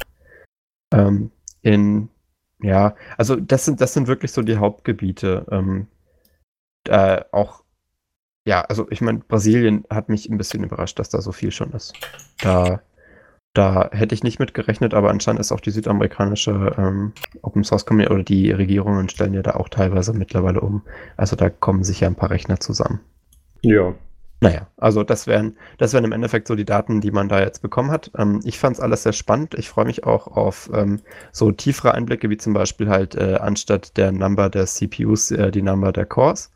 [0.94, 1.32] Ähm,
[1.62, 2.10] in,
[2.62, 5.46] ja, also das sind, das sind wirklich so die Hauptgebiete.
[5.52, 5.88] Ähm,
[6.86, 7.64] äh, auch,
[8.46, 11.72] ja, also ich meine, Brasilien hat mich ein bisschen überrascht, dass da so viel schon
[11.72, 11.94] ist.
[12.42, 12.82] Da,
[13.54, 17.86] da hätte ich nicht mit gerechnet, aber anscheinend ist auch die südamerikanische ähm, Open Source
[17.86, 20.82] Community oder die Regierungen stellen ja da auch teilweise mittlerweile um.
[21.16, 23.00] Also da kommen sicher ein paar Rechner zusammen.
[23.62, 23.96] Ja,
[24.42, 27.62] naja, also das wären, das wären im Endeffekt so die Daten, die man da jetzt
[27.62, 28.12] bekommen hat.
[28.18, 29.54] Ähm, ich fand es alles sehr spannend.
[29.56, 31.02] Ich freue mich auch auf ähm,
[31.34, 35.62] so tiefere Einblicke, wie zum Beispiel halt äh, anstatt der Number der CPUs äh, die
[35.62, 36.52] Number der Cores.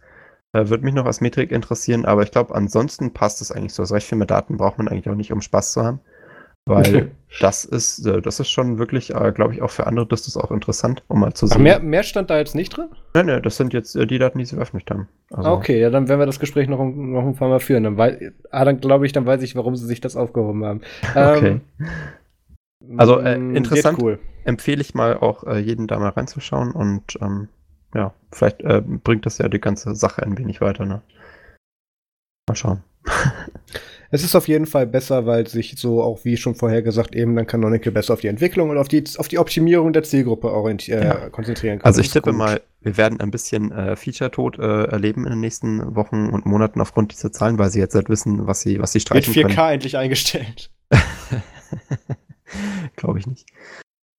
[0.54, 3.84] Äh, Würde mich noch als Metrik interessieren, aber ich glaube, ansonsten passt es eigentlich so.
[3.84, 6.00] Also recht viel mehr Daten braucht man eigentlich auch nicht, um Spaß zu haben.
[6.66, 7.12] Weil
[7.42, 10.38] das ist, äh, das ist schon wirklich, äh, glaube ich, auch für andere das ist
[10.38, 11.58] auch interessant, um mal zu sehen.
[11.58, 12.90] Ach, mehr, mehr stand da jetzt nicht drin?
[13.14, 15.08] Nein, nein, das sind jetzt äh, die Daten, die sie veröffentlicht haben.
[15.32, 17.84] Also, okay, ja, dann werden wir das Gespräch noch, noch ein paar Mal führen.
[17.84, 18.18] Dann weiß,
[18.52, 20.82] ah, dann glaube ich, dann weiß ich, warum sie sich das aufgehoben haben.
[21.16, 21.62] Okay.
[21.80, 23.98] Ähm, also äh, interessant.
[24.02, 24.20] Cool.
[24.44, 27.48] Empfehle ich mal auch äh, jeden da mal reinzuschauen und ähm,
[27.96, 30.86] ja, vielleicht äh, bringt das ja die ganze Sache ein wenig weiter.
[30.86, 31.02] Ne?
[32.50, 32.84] Mal schauen.
[34.14, 37.36] Es ist auf jeden Fall besser, weil sich so auch wie schon vorher gesagt eben
[37.36, 41.04] dann Canonical besser auf die Entwicklung und auf die, auf die Optimierung der Zielgruppe äh,
[41.04, 41.30] ja.
[41.32, 41.86] konzentrieren kann.
[41.88, 42.38] Also ich tippe gut.
[42.38, 46.80] mal, wir werden ein bisschen äh, Feature-Tod äh, erleben in den nächsten Wochen und Monaten
[46.80, 49.56] aufgrund dieser Zahlen, weil sie jetzt halt wissen, was sie, was sie streichen Mit 4K
[49.56, 49.72] können.
[49.72, 50.70] endlich eingestellt.
[52.96, 53.48] glaube ich nicht.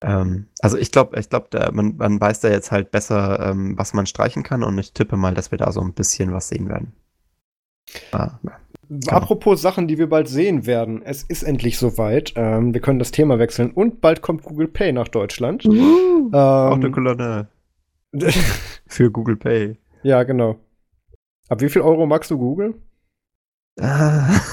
[0.01, 3.93] Ähm, also ich glaube, ich glaube, man, man weiß da jetzt halt besser, ähm, was
[3.93, 6.67] man streichen kann und ich tippe mal, dass wir da so ein bisschen was sehen
[6.67, 6.91] werden.
[8.11, 8.59] Ah, ja.
[8.89, 9.11] Genau.
[9.11, 11.01] Apropos Sachen, die wir bald sehen werden.
[11.03, 12.33] Es ist endlich soweit.
[12.35, 13.71] Ähm, wir können das Thema wechseln.
[13.71, 15.65] Und bald kommt Google Pay nach Deutschland.
[15.65, 17.47] Uh, ähm, Autokolonne.
[18.87, 19.77] Für Google Pay.
[20.03, 20.59] Ja, genau.
[21.49, 22.75] Ab wie viel Euro magst du Google?
[23.79, 24.39] Ah.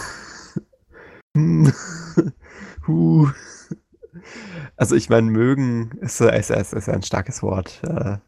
[4.77, 7.81] also ich meine, mögen ist, ist, ist, ist, ein starkes Wort.
[7.85, 8.19] Äh,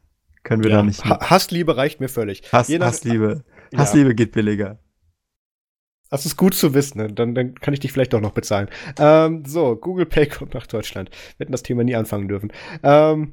[0.42, 1.04] können wir ja, da nicht.
[1.04, 2.50] Hassliebe reicht mir völlig.
[2.52, 3.44] Hass, Hassliebe.
[3.76, 4.78] Hassliebe geht billiger.
[6.14, 6.98] Das ist gut zu wissen.
[6.98, 7.12] Ne?
[7.12, 8.68] Dann, dann kann ich dich vielleicht doch noch bezahlen.
[9.00, 11.10] Ähm, so, Google Pay kommt nach Deutschland.
[11.10, 12.52] Wir hätten das Thema nie anfangen dürfen.
[12.84, 13.32] Ähm,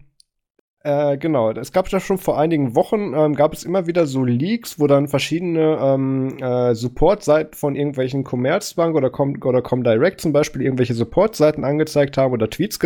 [0.83, 4.23] äh, genau, es gab ja schon vor einigen Wochen, ähm, gab es immer wieder so
[4.23, 10.33] Leaks, wo dann verschiedene ähm, äh, Support-Seiten von irgendwelchen Commerzbank oder, Com oder Comdirect zum
[10.33, 12.79] Beispiel irgendwelche Support-Seiten angezeigt haben oder Tweets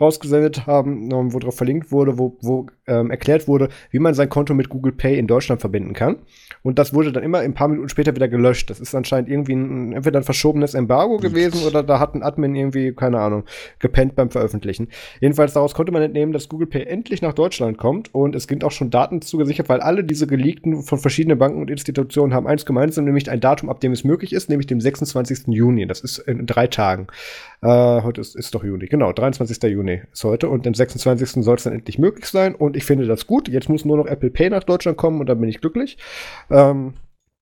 [0.00, 4.28] rausgesendet haben, ähm, wo drauf verlinkt wurde, wo, wo ähm, erklärt wurde, wie man sein
[4.28, 6.16] Konto mit Google Pay in Deutschland verbinden kann.
[6.62, 8.70] Und das wurde dann immer ein paar Minuten später wieder gelöscht.
[8.70, 12.56] Das ist anscheinend irgendwie ein, entweder ein verschobenes Embargo gewesen oder da hat ein Admin
[12.56, 13.44] irgendwie, keine Ahnung,
[13.78, 14.88] gepennt beim Veröffentlichen.
[15.20, 18.64] Jedenfalls daraus konnte man entnehmen, dass Google Pay endlich nach Deutschland kommt und es sind
[18.64, 22.66] auch schon Daten zugesichert, weil alle diese geleakten von verschiedenen Banken und Institutionen haben eins
[22.66, 25.46] gemeinsam, nämlich ein Datum, ab dem es möglich ist, nämlich dem 26.
[25.48, 25.86] Juni.
[25.86, 27.06] Das ist in drei Tagen.
[27.62, 27.68] Äh,
[28.02, 29.62] heute ist, ist doch Juni, genau, 23.
[29.70, 31.44] Juni ist heute und am 26.
[31.44, 33.48] soll es dann endlich möglich sein und ich finde das gut.
[33.48, 35.98] Jetzt muss nur noch Apple Pay nach Deutschland kommen und dann bin ich glücklich.
[36.50, 36.94] Ähm,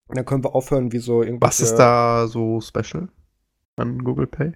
[0.08, 1.60] dann können wir aufhören, wie so irgendwas.
[1.60, 3.08] Was ist da so special
[3.76, 4.52] an Google Pay?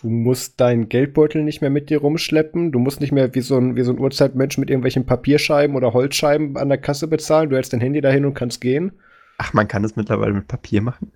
[0.00, 2.70] Du musst deinen Geldbeutel nicht mehr mit dir rumschleppen.
[2.70, 5.94] Du musst nicht mehr wie so ein, wie so ein Uhrzeitmensch mit irgendwelchen Papierscheiben oder
[5.94, 7.48] Holzscheiben an der Kasse bezahlen.
[7.48, 8.92] Du hältst dein Handy dahin und kannst gehen.
[9.38, 11.12] Ach, man kann es mittlerweile mit Papier machen?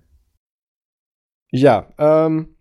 [1.51, 2.55] Ja, ähm,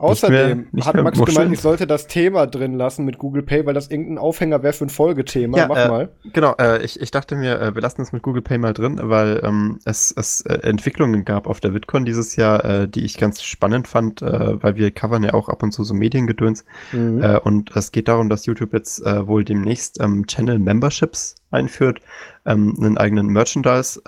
[0.00, 3.42] Außerdem nicht mehr, nicht hat Max gemeint, ich sollte das Thema drin lassen mit Google
[3.42, 5.58] Pay, weil das irgendein Aufhänger wäre für ein Folgethema.
[5.58, 6.08] Ja, Mach äh, mal.
[6.32, 9.00] Genau, äh, ich, ich dachte mir, äh, wir lassen es mit Google Pay mal drin,
[9.02, 13.18] weil ähm, es, es äh, Entwicklungen gab auf der VidCon dieses Jahr, äh, die ich
[13.18, 16.64] ganz spannend fand, äh, weil wir covern ja auch ab und zu so Mediengedöns.
[16.92, 17.40] Mhm.
[17.42, 22.00] und es geht darum, dass YouTube jetzt wohl demnächst ähm, Channel Memberships einführt,
[22.46, 24.00] ähm, einen eigenen Merchandise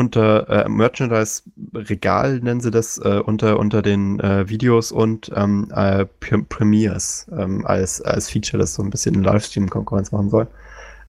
[0.00, 6.06] unter äh, Merchandise-Regal, nennen sie das, äh, unter, unter den äh, Videos und ähm, äh,
[6.06, 10.48] Premiers ähm, als, als Feature, das so ein bisschen Livestream-Konkurrenz machen soll.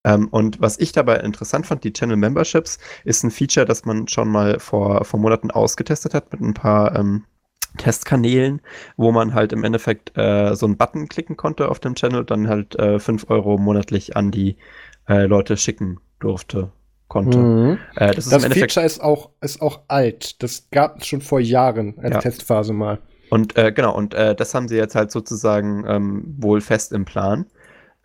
[0.04, 4.10] Ähm, und was ich dabei interessant fand, die Channel Memberships, ist ein Feature, das man
[4.10, 7.24] schon mal vor, vor Monaten ausgetestet hat mit ein paar ähm,
[7.78, 8.62] Testkanälen,
[8.98, 12.32] wo man halt im Endeffekt äh, so einen Button klicken konnte auf dem Channel und
[12.32, 14.58] dann halt äh, 5 Euro monatlich an die
[15.08, 16.72] äh, Leute schicken durfte
[17.12, 17.38] konnte.
[17.38, 17.78] Mhm.
[17.98, 20.42] Äh, das, das Feature ist auch, ist auch alt.
[20.42, 22.20] Das gab es schon vor Jahren als ja.
[22.22, 23.00] Testphase mal.
[23.30, 27.04] Und äh, genau, und äh, das haben sie jetzt halt sozusagen ähm, wohl fest im
[27.04, 27.48] Plan.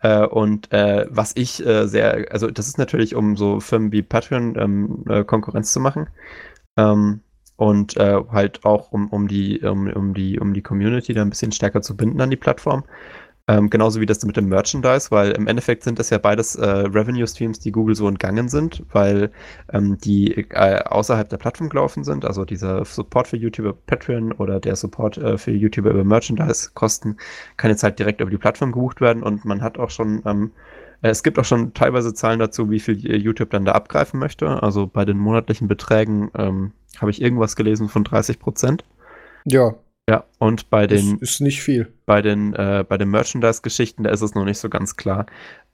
[0.01, 4.01] Äh, und äh, was ich äh, sehr, also das ist natürlich, um so Firmen wie
[4.01, 6.09] Patreon ähm, Konkurrenz zu machen.
[6.75, 7.21] Ähm,
[7.55, 11.51] und halt auch um, um die, um, um die, um die Community da ein bisschen
[11.51, 12.83] stärker zu binden an die Plattform.
[13.49, 16.65] Ähm, genauso wie das mit dem Merchandise, weil im Endeffekt sind das ja beides äh,
[16.65, 19.31] Revenue-Streams, die Google so entgangen sind, weil
[19.71, 22.25] ähm, die äh, außerhalb der Plattform gelaufen sind.
[22.25, 27.15] Also dieser Support für YouTuber Patreon oder der Support äh, für YouTuber über Merchandise-Kosten
[27.55, 30.51] kann jetzt halt direkt über die Plattform gebucht werden und man hat auch schon ähm,
[31.01, 34.61] äh, es gibt auch schon teilweise Zahlen dazu, wie viel YouTube dann da abgreifen möchte.
[34.61, 38.83] Also bei den monatlichen Beträgen ähm, habe ich irgendwas gelesen von 30 Prozent.
[39.45, 39.75] Ja,
[40.09, 41.15] ja, und bei den.
[41.15, 41.91] Ist, ist nicht viel.
[42.05, 45.25] Bei den, äh, bei den Merchandise-Geschichten, da ist es noch nicht so ganz klar.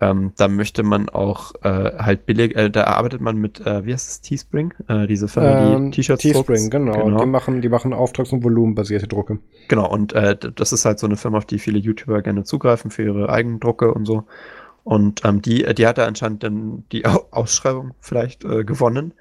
[0.01, 3.93] Ähm, da möchte man auch äh, halt billig, äh, da arbeitet man mit, äh, wie
[3.93, 4.73] heißt es, Teespring?
[4.87, 7.05] Äh, diese Firma, ähm, die T-Shirts Teespring, genau.
[7.05, 7.19] genau.
[7.19, 9.37] Die machen, die machen Auftrags- und Volumenbasierte Drucke.
[9.67, 12.89] Genau, und äh, das ist halt so eine Firma, auf die viele YouTuber gerne zugreifen
[12.89, 14.23] für ihre eigenen Drucke und so.
[14.83, 19.13] Und ähm, die, die hat da anscheinend dann die Ausschreibung vielleicht gewonnen.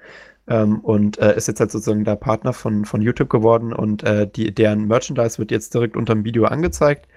[0.47, 4.27] Ähm, und äh, ist jetzt halt sozusagen der Partner von, von YouTube geworden und äh,
[4.27, 7.07] die, deren Merchandise wird jetzt direkt unter dem Video angezeigt.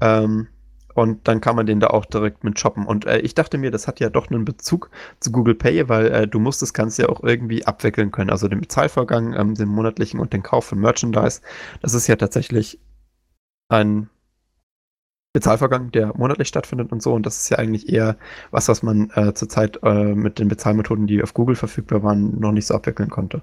[0.00, 0.48] Ähm,
[0.94, 2.86] und dann kann man den da auch direkt mit shoppen.
[2.86, 6.06] Und äh, ich dachte mir, das hat ja doch einen Bezug zu Google Pay, weil
[6.06, 8.30] äh, du musst das Ganze ja auch irgendwie abwickeln können.
[8.30, 11.40] Also den Bezahlvorgang, ähm, den monatlichen und den Kauf von Merchandise.
[11.82, 12.78] Das ist ja tatsächlich
[13.68, 14.08] ein
[15.34, 17.12] Bezahlvorgang, der monatlich stattfindet und so.
[17.12, 18.16] Und das ist ja eigentlich eher
[18.52, 22.52] was, was man äh, zurzeit äh, mit den Bezahlmethoden, die auf Google verfügbar waren, noch
[22.52, 23.42] nicht so abwickeln konnte.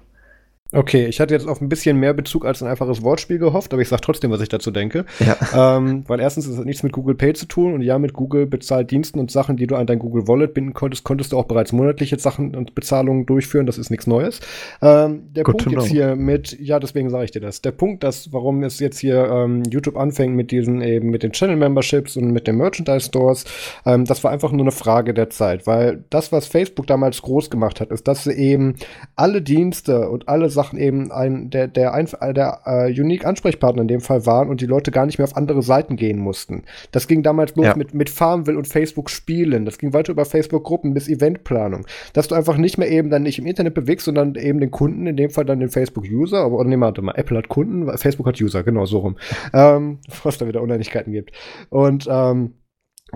[0.72, 3.82] Okay, ich hatte jetzt auf ein bisschen mehr Bezug als ein einfaches Wortspiel gehofft, aber
[3.82, 5.04] ich sage trotzdem, was ich dazu denke.
[5.20, 5.76] Ja.
[5.76, 8.46] Ähm, weil erstens ist es nichts mit Google Pay zu tun und ja, mit Google
[8.46, 11.44] bezahlt Diensten und Sachen, die du an dein Google Wallet binden konntest, konntest du auch
[11.44, 13.66] bereits monatliche Sachen und Bezahlungen durchführen.
[13.66, 14.40] Das ist nichts Neues.
[14.80, 17.60] Ähm, der Good Punkt jetzt hier mit, ja, deswegen sage ich dir das.
[17.60, 21.32] Der Punkt, dass, warum es jetzt hier ähm, YouTube anfängt mit diesen eben mit den
[21.32, 23.44] Channel Memberships und mit den Merchandise Stores,
[23.84, 27.50] ähm, das war einfach nur eine Frage der Zeit, weil das, was Facebook damals groß
[27.50, 28.76] gemacht hat, ist, dass sie eben
[29.16, 33.82] alle Dienste und alle Sachen Sachen eben ein, der, der, ein, der äh, Unique Ansprechpartner
[33.82, 36.62] in dem Fall waren und die Leute gar nicht mehr auf andere Seiten gehen mussten.
[36.92, 37.76] Das ging damals los ja.
[37.76, 39.64] mit, mit Farmville und Facebook Spielen.
[39.64, 41.86] Das ging weiter über Facebook Gruppen bis Eventplanung.
[42.12, 45.06] Dass du einfach nicht mehr eben dann nicht im Internet bewegst, sondern eben den Kunden,
[45.06, 47.96] in dem Fall dann den Facebook User, aber oder nee, warte mal, Apple hat Kunden,
[47.98, 49.16] Facebook hat User, genau so rum.
[49.54, 51.32] Ähm, was da wieder Uneinigkeiten gibt.
[51.68, 52.54] Und ähm,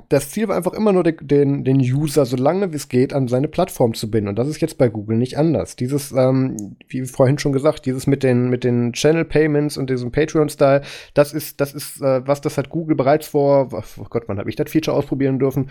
[0.08, 3.28] das Ziel war einfach immer nur, den, den User so lange wie es geht an
[3.28, 4.28] seine Plattform zu binden.
[4.28, 5.76] Und das ist jetzt bei Google nicht anders.
[5.76, 10.12] Dieses, ähm, wie vorhin schon gesagt, dieses mit den, mit den Channel Payments und diesem
[10.12, 10.82] Patreon-Style,
[11.14, 14.50] das ist, das ist, äh, was das hat Google bereits vor, oh Gott, wann habe
[14.50, 15.70] ich das Feature ausprobieren dürfen?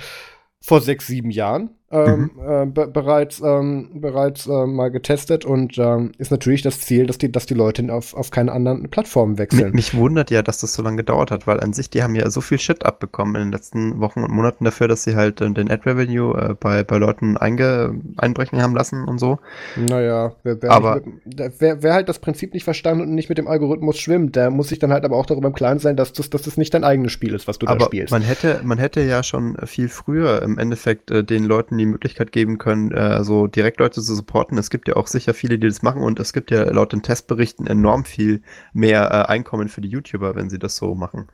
[0.60, 2.42] Vor sechs, sieben Jahren ähm, mhm.
[2.42, 7.18] äh, be bereits, ähm, bereits äh, mal getestet und ähm, ist natürlich das Ziel, dass
[7.18, 9.72] die, dass die Leute auf, auf keine anderen Plattformen wechseln.
[9.72, 12.16] Mich, mich wundert ja, dass das so lange gedauert hat, weil an sich, die haben
[12.16, 15.42] ja so viel Shit abbekommen in den letzten Wochen und Monaten dafür, dass sie halt
[15.42, 19.40] äh, den Ad-Revenue äh, bei, bei Leuten einbrechen haben lassen und so.
[19.76, 23.38] Naja, wer, wer, aber, mit, wer, wer halt das Prinzip nicht verstanden und nicht mit
[23.38, 26.14] dem Algorithmus schwimmt, der muss sich dann halt aber auch darüber im Klaren sein, dass
[26.14, 28.12] das, dass das nicht dein eigenes Spiel ist, was du aber da spielst.
[28.12, 32.32] Man hätte, man hätte ja schon viel früher im Endeffekt äh, den Leuten die Möglichkeit
[32.32, 34.58] geben können, können, äh, so direkt Leute zu supporten.
[34.58, 37.04] Es gibt ja auch sicher viele, die das machen und es gibt ja laut den
[37.04, 38.42] Testberichten enorm viel
[38.74, 41.28] mehr äh, Einkommen für die YouTuber, wenn sie das so machen.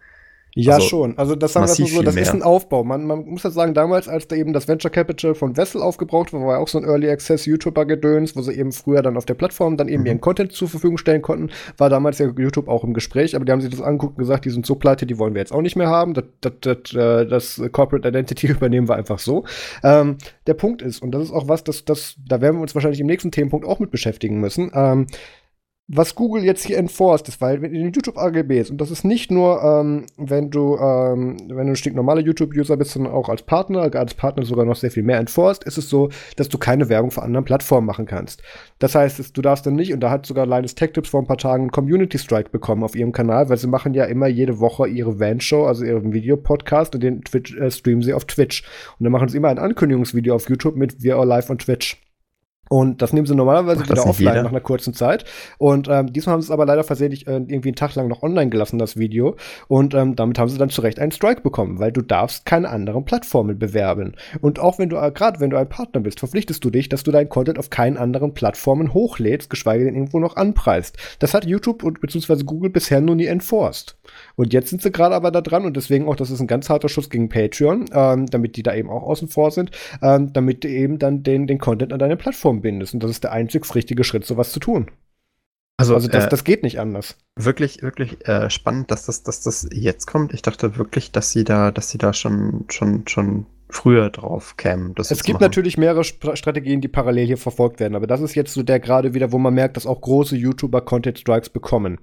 [0.53, 1.17] Ja, also, schon.
[1.17, 2.83] Also das sagen wir so, das ist ein Aufbau.
[2.83, 6.33] Man, man muss ja sagen, damals, als da eben das Venture Capital von Wessel aufgebraucht
[6.33, 9.25] war, war ja auch so ein Early Access YouTuber-Gedöns, wo sie eben früher dann auf
[9.25, 10.07] der Plattform dann eben mhm.
[10.07, 11.51] ihren Content zur Verfügung stellen konnten.
[11.77, 14.43] War damals ja YouTube auch im Gespräch, aber die haben sich das angeguckt und gesagt,
[14.43, 16.13] die sind so pleite, die wollen wir jetzt auch nicht mehr haben.
[16.13, 19.45] Das, das, das, äh, das Corporate Identity übernehmen wir einfach so.
[19.83, 20.17] Ähm,
[20.47, 22.99] der Punkt ist, und das ist auch was, das, das, da werden wir uns wahrscheinlich
[22.99, 24.69] im nächsten Themenpunkt auch mit beschäftigen müssen.
[24.73, 25.07] Ähm,
[25.93, 29.61] was Google jetzt hier enforced ist, weil in den YouTube-AGBs, und das ist nicht nur,
[29.61, 34.13] ähm, wenn du, ähm, wenn du ein stinknormaler YouTube-User bist, sondern auch als Partner, als
[34.13, 37.23] Partner sogar noch sehr viel mehr enforced, ist es so, dass du keine Werbung für
[37.23, 38.41] anderen Plattformen machen kannst.
[38.79, 41.27] Das heißt, du darfst dann nicht, und da hat sogar Linus Tech Tips vor ein
[41.27, 44.59] paar Tagen einen Community Strike bekommen auf ihrem Kanal, weil sie machen ja immer jede
[44.59, 48.63] Woche ihre Van-Show, also ihren Videopodcast, und den Twitch, äh, streamen sie auf Twitch.
[48.97, 52.01] Und dann machen sie immer ein Ankündigungsvideo auf YouTube mit Wir are live on Twitch.
[52.71, 54.43] Und das nehmen sie normalerweise wieder offline jeder?
[54.43, 55.25] nach einer kurzen Zeit.
[55.57, 58.23] Und ähm, diesmal haben sie es aber leider versehentlich äh, irgendwie einen Tag lang noch
[58.23, 59.35] online gelassen, das Video.
[59.67, 62.69] Und ähm, damit haben sie dann zu Recht einen Strike bekommen, weil du darfst keine
[62.69, 64.15] anderen Plattformen bewerben.
[64.39, 67.03] Und auch wenn du, äh, gerade wenn du ein Partner bist, verpflichtest du dich, dass
[67.03, 70.97] du deinen Content auf keinen anderen Plattformen hochlädst, geschweige denn irgendwo noch anpreist.
[71.19, 73.97] Das hat YouTube und beziehungsweise Google bisher nur nie enforced.
[74.35, 76.69] Und jetzt sind sie gerade aber da dran und deswegen auch, das ist ein ganz
[76.69, 79.71] harter Schuss gegen Patreon, ähm, damit die da eben auch außen vor sind,
[80.01, 82.93] ähm, damit du eben dann den, den Content an deine Plattform bindest.
[82.93, 84.87] Und das ist der einzig richtige Schritt, sowas zu tun.
[85.77, 87.17] Also, also das, äh, das geht nicht anders.
[87.35, 90.33] Wirklich, wirklich äh, spannend, dass das, dass das jetzt kommt.
[90.33, 94.93] Ich dachte wirklich, dass sie da, dass sie da schon, schon, schon früher drauf kämen.
[94.97, 98.53] es gibt natürlich mehrere Sp Strategien, die parallel hier verfolgt werden, aber das ist jetzt
[98.53, 101.99] so der gerade wieder, wo man merkt, dass auch große YouTuber Content Strikes bekommen,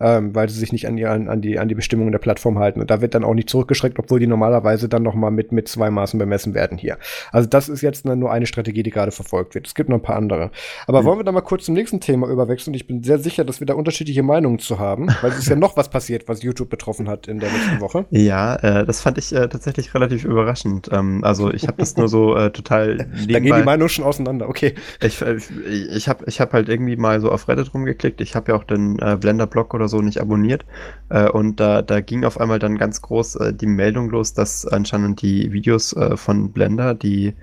[0.00, 2.80] ähm, weil sie sich nicht an die, an, die, an die Bestimmungen der Plattform halten.
[2.80, 5.68] Und da wird dann auch nicht zurückgeschreckt, obwohl die normalerweise dann noch mal mit, mit
[5.68, 6.98] zwei Maßen bemessen werden hier.
[7.30, 9.66] Also das ist jetzt nur eine Strategie, die gerade verfolgt wird.
[9.66, 10.50] Es gibt noch ein paar andere.
[10.86, 11.06] Aber mhm.
[11.06, 12.74] wollen wir da mal kurz zum nächsten Thema überwechseln?
[12.74, 15.56] Ich bin sehr sicher, dass wir da unterschiedliche Meinungen zu haben, weil es ist ja
[15.56, 18.06] noch was passiert, was YouTube betroffen hat in der letzten Woche.
[18.10, 20.88] Ja, äh, das fand ich äh, tatsächlich relativ überraschend.
[20.92, 23.26] Ähm, ähm, also ich habe das nur so äh, total nebenbei.
[23.32, 24.74] Da gehen die Meinungen schon auseinander, okay.
[25.00, 25.36] Ich, äh,
[25.66, 28.20] ich habe ich hab halt irgendwie mal so auf Reddit rumgeklickt.
[28.20, 30.64] Ich habe ja auch den äh, Blender-Blog oder so nicht abonniert.
[31.08, 34.66] Äh, und da, da ging auf einmal dann ganz groß äh, die Meldung los, dass
[34.66, 37.34] anscheinend die Videos äh, von Blender, die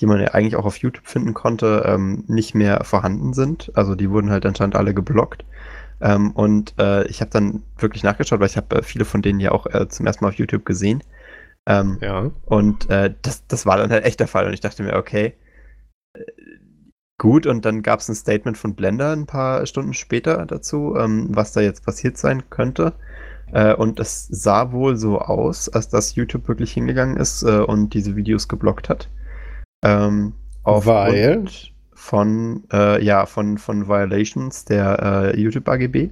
[0.00, 3.70] die man ja eigentlich auch auf YouTube finden konnte, ähm, nicht mehr vorhanden sind.
[3.74, 5.44] Also die wurden halt anscheinend alle geblockt.
[6.00, 9.38] Ähm, und äh, ich habe dann wirklich nachgeschaut, weil ich habe äh, viele von denen
[9.38, 11.02] ja auch äh, zum ersten Mal auf YouTube gesehen.
[11.66, 12.30] Ähm, ja.
[12.44, 14.46] Und äh, das, das war dann halt echt der Fall.
[14.46, 15.34] Und ich dachte mir, okay,
[16.14, 16.22] äh,
[17.18, 17.46] gut.
[17.46, 21.52] Und dann gab es ein Statement von Blender ein paar Stunden später dazu, ähm, was
[21.52, 22.94] da jetzt passiert sein könnte.
[23.52, 27.94] Äh, und es sah wohl so aus, als dass YouTube wirklich hingegangen ist äh, und
[27.94, 29.08] diese Videos geblockt hat.
[29.84, 30.32] Ähm,
[30.64, 31.44] Weil?
[31.94, 36.10] Von, äh, ja, von, von Violations der äh, YouTube AGB.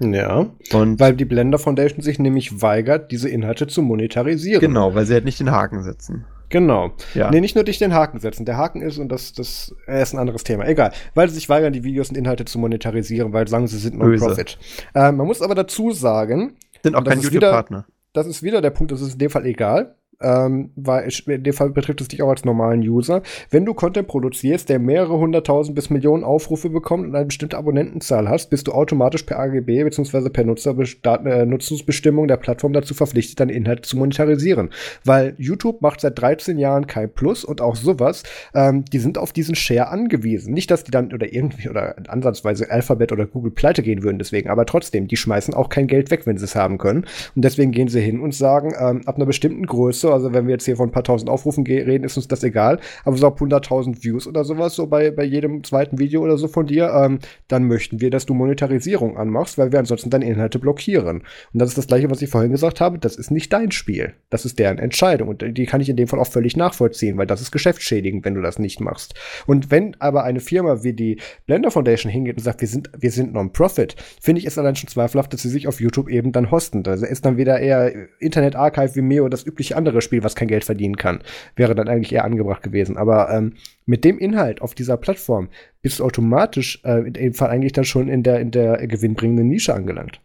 [0.00, 0.46] Ja.
[0.72, 4.60] Und weil die Blender Foundation sich nämlich weigert, diese Inhalte zu monetarisieren.
[4.60, 6.24] Genau, weil sie halt nicht den Haken setzen.
[6.48, 6.92] Genau.
[7.14, 7.30] Ja.
[7.30, 8.44] Nee, nicht nur dich den Haken setzen.
[8.44, 10.66] Der Haken ist, und das, das ist ein anderes Thema.
[10.66, 10.92] Egal.
[11.14, 13.98] Weil sie sich weigern, die Videos und Inhalte zu monetarisieren, weil sie sagen, sie sind
[13.98, 14.58] Non-Profit.
[14.94, 17.86] Äh, man muss aber dazu sagen, sind auch kein YouTube-Partner.
[18.12, 21.52] Das ist wieder der Punkt, das ist in dem Fall egal ähm, weil in dem
[21.54, 23.22] Fall betrifft es dich auch als normalen User.
[23.50, 28.28] Wenn du Content produzierst, der mehrere hunderttausend bis Millionen Aufrufe bekommt und eine bestimmte Abonnentenzahl
[28.28, 30.28] hast, bist du automatisch per AGB bzw.
[30.28, 34.70] per äh, Nutzungsbestimmung der Plattform dazu verpflichtet, deine Inhalte zu monetarisieren.
[35.04, 38.22] Weil YouTube macht seit 13 Jahren kein Plus und auch sowas,
[38.54, 40.52] ähm, die sind auf diesen Share angewiesen.
[40.52, 44.50] Nicht, dass die dann oder irgendwie oder ansatzweise Alphabet oder Google pleite gehen würden deswegen,
[44.50, 47.06] aber trotzdem, die schmeißen auch kein Geld weg, wenn sie es haben können.
[47.34, 50.14] Und deswegen gehen sie hin und sagen, ähm, ab einer bestimmten Größe so.
[50.14, 52.80] Also wenn wir jetzt hier von ein paar tausend Aufrufen reden, ist uns das egal.
[53.04, 56.48] Aber so ab 100.000 Views oder sowas, so bei, bei jedem zweiten Video oder so
[56.48, 57.18] von dir, ähm,
[57.48, 61.22] dann möchten wir, dass du Monetarisierung anmachst, weil wir ansonsten deine Inhalte blockieren.
[61.52, 62.98] Und das ist das Gleiche, was ich vorhin gesagt habe.
[62.98, 64.14] Das ist nicht dein Spiel.
[64.30, 65.28] Das ist deren Entscheidung.
[65.28, 68.34] Und die kann ich in dem Fall auch völlig nachvollziehen, weil das ist geschäftsschädigend, wenn
[68.34, 69.14] du das nicht machst.
[69.46, 73.10] Und wenn aber eine Firma wie die Blender Foundation hingeht und sagt, wir sind, wir
[73.10, 76.50] sind Non-Profit, finde ich es allein schon zweifelhaft, dass sie sich auf YouTube eben dann
[76.50, 76.82] hosten.
[76.82, 80.64] Da ist dann wieder eher Internet Archive Vimeo, das übliche andere Spiel, was kein Geld
[80.64, 81.22] verdienen kann.
[81.56, 82.96] Wäre dann eigentlich eher angebracht gewesen.
[82.96, 83.54] Aber ähm,
[83.86, 85.48] mit dem Inhalt auf dieser Plattform
[85.82, 89.48] bist du automatisch äh, in dem Fall eigentlich dann schon in der, in der gewinnbringenden
[89.48, 90.20] Nische angelangt.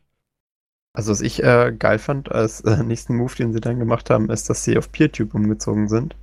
[0.93, 4.29] Also was ich äh, geil fand als äh, nächsten Move, den sie dann gemacht haben,
[4.29, 6.15] ist, dass sie auf PeerTube umgezogen sind.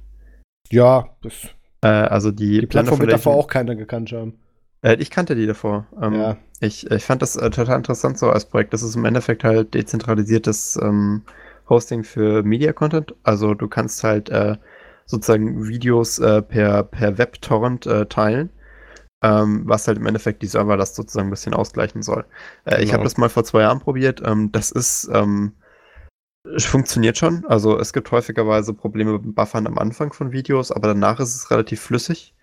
[0.70, 1.34] Ja, das.
[1.82, 4.38] Äh, also die, die Plattform wird davor auch keiner gekannt haben.
[4.82, 5.86] Äh, ich kannte die davor.
[6.00, 6.36] Ähm, ja.
[6.60, 8.72] ich, ich fand das äh, total interessant so als Projekt.
[8.72, 11.22] Das ist im Endeffekt halt dezentralisiertes ähm,
[11.72, 13.14] Hosting für Media Content.
[13.22, 14.56] Also du kannst halt äh,
[15.06, 18.50] sozusagen Videos äh, per, per Web-Torrent äh, teilen.
[19.24, 22.24] Ähm, was halt im Endeffekt die Server das sozusagen ein bisschen ausgleichen soll.
[22.64, 22.82] Äh, genau.
[22.82, 24.20] Ich habe das mal vor zwei Jahren probiert.
[24.24, 25.52] Ähm, das ist ähm,
[26.58, 27.44] funktioniert schon.
[27.46, 31.36] Also es gibt häufigerweise Probleme mit dem Buffern am Anfang von Videos, aber danach ist
[31.36, 32.34] es relativ flüssig.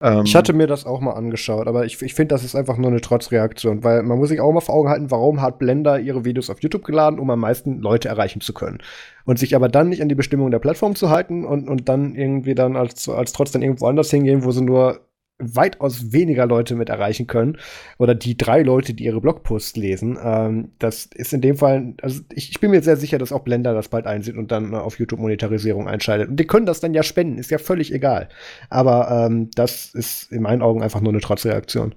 [0.00, 2.76] Ähm, ich hatte mir das auch mal angeschaut, aber ich, ich finde, das ist einfach
[2.76, 5.98] nur eine Trotzreaktion, weil man muss sich auch mal vor Augen halten, warum hat Blender
[5.98, 8.78] ihre Videos auf YouTube geladen, um am meisten Leute erreichen zu können.
[9.24, 12.14] Und sich aber dann nicht an die Bestimmungen der Plattform zu halten und, und dann
[12.14, 15.00] irgendwie dann als, als trotz dann irgendwo anders hingehen, wo sie nur
[15.38, 17.58] weitaus weniger Leute mit erreichen können
[17.98, 20.18] oder die drei Leute, die ihre Blogposts lesen.
[20.22, 23.40] Ähm, das ist in dem Fall, also ich, ich, bin mir sehr sicher, dass auch
[23.40, 26.28] Blender das bald einsieht und dann äh, auf YouTube Monetarisierung einschaltet.
[26.28, 28.28] Und die können das dann ja spenden, ist ja völlig egal.
[28.70, 31.94] Aber ähm, das ist in meinen Augen einfach nur eine Trotzreaktion.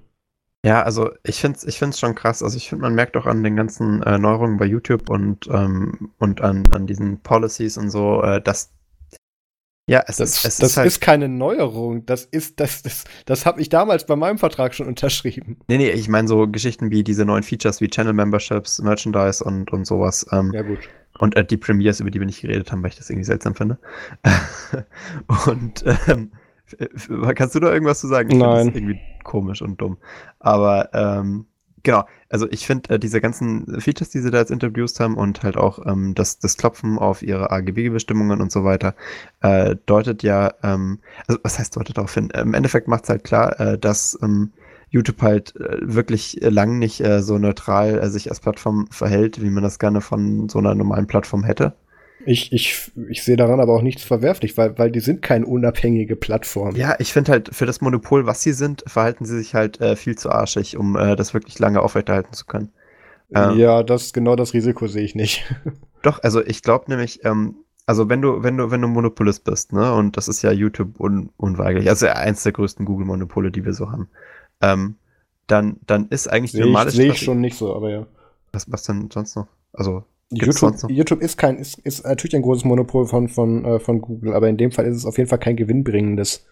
[0.66, 2.44] Ja, also ich finde es ich find's schon krass.
[2.44, 6.12] Also ich finde, man merkt auch an den ganzen äh, Neuerungen bei YouTube und, ähm,
[6.20, 8.74] und an, an diesen Policies und so, äh, dass
[9.90, 12.06] ja, es, das, es das ist, halt ist, keine Neuerung.
[12.06, 15.58] Das ist, das, das, das habe ich damals bei meinem Vertrag schon unterschrieben.
[15.68, 19.72] Nee, nee, ich meine so Geschichten wie diese neuen Features wie Channel Memberships, Merchandise und,
[19.72, 20.28] und sowas.
[20.32, 20.78] Ähm, ja, gut.
[21.18, 23.56] Und äh, die Premiers, über die wir nicht geredet haben, weil ich das irgendwie seltsam
[23.56, 23.80] finde.
[25.48, 26.32] und ähm,
[27.36, 28.30] kannst du da irgendwas zu sagen?
[28.30, 28.68] Ich Nein.
[28.68, 29.98] Das irgendwie komisch und dumm.
[30.40, 31.48] Aber ähm,
[31.84, 35.44] genau, also ich finde äh, diese ganzen Features, die sie da jetzt introduced haben und
[35.44, 38.96] halt auch ähm, das, das Klopfen auf ihre AGB-Bestimmungen und so weiter,
[39.42, 42.30] äh, deutet ja, ähm, also was heißt deutet darauf hin?
[42.32, 44.52] Im Endeffekt macht es halt klar, äh, dass ähm,
[44.90, 49.50] YouTube halt äh, wirklich lang nicht äh, so neutral äh, sich als Plattform verhält, wie
[49.50, 51.74] man das gerne von so einer normalen Plattform hätte.
[52.26, 56.16] Ich, ich, ich sehe daran aber auch nichts verwerflich, weil, weil die sind keine unabhängige
[56.16, 56.76] Plattform.
[56.76, 59.96] Ja, ich finde halt, für das Monopol, was sie sind, verhalten sie sich halt äh,
[59.96, 62.72] viel zu arschig, um äh, das wirklich lange aufrechterhalten zu können.
[63.34, 65.46] Ähm, ja, das genau das Risiko sehe ich nicht.
[66.02, 67.56] Doch, also ich glaube nämlich, ähm,
[67.86, 71.00] also wenn du, wenn du, wenn du Monopolist bist, ne, und das ist ja YouTube
[71.00, 74.10] un unweigerlich, also eins der größten Google-Monopole, die wir so haben,
[74.62, 74.96] ähm,
[75.48, 78.08] dann, dann ist eigentlich die normale Sehe ich schon nicht so, aber ja.
[78.52, 79.48] Was, was denn sonst noch?
[79.74, 84.02] Also, YouTube, YouTube ist kein, ist, ist natürlich ein großes Monopol von, von, äh, von
[84.02, 86.46] Google, aber in dem Fall ist es auf jeden Fall kein gewinnbringendes.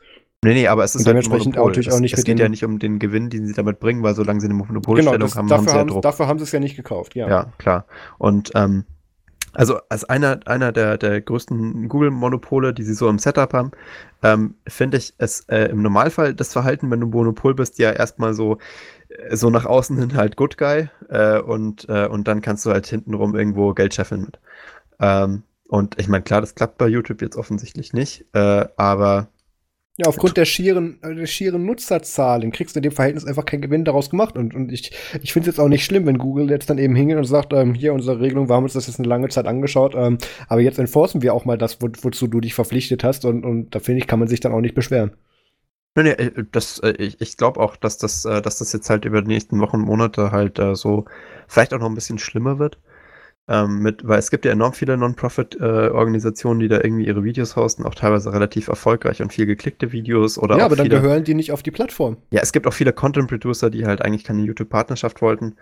[0.44, 2.48] Nee, nee, aber es ist und dementsprechend halt natürlich auch nicht es, es geht ja
[2.48, 5.50] nicht um den Gewinn, den sie damit bringen, weil solange sie eine Monopolstellung genau, haben,
[5.50, 6.02] haben sie ja Druck.
[6.04, 7.28] Dafür haben sie es ja nicht gekauft, ja.
[7.28, 7.86] Ja, klar.
[8.20, 8.86] Und ähm,
[9.54, 13.72] also als einer, einer der, der größten Google-Monopole, die sie so im Setup haben,
[14.22, 18.36] ähm, finde ich es äh, im Normalfall das Verhalten, wenn du Monopol bist, ja erstmal
[18.36, 18.60] so,
[19.32, 22.88] so nach außen hin halt Good Guy äh, und, äh, und dann kannst du halt
[22.88, 24.40] hintenrum irgendwo Geld scheffeln mit.
[25.00, 29.30] Ähm, und ich meine, klar, das klappt bei YouTube jetzt offensichtlich nicht, äh, aber
[30.00, 33.64] ja, aufgrund der schieren, äh, der schieren Nutzerzahlen kriegst du in dem Verhältnis einfach keinen
[33.64, 34.38] Gewinn daraus gemacht.
[34.38, 34.92] Und, und ich,
[35.24, 37.52] ich finde es jetzt auch nicht schlimm, wenn Google jetzt dann eben hingeht und sagt,
[37.52, 40.20] ähm, hier unsere Regelung, wir haben uns das jetzt eine lange Zeit angeschaut, ähm,
[40.50, 43.26] aber jetzt enforcen wir auch mal das, wo, wozu du dich verpflichtet hast.
[43.26, 45.14] Und, und da finde ich, kann man sich dann auch nicht beschweren.
[45.98, 49.04] Nee, nee, äh, das, äh, ich, ich glaube auch, dass das, dass das jetzt halt
[49.04, 51.06] über die nächsten Wochen, Monate halt so
[51.48, 52.78] vielleicht auch noch ein bisschen schlimmer wird.
[53.50, 57.56] Ähm, mit, weil es gibt ja enorm viele Non-Profit-Organisationen, äh, die da irgendwie ihre Videos
[57.56, 61.34] hosten, auch teilweise relativ erfolgreich und viel geklickte Videos oder Ja, aber dann gehören die
[61.34, 62.18] nicht auf die Plattform.
[62.30, 65.56] Ja, es gibt auch viele Content-Producer, die halt eigentlich keine YouTube-Partnerschaft wollten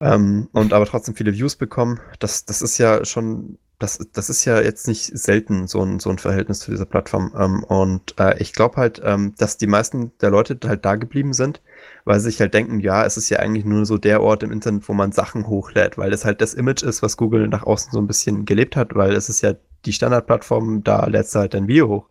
[0.00, 2.00] ähm, und aber trotzdem viele Views bekommen.
[2.20, 6.10] Das, das ist ja schon das, das ist ja jetzt nicht selten so ein, so
[6.10, 7.32] ein Verhältnis zu dieser Plattform.
[7.38, 11.32] Ähm, und äh, ich glaube halt, ähm, dass die meisten der Leute halt da geblieben
[11.32, 11.62] sind,
[12.04, 14.50] weil sie sich halt denken, ja, es ist ja eigentlich nur so der Ort im
[14.50, 17.92] Internet, wo man Sachen hochlädt, weil es halt das Image ist, was Google nach außen
[17.92, 21.54] so ein bisschen gelebt hat, weil es ist ja die Standardplattform, da lädst du halt
[21.54, 22.06] dein Video hoch.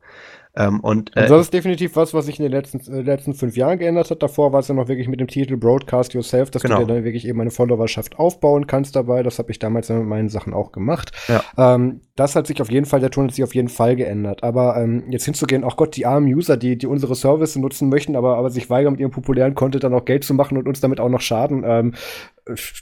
[0.57, 3.35] Ähm, und, äh, und das ist definitiv was, was sich in den letzten, äh, letzten
[3.35, 4.23] fünf Jahren geändert hat.
[4.23, 6.79] Davor war es ja noch wirklich mit dem Titel Broadcast Yourself, dass genau.
[6.79, 9.21] du dir dann wirklich eben eine Followerschaft aufbauen kannst dabei.
[9.21, 11.11] Das habe ich damals mit meinen Sachen auch gemacht.
[11.27, 11.43] Ja.
[11.57, 14.43] Ähm, das hat sich auf jeden Fall, der Ton hat sich auf jeden Fall geändert.
[14.43, 18.15] Aber ähm, jetzt hinzugehen, auch Gott, die armen User, die, die unsere Services nutzen möchten,
[18.15, 20.81] aber, aber sich weigern, mit ihrem populären Content dann auch Geld zu machen und uns
[20.81, 21.93] damit auch noch schaden, ähm,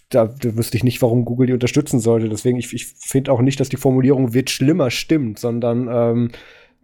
[0.09, 2.29] da, da wüsste ich nicht, warum Google die unterstützen sollte.
[2.29, 6.31] Deswegen, ich, ich finde auch nicht, dass die Formulierung wird schlimmer stimmt, sondern ähm,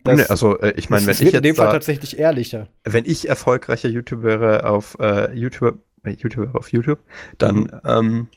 [0.03, 2.67] das, nee, also äh, ich meine, wenn ich jetzt in dem Fall tatsächlich ehrlicher.
[2.83, 6.99] Wenn ich erfolgreicher YouTuber wäre auf äh, YouTube, äh, YouTuber auf YouTube,
[7.37, 7.81] dann mhm.
[7.85, 8.27] ähm,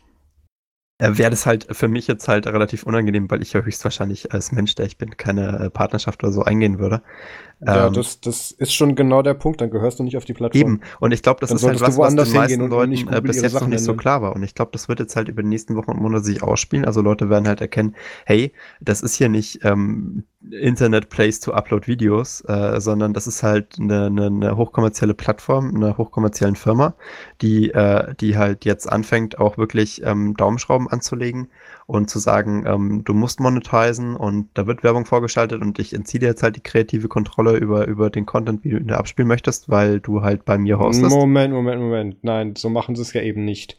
[0.98, 4.52] äh, wäre das halt für mich jetzt halt relativ unangenehm, weil ich ja höchstwahrscheinlich als
[4.52, 7.02] Mensch, der ich bin, keine Partnerschaft oder so eingehen würde.
[7.66, 10.34] Ja, ähm, das, das ist schon genau der Punkt, dann gehörst du nicht auf die
[10.34, 10.60] Plattform.
[10.60, 13.42] Eben, und ich glaube, das dann ist halt was, was den meisten Leuten äh, bis
[13.42, 14.36] jetzt noch nicht so klar war.
[14.36, 16.84] Und ich glaube, das wird jetzt halt über die nächsten Wochen und Monate sich ausspielen.
[16.84, 21.86] Also Leute werden halt erkennen, hey, das ist hier nicht ähm, Internet Place to Upload
[21.86, 26.94] Videos, äh, sondern das ist halt eine, eine, eine hochkommerzielle Plattform, eine hochkommerziellen Firma,
[27.40, 31.48] die, äh, die halt jetzt anfängt, auch wirklich ähm, Daumenschrauben anzulegen
[31.86, 36.20] und zu sagen, ähm, du musst monetisieren und da wird Werbung vorgeschaltet und ich entziehe
[36.20, 39.28] dir jetzt halt die kreative Kontrolle über, über den Content, wie du ihn da abspielen
[39.28, 41.10] möchtest, weil du halt bei mir hostest.
[41.14, 42.16] Moment, Moment, Moment.
[42.22, 43.78] Nein, so machen sie es ja eben nicht.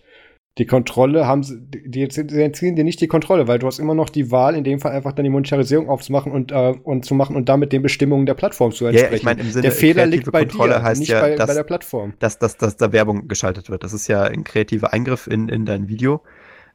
[0.58, 4.10] Die Kontrolle haben sie, die entziehen dir nicht die Kontrolle, weil du hast immer noch
[4.10, 7.36] die Wahl, in dem Fall einfach dann die Monetarisierung aufzumachen und, äh, und zu machen
[7.36, 9.12] und damit den Bestimmungen der Plattform zu entsprechen.
[9.12, 11.36] Ja, ich mein, im Sinne der Fehler liegt bei Kontrolle dir, heißt nicht ja, bei,
[11.36, 12.14] dass, bei der Plattform.
[12.20, 13.84] Dass, dass, dass da Werbung geschaltet wird.
[13.84, 16.22] Das ist ja ein kreativer Eingriff in, in dein Video.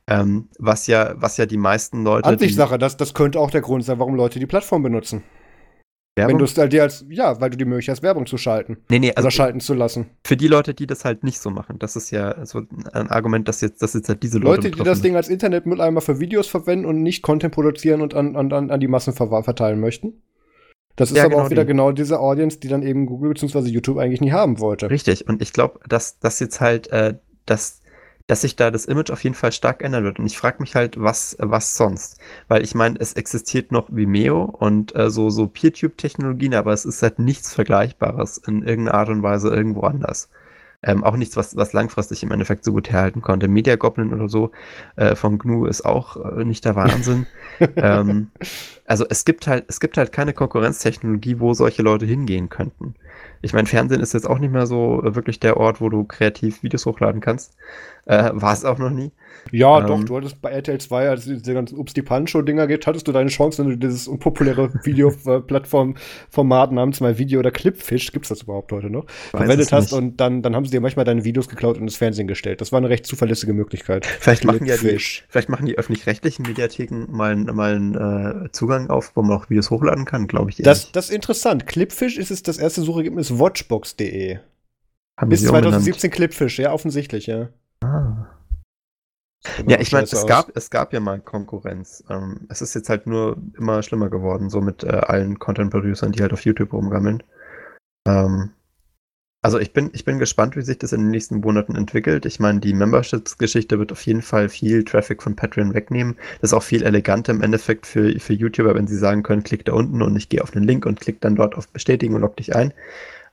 [0.06, 2.28] Ähm, was ja, was ja die meisten Leute.
[2.28, 5.22] Ansichtssache, das, das könnte auch der Grund sein, warum Leute die Plattform benutzen.
[6.16, 6.34] Werbung?
[6.34, 8.78] Wenn du es halt dir als, ja, weil du die Möglichkeit hast, Werbung zu schalten.
[8.88, 10.10] Nee, nee, also oder schalten zu lassen.
[10.24, 12.62] Für die Leute, die das halt nicht so machen, das ist ja so
[12.92, 14.68] ein Argument, dass jetzt, dass jetzt halt diese Leute.
[14.68, 18.36] Leute, die das Ding als Internetmülleimer für Videos verwenden und nicht Content produzieren und an,
[18.36, 20.14] an, an die Massen verteilen möchten.
[20.96, 21.68] Das ist ja, aber genau auch wieder die.
[21.68, 23.60] genau diese Audience, die dann eben Google bzw.
[23.60, 24.90] YouTube eigentlich nie haben wollte.
[24.90, 27.14] Richtig, und ich glaube, dass das jetzt halt, äh,
[27.46, 27.79] dass
[28.30, 30.20] dass sich da das Image auf jeden Fall stark ändern wird.
[30.20, 32.20] Und ich frage mich halt, was, was sonst?
[32.46, 37.02] Weil ich meine, es existiert noch Vimeo und äh, so, so PeerTube-Technologien, aber es ist
[37.02, 40.28] halt nichts Vergleichbares in irgendeiner Art und Weise irgendwo anders.
[40.80, 43.48] Ähm, auch nichts, was, was langfristig im Endeffekt so gut herhalten konnte.
[43.48, 44.52] Media Goblin oder so
[44.94, 47.26] äh, von GNU ist auch äh, nicht der Wahnsinn.
[47.76, 48.30] ähm,
[48.86, 52.94] also es gibt halt, es gibt halt keine Konkurrenztechnologie, wo solche Leute hingehen könnten.
[53.42, 56.62] Ich meine, Fernsehen ist jetzt auch nicht mehr so wirklich der Ort, wo du kreativ
[56.62, 57.56] Videos hochladen kannst.
[58.06, 59.12] Äh, War es auch noch nie.
[59.52, 62.66] Ja, ähm, doch, du hattest bei RTL 2, als es diese ganzen Ups die Pancho-Dinger
[62.66, 68.12] gibt, hattest du deine Chance, wenn du dieses unpopuläre Videoplattform-Format namens mal Video oder Clipfish,
[68.12, 71.24] gibt's das überhaupt heute noch, verwendet hast und dann, dann haben sie dir manchmal deine
[71.24, 72.60] Videos geklaut und ins Fernsehen gestellt.
[72.60, 74.06] Das war eine recht zuverlässige Möglichkeit.
[74.06, 79.12] Vielleicht machen, ja die, vielleicht machen die öffentlich-rechtlichen Mediatheken mal, mal einen äh, Zugang auf,
[79.14, 80.56] wo man auch Videos hochladen kann, glaube ich.
[80.56, 81.66] Das, das ist interessant.
[81.66, 84.38] Clipfish ist es das erste Suchergebnis watchbox.de.
[85.26, 87.48] Bis 2017 Clipfish, ja, offensichtlich, ja.
[87.82, 88.26] Ah.
[89.66, 92.04] Ja, ich meine, es gab, es gab ja mal Konkurrenz.
[92.08, 96.22] Ähm, es ist jetzt halt nur immer schlimmer geworden, so mit äh, allen Content-Producern, die
[96.22, 97.22] halt auf YouTube rumgammeln.
[98.06, 98.50] Ähm,
[99.42, 102.26] also ich bin, ich bin gespannt, wie sich das in den nächsten Monaten entwickelt.
[102.26, 106.16] Ich meine, die Memberships-Geschichte wird auf jeden Fall viel Traffic von Patreon wegnehmen.
[106.40, 109.64] Das ist auch viel eleganter im Endeffekt für, für YouTuber, wenn sie sagen können, klick
[109.64, 112.20] da unten und ich gehe auf den Link und klick dann dort auf Bestätigen und
[112.20, 112.74] log dich ein.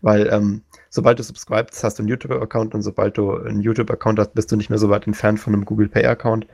[0.01, 4.34] Weil ähm, sobald du subscribest, hast du einen YouTube-Account und sobald du einen YouTube-Account hast,
[4.34, 6.47] bist du nicht mehr so weit entfernt von einem Google Pay-Account.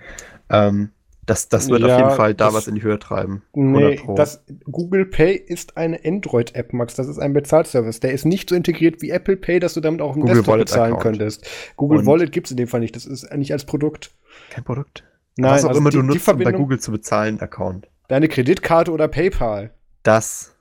[0.49, 0.89] Ähm,
[1.25, 3.43] das, das wird ja, auf jeden Fall da was in die Höhe treiben.
[3.53, 6.95] Nee, das, Google Pay ist eine Android-App, Max.
[6.95, 7.99] Das ist ein Bezahlservice.
[7.99, 10.53] Der ist nicht so integriert wie Apple Pay, dass du damit auch im Google Desktop
[10.53, 11.17] Wallet bezahlen Account.
[11.17, 11.47] könntest.
[11.77, 12.95] Google Und Wallet gibt es in dem Fall nicht.
[12.95, 14.11] Das ist nicht als Produkt.
[14.49, 15.03] Kein Produkt?
[15.37, 17.87] Nein, was auch also immer die, du nutzt, um bei Google zu bezahlen, Account.
[18.07, 19.73] Deine Kreditkarte oder PayPal.
[20.03, 20.53] Das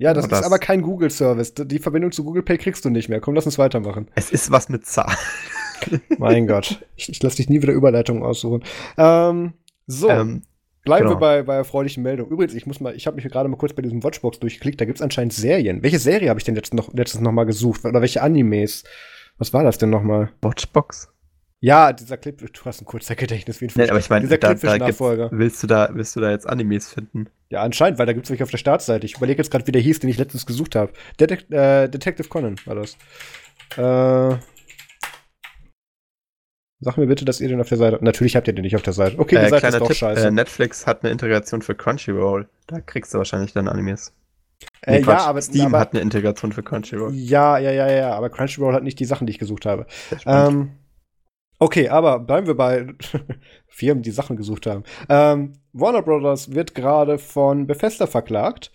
[0.00, 1.52] ja, das, das ist aber kein Google-Service.
[1.54, 3.20] Die Verbindung zu Google Pay kriegst du nicht mehr.
[3.20, 4.08] Komm, lass uns weitermachen.
[4.14, 5.14] Es ist was mit Zahlen.
[6.18, 6.82] mein Gott.
[6.96, 8.64] Ich, ich lasse dich nie wieder Überleitungen aussuchen.
[8.96, 9.52] Ähm,
[9.90, 10.08] so.
[10.08, 10.42] Ähm,
[10.82, 11.16] Bleiben genau.
[11.16, 12.32] wir bei, bei erfreulichen Meldungen.
[12.32, 14.80] Übrigens, ich muss mal, ich habe mich gerade mal kurz bei diesem Watchbox durchgeklickt.
[14.80, 15.82] Da gibt es anscheinend Serien.
[15.82, 17.84] Welche Serie habe ich denn letztens noch, letztens noch mal gesucht?
[17.84, 18.84] Oder welche Animes?
[19.36, 20.30] Was war das denn noch mal?
[20.40, 21.12] Watchbox?
[21.62, 24.38] Ja, dieser Clip, du hast ein kurzer Gedächtnis wie ein nee, aber ich meine, dieser
[24.38, 27.26] da, da willst du da, willst du da jetzt Animes finden?
[27.50, 29.04] Ja, anscheinend, weil da gibt es welche auf der Startseite.
[29.04, 30.92] Ich überlege jetzt gerade, wie der hieß, den ich letztens gesucht habe.
[31.18, 32.96] Detect äh, Detective Conan war das.
[33.76, 34.38] Äh,
[36.80, 37.98] Sag mir bitte, dass ihr den auf der Seite.
[38.00, 39.18] Natürlich habt ihr den nicht auf der Seite.
[39.18, 40.28] Okay, die äh, Seite ist doch Tipp, scheiße.
[40.28, 42.48] Äh, Netflix hat eine Integration für Crunchyroll.
[42.66, 44.14] Da kriegst du wahrscheinlich dann Animes.
[44.86, 47.12] Nee, äh, ja, aber Steam aber, hat eine Integration für Crunchyroll.
[47.14, 49.86] Ja, ja, ja, ja, aber Crunchyroll hat nicht die Sachen, die ich gesucht habe.
[50.26, 50.72] Ähm,
[51.62, 52.86] Okay, aber bleiben wir bei
[53.68, 54.82] Firmen, die Sachen gesucht haben.
[55.10, 58.72] Ähm, Warner Brothers wird gerade von Bethesda verklagt.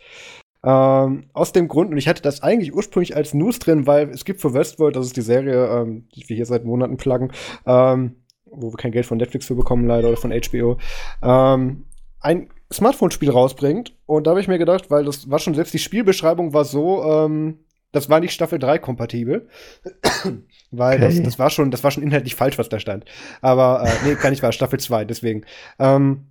[0.66, 4.26] Ähm, aus dem Grund, und ich hatte das eigentlich ursprünglich als News drin, weil es
[4.26, 7.32] gibt für Westworld, das ist die Serie, ähm, die wir hier seit Monaten pluggen,
[7.68, 8.16] ähm,
[8.46, 10.78] wo wir kein Geld von Netflix für bekommen, leider, oder von HBO,
[11.22, 11.86] ähm,
[12.20, 13.96] ein Smartphone-Spiel rausbringt.
[14.08, 17.04] Und da habe ich mir gedacht, weil das war schon, selbst die Spielbeschreibung war so,
[17.04, 17.60] ähm,
[17.92, 19.48] das war nicht Staffel 3 kompatibel.
[20.72, 21.06] weil okay.
[21.06, 23.06] das, das war schon, das war schon inhaltlich falsch, was da stand.
[23.42, 25.46] Aber, äh, nee, gar nicht war Staffel 2, deswegen.
[25.80, 26.26] Ähm,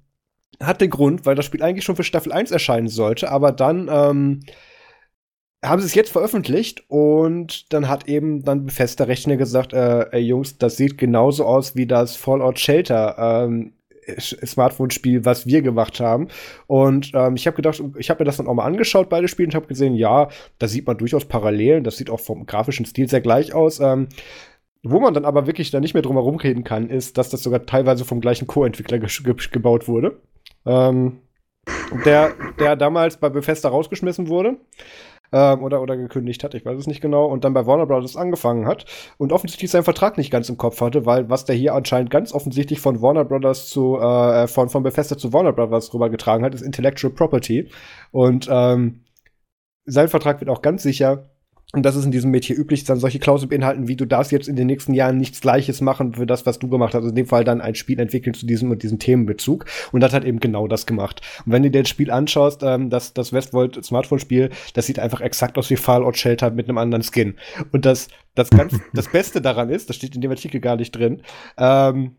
[0.63, 3.89] hat den Grund, weil das Spiel eigentlich schon für Staffel 1 erscheinen sollte, aber dann
[3.91, 4.41] ähm,
[5.65, 10.21] haben sie es jetzt veröffentlicht und dann hat eben dann Bethesda Rechner gesagt, äh, ey
[10.21, 13.73] Jungs, das sieht genauso aus wie das Fallout Shelter ähm,
[14.19, 16.29] Smartphone-Spiel, was wir gemacht haben.
[16.67, 19.49] Und ähm, ich habe gedacht, ich habe mir das dann auch mal angeschaut, beide Spiele,
[19.49, 20.29] und habe gesehen, ja,
[20.59, 21.85] da sieht man durchaus Parallelen.
[21.85, 23.81] Das sieht auch vom grafischen Stil sehr gleich aus.
[23.81, 24.09] Ähm,
[24.83, 27.43] wo man dann aber wirklich da nicht mehr drum herum reden kann, ist, dass das
[27.43, 30.21] sogar teilweise vom gleichen Co-Entwickler ge ge gebaut wurde.
[30.67, 31.21] Ähm,
[32.05, 34.57] der, der damals bei Bethesda rausgeschmissen wurde
[35.33, 38.17] ähm, oder, oder gekündigt hat, ich weiß es nicht genau, und dann bei Warner Brothers
[38.17, 38.85] angefangen hat
[39.19, 42.33] und offensichtlich seinen Vertrag nicht ganz im Kopf hatte, weil was der hier anscheinend ganz
[42.33, 46.63] offensichtlich von Warner Brothers zu, äh, von, von Bethesda zu Warner Brothers rübergetragen hat, ist
[46.63, 47.71] Intellectual Property.
[48.11, 49.05] Und ähm,
[49.87, 51.31] sein Vertrag wird auch ganz sicher
[51.75, 54.49] und das ist in diesem Metier üblich, dann solche Klauseln beinhalten, wie du darfst jetzt
[54.49, 57.03] in den nächsten Jahren nichts Gleiches machen für das, was du gemacht hast.
[57.03, 59.65] Also in dem Fall dann ein Spiel entwickeln zu diesem und diesem Themenbezug.
[59.93, 61.21] Und das hat eben genau das gemacht.
[61.45, 65.21] Und wenn du dir das Spiel anschaust, ähm, das, das Westworld Smartphone-Spiel, das sieht einfach
[65.21, 67.35] exakt aus wie Fallout Shelter mit einem anderen Skin.
[67.73, 70.93] Und das, das ganz, das Beste daran ist, das steht in dem Artikel gar nicht
[70.93, 71.23] drin,
[71.59, 72.13] ähm,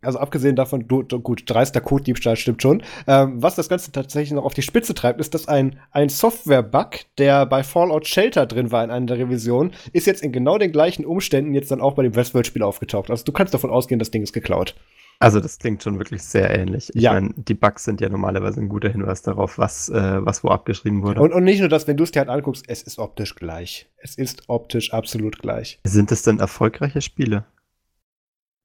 [0.00, 2.82] also abgesehen davon, du, du, gut, dreister Code-Diebstahl stimmt schon.
[3.06, 7.00] Ähm, was das Ganze tatsächlich noch auf die Spitze treibt, ist, dass ein, ein Software-Bug,
[7.18, 10.72] der bei Fallout Shelter drin war in einer der Revisionen, ist jetzt in genau den
[10.72, 13.10] gleichen Umständen jetzt dann auch bei dem Westworld-Spiel aufgetaucht.
[13.10, 14.74] Also du kannst davon ausgehen, das Ding ist geklaut.
[15.20, 16.90] Also das klingt schon wirklich sehr ähnlich.
[16.94, 17.12] Ich ja.
[17.12, 21.02] meine, die Bugs sind ja normalerweise ein guter Hinweis darauf, was, äh, was wo abgeschrieben
[21.02, 21.20] wurde.
[21.20, 23.90] Und, und nicht nur das, wenn du es dir halt anguckst, es ist optisch gleich.
[23.96, 25.80] Es ist optisch absolut gleich.
[25.82, 27.46] Sind es denn erfolgreiche Spiele?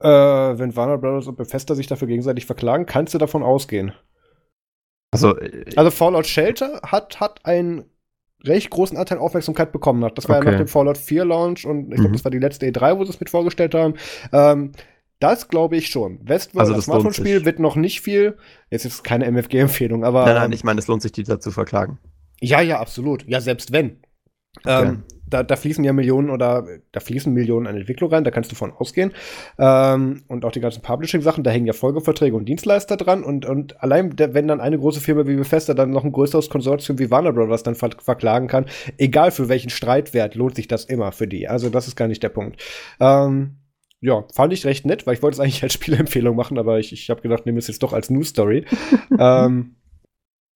[0.03, 3.93] Äh, wenn Warner Brothers und Bethesda sich dafür gegenseitig verklagen, kannst du davon ausgehen.
[5.11, 5.35] Also,
[5.75, 7.85] also Fallout Shelter hat, hat einen
[8.43, 10.17] recht großen Anteil Aufmerksamkeit bekommen hat.
[10.17, 10.47] Das war okay.
[10.47, 12.13] ja nach dem Fallout 4 Launch und ich glaube, mhm.
[12.13, 13.93] das war die letzte E3, wo sie es mit vorgestellt haben.
[14.31, 14.73] Ähm,
[15.19, 16.19] das glaube ich schon.
[16.27, 18.37] Westworld, also das Smartphone-Spiel, wird noch nicht viel.
[18.69, 20.25] Jetzt ist keine MFG-Empfehlung, aber.
[20.25, 21.99] Nein, nein, ich meine, es lohnt sich, die dazu verklagen.
[22.41, 23.25] Ja, ja, absolut.
[23.25, 24.01] Ja, selbst wenn.
[24.57, 24.87] Okay.
[24.87, 28.51] Ähm, da, da fließen ja Millionen oder da fließen Millionen an Entwicklung rein, da kannst
[28.51, 29.13] du von ausgehen.
[29.57, 33.23] Ähm, und auch die ganzen Publishing-Sachen, da hängen ja Folgeverträge und Dienstleister dran.
[33.23, 36.99] Und, und allein, wenn dann eine große Firma wie Bethesda dann noch ein größeres Konsortium
[36.99, 38.65] wie Warner Brothers dann ver verklagen kann,
[38.97, 41.47] egal für welchen Streitwert, lohnt sich das immer für die.
[41.47, 42.61] Also das ist gar nicht der Punkt.
[42.99, 43.57] Ähm,
[44.01, 46.91] ja, fand ich recht nett, weil ich wollte es eigentlich als Spielempfehlung machen, aber ich,
[46.91, 48.65] ich habe gedacht, nehme es jetzt doch als News Story.
[49.19, 49.75] ähm,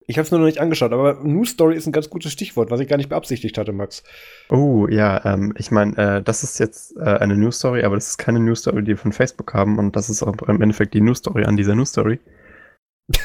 [0.09, 2.71] ich habe es nur noch nicht angeschaut, aber News Story ist ein ganz gutes Stichwort,
[2.71, 4.03] was ich gar nicht beabsichtigt hatte, Max.
[4.49, 8.07] Oh, ja, ähm, ich meine, äh, das ist jetzt äh, eine News Story, aber das
[8.07, 10.93] ist keine News Story, die wir von Facebook haben und das ist auch im Endeffekt
[10.93, 12.21] die News Story an dieser News Story.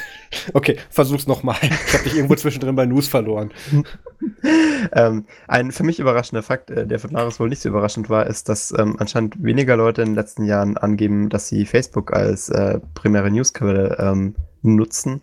[0.55, 1.57] okay, versuch's nochmal.
[1.63, 3.53] Ich habe dich irgendwo zwischendrin bei News verloren.
[4.93, 8.27] ähm, ein für mich überraschender Fakt, äh, der für Maris wohl nicht so überraschend war,
[8.27, 12.49] ist, dass ähm, anscheinend weniger Leute in den letzten Jahren angeben, dass sie Facebook als
[12.49, 15.23] äh, primäre Newsquelle ähm, nutzen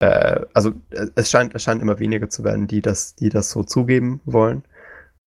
[0.00, 3.50] äh, also äh, es scheint, es scheint immer weniger zu werden, die das, die das
[3.50, 4.64] so zugeben wollen.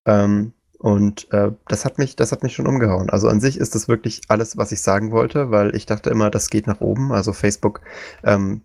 [0.05, 3.09] Ähm, und äh, das hat mich, das hat mich schon umgehauen.
[3.09, 6.29] Also an sich ist das wirklich alles, was ich sagen wollte, weil ich dachte immer,
[6.29, 7.13] das geht nach oben.
[7.13, 7.81] Also Facebook
[8.23, 8.61] ähm,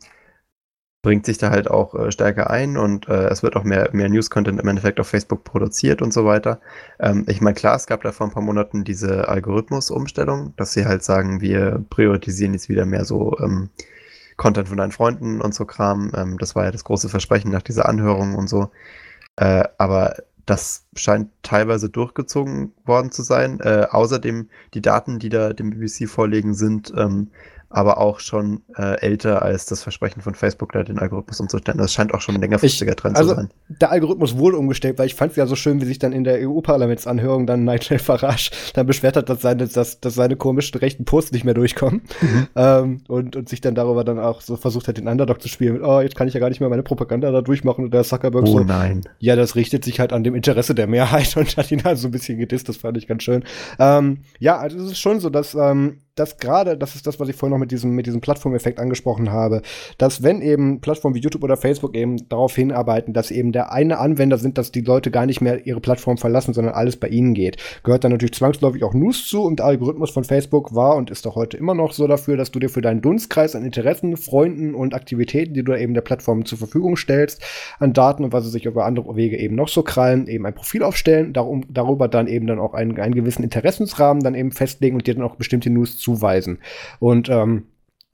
[1.03, 4.09] bringt sich da halt auch äh, stärker ein und äh, es wird auch mehr, mehr
[4.09, 6.61] News-Content im Endeffekt auf Facebook produziert und so weiter.
[6.99, 10.87] Ähm, ich meine, klar, es gab da vor ein paar Monaten diese Algorithmus-Umstellung, dass sie
[10.87, 13.71] halt sagen, wir priorisieren jetzt wieder mehr so ähm,
[14.39, 16.13] Content von deinen Freunden und so Kram.
[16.17, 18.71] Ähm, das war ja das große Versprechen nach dieser Anhörung und so.
[19.37, 20.17] Äh, aber
[20.47, 23.61] das scheint teilweise durchgezogen worden zu sein.
[23.61, 27.31] Äh, außerdem die Daten, die da dem BBC vorlegen, sind ähm,
[27.71, 31.79] aber auch schon äh, älter als das Versprechen von Facebook, da den Algorithmus umzustellen.
[31.79, 33.51] Das scheint auch schon ein längerfristiger Trend also, zu sein.
[33.69, 36.25] Der Algorithmus wurde umgestellt, weil ich fand es ja so schön, wie sich dann in
[36.25, 41.05] der EU-Parlamentsanhörung dann Nigel Farage dann beschwert hat, dass seine, dass, dass seine komischen rechten
[41.05, 42.03] Posts nicht mehr durchkommen.
[42.21, 42.49] Mhm.
[42.59, 45.75] Ähm, und, und sich dann darüber dann auch so versucht hat, den Underdog zu spielen.
[45.75, 47.85] Mit, oh, jetzt kann ich ja gar nicht mehr meine Propaganda da durchmachen.
[47.85, 48.61] Und der Zuckerberg oh, so.
[48.61, 49.03] nein.
[49.19, 52.09] Ja, das richtet sich halt an dem Interesse der Mehrheit und hat ihn halt so
[52.09, 52.69] ein bisschen gedisst.
[52.69, 53.45] Das fand ich ganz schön.
[53.79, 57.29] Ähm, ja, also es ist schon so, dass ähm, dass gerade, das ist das, was
[57.29, 59.63] ich vorhin noch mit diesem, mit diesem Plattformeffekt angesprochen habe,
[59.99, 63.99] dass wenn eben Plattformen wie YouTube oder Facebook eben darauf hinarbeiten, dass eben der eine
[63.99, 67.35] Anwender sind, dass die Leute gar nicht mehr ihre Plattform verlassen, sondern alles bei ihnen
[67.35, 71.11] geht, gehört dann natürlich zwangsläufig auch News zu und der Algorithmus von Facebook war und
[71.11, 74.17] ist auch heute immer noch so dafür, dass du dir für deinen Dunstkreis an Interessen,
[74.17, 77.43] Freunden und Aktivitäten, die du eben der Plattform zur Verfügung stellst,
[77.79, 80.55] an Daten und was sie sich über andere Wege eben noch so krallen, eben ein
[80.55, 84.97] Profil aufstellen, darum, darüber dann eben dann auch einen, einen gewissen Interessensrahmen dann eben festlegen
[84.97, 86.59] und dir dann auch bestimmte News zuweisen.
[87.01, 87.67] Und ähm,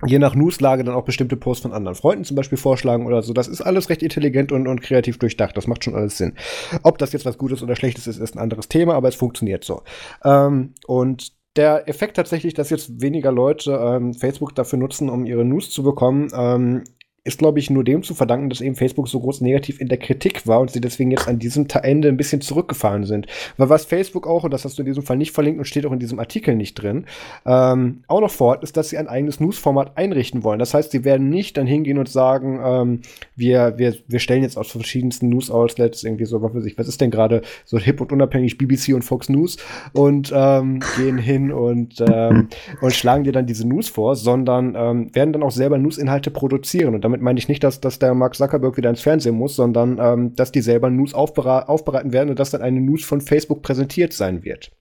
[0.04, 3.32] je nach Newslage dann auch bestimmte Posts von anderen Freunden zum Beispiel vorschlagen oder so.
[3.32, 5.56] Das ist alles recht intelligent und, und kreativ durchdacht.
[5.56, 6.34] Das macht schon alles Sinn.
[6.82, 9.64] Ob das jetzt was Gutes oder Schlechtes ist, ist ein anderes Thema, aber es funktioniert
[9.64, 9.82] so.
[10.24, 15.44] Ähm, und der Effekt tatsächlich, dass jetzt weniger Leute ähm, Facebook dafür nutzen, um ihre
[15.44, 16.82] News zu bekommen, ähm,
[17.24, 19.96] ist, glaube ich, nur dem zu verdanken, dass eben Facebook so groß negativ in der
[19.96, 23.26] Kritik war und sie deswegen jetzt an diesem Ende ein bisschen zurückgefallen sind.
[23.56, 25.86] Weil was Facebook auch, und das hast du in diesem Fall nicht verlinkt und steht
[25.86, 27.06] auch in diesem Artikel nicht drin,
[27.46, 30.58] ähm, auch noch vorhat, ist, dass sie ein eigenes News-Format einrichten wollen.
[30.58, 33.00] Das heißt, sie werden nicht dann hingehen und sagen, ähm,
[33.36, 37.00] wir, wir, wir stellen jetzt aus verschiedensten News-Outlets irgendwie so, was weiß ich, was ist
[37.00, 39.56] denn gerade so hip und unabhängig BBC und Fox News
[39.94, 42.48] und ähm, gehen hin und, ähm,
[42.82, 46.94] und schlagen dir dann diese News vor, sondern ähm, werden dann auch selber News-Inhalte produzieren
[46.94, 49.54] und damit damit meine ich nicht, dass, dass der Mark Zuckerberg wieder ins Fernsehen muss,
[49.54, 53.20] sondern ähm, dass die selber News aufbere aufbereiten werden und dass dann eine News von
[53.20, 54.72] Facebook präsentiert sein wird.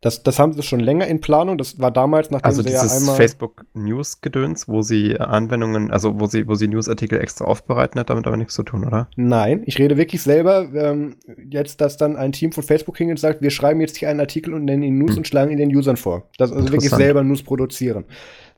[0.00, 1.56] Das, das haben sie schon länger in Planung.
[1.56, 5.90] Das war damals, nachdem also sie dieses ja einmal Facebook News Gedöns, wo sie Anwendungen,
[5.90, 9.08] also wo sie, wo sie Newsartikel extra aufbereiten, hat damit aber nichts zu tun, oder?
[9.16, 11.16] Nein, ich rede wirklich selber ähm,
[11.48, 14.20] jetzt, dass dann ein Team von Facebook hingeht und sagt, wir schreiben jetzt hier einen
[14.20, 15.18] Artikel und nennen ihn News hm.
[15.18, 16.28] und schlagen ihn den Usern vor.
[16.36, 18.04] Das also wirklich selber News produzieren.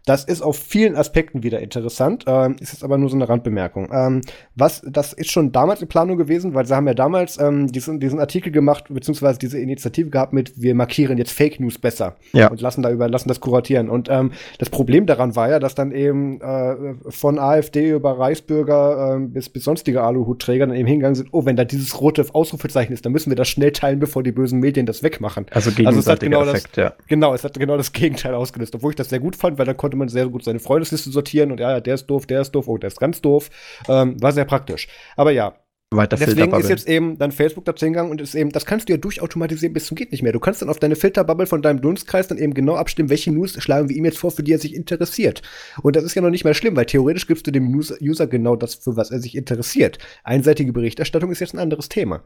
[0.06, 3.90] Das ist auf vielen Aspekten wieder interessant, ähm, ist jetzt aber nur so eine Randbemerkung.
[3.92, 4.20] Ähm,
[4.54, 7.98] was, das ist schon damals in Planung gewesen, weil sie haben ja damals ähm, diesen,
[7.98, 12.48] diesen Artikel gemacht, beziehungsweise diese Initiative gehabt mit, wir markieren jetzt Fake News besser ja.
[12.48, 13.90] und lassen da über, lassen das kuratieren.
[13.90, 19.16] Und ähm, das Problem daran war ja, dass dann eben äh, von AfD über Reichsbürger
[19.16, 22.92] äh, bis, bis sonstige Aluhutträger dann eben hingegangen sind, oh, wenn da dieses rote Ausrufezeichen
[22.92, 25.46] ist, dann müssen wir das schnell teilen, bevor die bösen Medien das wegmachen.
[25.50, 26.92] Also gegenseitiger also Effekt, das, ja.
[27.08, 29.74] Genau, es hat genau das Gegenteil ausgelöst, obwohl ich das sehr gut fand, weil da
[29.74, 32.52] konnte konnte man sehr gut seine Freundesliste sortieren und ja, der ist doof, der ist
[32.52, 33.50] doof, oh, der ist ganz doof.
[33.88, 34.88] Ähm, war sehr praktisch.
[35.16, 35.54] Aber ja,
[35.92, 38.92] weiter Deswegen ist jetzt eben dann Facebook dazu hingegangen und ist eben, das kannst du
[38.92, 40.32] ja durchautomatisieren bis zum geht nicht mehr.
[40.32, 43.54] Du kannst dann auf deine Filterbubble von deinem Dunstkreis dann eben genau abstimmen, welche News
[43.62, 45.42] schlagen wir ihm jetzt vor, für die er sich interessiert.
[45.82, 48.56] Und das ist ja noch nicht mehr schlimm, weil theoretisch gibst du dem User genau
[48.56, 49.98] das, für was er sich interessiert.
[50.24, 52.24] Einseitige Berichterstattung ist jetzt ein anderes Thema.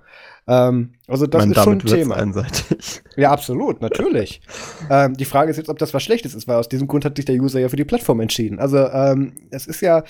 [0.49, 2.17] Ähm, also das meine, ist schon ein Thema.
[2.17, 3.03] Einseitig.
[3.17, 4.41] Ja, absolut, natürlich.
[4.89, 7.17] ähm, die Frage ist jetzt, ob das was Schlechtes ist, weil aus diesem Grund hat
[7.17, 8.59] sich der User ja für die Plattform entschieden.
[8.59, 10.05] Also ähm, es ist ja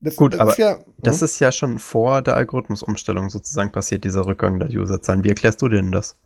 [0.00, 1.24] das, Gut, das aber ist ja, das hm?
[1.24, 5.24] ist ja schon vor der Algorithmusumstellung sozusagen passiert, dieser Rückgang der Userzahlen.
[5.24, 6.16] Wie erklärst du denn das?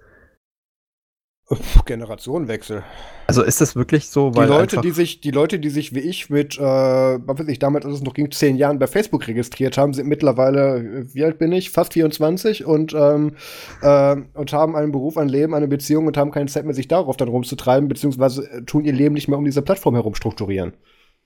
[1.84, 2.82] Generationenwechsel.
[3.26, 6.30] Also ist das wirklich so, die Leute, die sich, die Leute, die sich wie ich
[6.30, 9.76] mit, äh, was weiß ich, damals, als es noch ging, zehn Jahren bei Facebook registriert
[9.76, 11.70] haben, sind mittlerweile, äh, wie alt bin ich?
[11.70, 13.36] Fast 24 und, ähm,
[13.82, 16.88] äh, und haben einen Beruf, ein Leben, eine Beziehung und haben keine Zeit mehr, sich
[16.88, 20.74] darauf dann rumzutreiben, beziehungsweise äh, tun ihr Leben nicht mehr um diese Plattform herum strukturieren.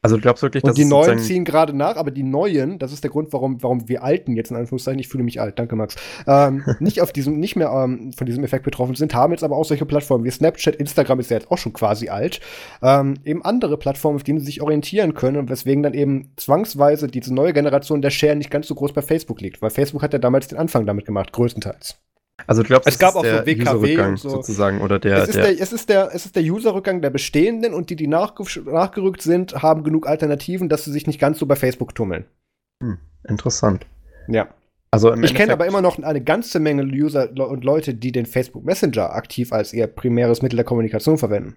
[0.07, 2.93] Also du glaubst wirklich, dass Und die Neuen ziehen gerade nach, aber die Neuen, das
[2.93, 5.77] ist der Grund, warum, warum wir Alten jetzt in Anführungszeichen, ich fühle mich alt, danke
[5.77, 5.97] Max,
[6.27, 9.57] ähm, nicht auf diesem, nicht mehr ähm, von diesem Effekt betroffen sind, haben jetzt aber
[9.57, 12.41] auch solche Plattformen wie Snapchat, Instagram ist ja jetzt auch schon quasi alt,
[12.83, 17.09] ähm, eben andere Plattformen, auf denen sie sich orientieren können und weswegen dann eben zwangsweise
[17.09, 20.12] diese neue Generation der Share nicht ganz so groß bei Facebook liegt, weil Facebook hat
[20.12, 21.99] ja damals den Anfang damit gemacht, größtenteils.
[22.47, 24.29] Also du glaubst, es gab auch so WKW und so.
[24.29, 27.11] sozusagen oder der es ist der, der, es ist der es ist der Userrückgang der
[27.11, 31.47] bestehenden und die die nachgerückt sind, haben genug Alternativen, dass sie sich nicht ganz so
[31.47, 32.27] bei Facebook tummeln.
[32.83, 33.87] Hm, interessant.
[34.29, 34.49] Ja.
[34.91, 38.65] Also ich kenne aber immer noch eine ganze Menge User und Leute, die den Facebook
[38.65, 41.57] Messenger aktiv als ihr primäres Mittel der Kommunikation verwenden.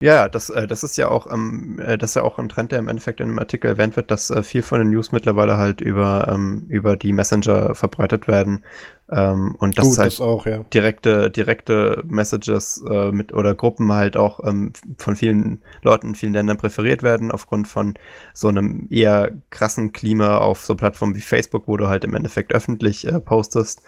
[0.00, 2.70] Ja, das, äh, das ist ja auch, ähm, äh, das ist ja auch ein Trend,
[2.70, 5.56] der im Endeffekt in dem Artikel erwähnt wird, dass äh, viel von den News mittlerweile
[5.56, 8.64] halt über, ähm, über die Messenger verbreitet werden.
[9.10, 10.58] Ähm, und das Gut, halt das auch, ja.
[10.72, 16.32] direkte, direkte Messages äh, mit oder Gruppen halt auch ähm, von vielen Leuten in vielen
[16.32, 17.94] Ländern präferiert werden, aufgrund von
[18.34, 22.54] so einem eher krassen Klima auf so Plattformen wie Facebook, wo du halt im Endeffekt
[22.54, 23.82] öffentlich äh, postest.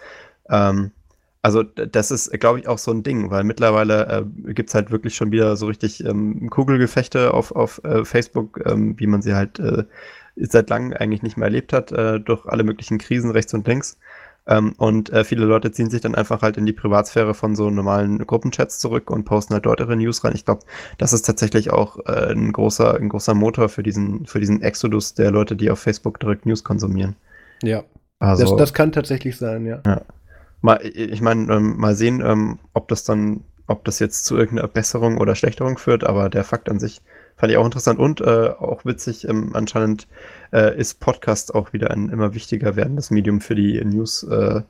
[0.49, 0.91] Ähm,
[1.41, 4.91] also das ist, glaube ich, auch so ein Ding, weil mittlerweile äh, gibt es halt
[4.91, 9.33] wirklich schon wieder so richtig ähm, Kugelgefechte auf, auf äh, Facebook, ähm, wie man sie
[9.33, 9.85] halt äh,
[10.35, 13.97] seit langem eigentlich nicht mehr erlebt hat, äh, durch alle möglichen Krisen rechts und links.
[14.47, 17.69] Ähm, und äh, viele Leute ziehen sich dann einfach halt in die Privatsphäre von so
[17.69, 20.33] normalen Gruppenchats zurück und posten halt dort ihre News rein.
[20.35, 20.61] Ich glaube,
[20.97, 25.13] das ist tatsächlich auch äh, ein, großer, ein großer Motor für diesen, für diesen Exodus
[25.13, 27.15] der Leute, die auf Facebook direkt News konsumieren.
[27.61, 27.83] Ja.
[28.19, 29.81] Also, das, das kann tatsächlich sein, ja.
[29.85, 30.01] ja.
[30.61, 34.67] Mal, ich meine, ähm, mal sehen, ähm, ob das dann ob das jetzt zu irgendeiner
[34.67, 37.01] Besserung oder Schlechterung führt, aber der Fakt an sich
[37.37, 39.27] fand ich auch interessant und äh, auch witzig.
[39.27, 40.07] Ähm, anscheinend
[40.53, 44.61] äh, ist Podcast auch wieder ein immer wichtiger werdendes Medium für die News äh,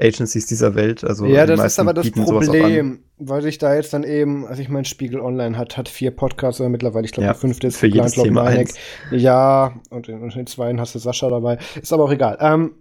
[0.00, 1.02] Agencies dieser Welt.
[1.02, 4.68] Also ja, das ist aber das Problem, weil sich da jetzt dann eben, also ich
[4.68, 7.78] meine, Spiegel Online hat, hat vier Podcasts oder mittlerweile, ich glaube, ja, der fünfte ist
[7.78, 8.74] für jedes Thema eins.
[9.10, 11.58] Ja, und in, und in zwei hast du Sascha dabei.
[11.80, 12.38] Ist aber auch egal.
[12.40, 12.74] Ähm,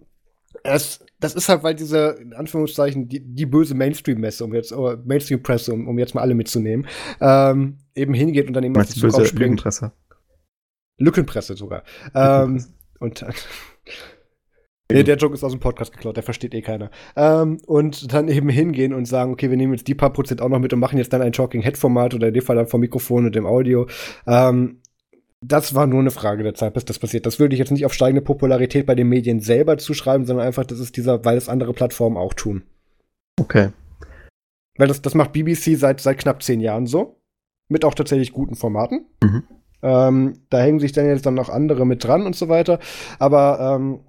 [0.63, 4.97] es, das ist halt, weil diese, in Anführungszeichen, die, die böse Mainstream-Messe, um jetzt, oder
[4.97, 6.87] Mainstream-Presse, um, um jetzt mal alle mitzunehmen,
[7.21, 9.91] ähm, eben hingeht und dann eben auf die böse Lückenpresse.
[10.97, 11.83] Lückenpresse sogar.
[12.13, 12.63] Ähm,
[12.99, 13.25] und.
[14.91, 16.89] Nee, der Joke ist aus dem Podcast geklaut, der versteht eh keiner.
[17.15, 20.49] Ähm, und dann eben hingehen und sagen, okay, wir nehmen jetzt die paar Prozent auch
[20.49, 22.65] noch mit und machen jetzt dann ein Talking Head Format oder in dem Fall dann
[22.65, 23.87] vom Mikrofon und dem Audio.
[24.25, 24.81] Ähm,
[25.41, 27.25] das war nur eine Frage der Zeit, bis das passiert.
[27.25, 30.65] Das würde ich jetzt nicht auf steigende Popularität bei den Medien selber zuschreiben, sondern einfach,
[30.65, 32.63] das ist dieser, weil es andere Plattformen auch tun.
[33.39, 33.69] Okay.
[34.77, 37.21] Weil das, das macht BBC seit, seit knapp zehn Jahren so.
[37.69, 39.05] Mit auch tatsächlich guten Formaten.
[39.23, 39.43] Mhm.
[39.81, 42.79] Ähm, da hängen sich dann jetzt dann noch andere mit dran und so weiter.
[43.17, 43.99] Aber ähm,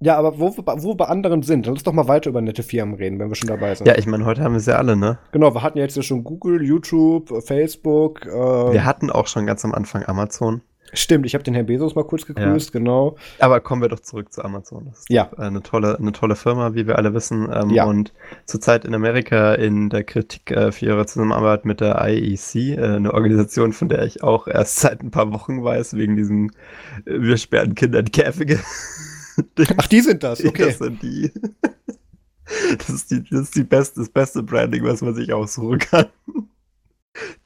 [0.00, 2.62] ja, aber wo, wo wir bei anderen sind, dann lass doch mal weiter über nette
[2.62, 3.86] Firmen reden, wenn wir schon dabei sind.
[3.86, 5.18] Ja, ich meine, heute haben wir sie alle, ne?
[5.32, 8.24] Genau, wir hatten ja jetzt ja schon Google, YouTube, Facebook.
[8.26, 10.62] Äh, wir hatten auch schon ganz am Anfang Amazon.
[10.92, 12.80] Stimmt, ich habe den Herrn Bezos mal kurz gegrüßt, ja.
[12.80, 13.16] genau.
[13.38, 14.86] Aber kommen wir doch zurück zu Amazon.
[14.86, 15.30] Das ist ja.
[15.36, 17.48] eine tolle, eine tolle Firma, wie wir alle wissen.
[17.52, 17.84] Ähm, ja.
[17.84, 18.12] Und
[18.44, 23.14] zurzeit in Amerika in der Kritik äh, für ihre Zusammenarbeit mit der IEC, äh, eine
[23.14, 26.50] Organisation, von der ich auch erst seit ein paar Wochen weiß, wegen diesem
[27.04, 28.58] äh, Wir sperren Kinder in Käfige.
[29.76, 30.66] Ach, die sind das, okay.
[30.66, 31.32] Das sind die.
[32.78, 36.06] Das ist, die, das ist die beste, das beste Branding, was man sich aussuchen kann.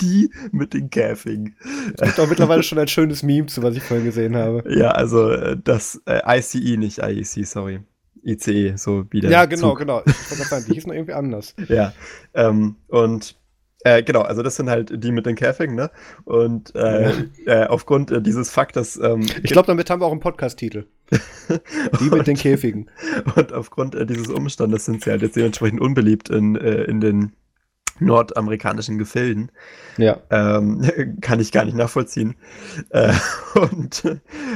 [0.00, 1.56] Die mit den Käfigen.
[1.94, 4.62] Es gibt auch mittlerweile schon ein schönes Meme zu, was ich vorhin gesehen habe.
[4.74, 7.80] Ja, also äh, das äh, ICE, nicht IEC, sorry.
[8.24, 9.30] ICE, so wieder.
[9.30, 9.78] Ja, genau, Zug.
[9.80, 10.02] genau.
[10.06, 11.54] Ich wollte sagen, die hießen irgendwie anders.
[11.68, 11.92] Ja.
[12.34, 13.36] Ähm, und
[13.84, 15.90] äh, genau, also das sind halt die mit den Käfigen, ne?
[16.24, 18.96] Und äh, äh, aufgrund äh, dieses Faktes.
[18.96, 20.86] Ähm, ich glaube, damit haben wir auch einen Podcast-Titel.
[22.00, 22.90] die mit den Käfigen.
[23.36, 27.32] Und aufgrund äh, dieses Umstandes sind sie halt jetzt dementsprechend unbeliebt in, äh, in den
[28.00, 29.50] nordamerikanischen Gefilden.
[29.96, 30.18] Ja.
[30.30, 30.82] Ähm,
[31.20, 32.34] kann ich gar nicht nachvollziehen.
[32.90, 33.12] Äh,
[33.54, 34.02] und,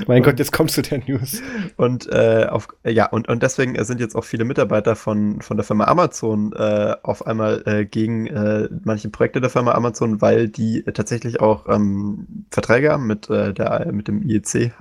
[0.06, 1.40] mein und, Gott, jetzt kommst du der News.
[1.76, 5.64] Und äh, auf, ja, und, und deswegen sind jetzt auch viele Mitarbeiter von, von der
[5.64, 10.82] Firma Amazon äh, auf einmal äh, gegen äh, manche Projekte der Firma Amazon, weil die
[10.82, 14.72] tatsächlich auch ähm, Verträge haben mit, äh, der, mit dem IEC.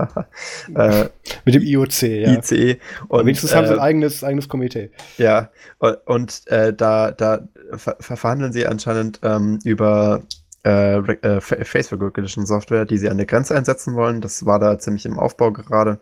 [1.45, 2.38] mit dem IOC, ja.
[2.38, 2.77] ICE.
[3.07, 4.91] Und, wenigstens haben sie ein eigenes, eigenes Komitee.
[5.17, 10.24] Ja, und, und da, da ver verhandeln sie anscheinend ähm, über
[10.65, 14.22] äh, äh, Face Recognition Software, die sie an der Grenze einsetzen wollen.
[14.22, 15.99] Das war da ziemlich im Aufbau gerade.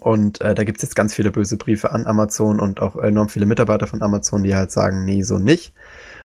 [0.00, 3.28] Und äh, da gibt es jetzt ganz viele böse Briefe an Amazon und auch enorm
[3.28, 5.74] viele Mitarbeiter von Amazon, die halt sagen, nee, so nicht.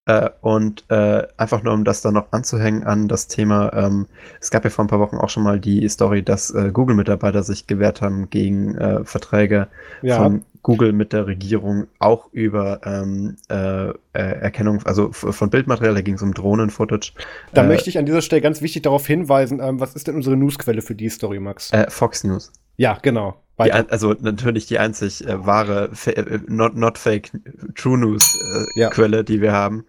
[0.06, 4.08] Äh, und äh, einfach nur, um das dann noch anzuhängen an das Thema, ähm,
[4.42, 7.44] es gab ja vor ein paar Wochen auch schon mal die Story, dass äh, Google-Mitarbeiter
[7.44, 9.68] sich gewehrt haben gegen äh, Verträge
[10.02, 10.18] ja.
[10.18, 16.02] von Google mit der Regierung auch über ähm, äh, äh, Erkennung, also von Bildmaterial, da
[16.02, 17.14] ging es um Drohnen-Footage.
[17.54, 20.36] Da möchte ich an dieser Stelle ganz wichtig darauf hinweisen, ähm, was ist denn unsere
[20.36, 21.72] Newsquelle für die Story, Max?
[21.90, 22.52] Fox News.
[22.78, 23.42] Ja, genau.
[23.66, 27.32] Die, also natürlich die einzig äh, wahre, äh, not, not fake,
[27.76, 28.40] True News
[28.76, 29.24] äh, ja.
[29.24, 29.86] Die wir haben.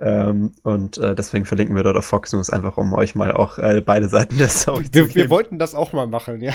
[0.00, 3.58] Ähm, und äh, deswegen verlinken wir dort auf Fox News, einfach um euch mal auch
[3.58, 5.14] äh, beide Seiten der Story wir, zu geben.
[5.14, 6.52] Wir wollten das auch mal machen, ja.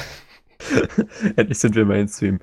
[1.36, 2.40] Endlich sind wir Mainstream.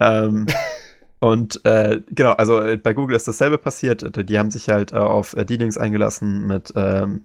[0.00, 0.46] Ähm,
[1.20, 4.28] und äh, genau, also äh, bei Google ist dasselbe passiert.
[4.28, 7.24] Die haben sich halt äh, auf äh, Dealings eingelassen mit ähm,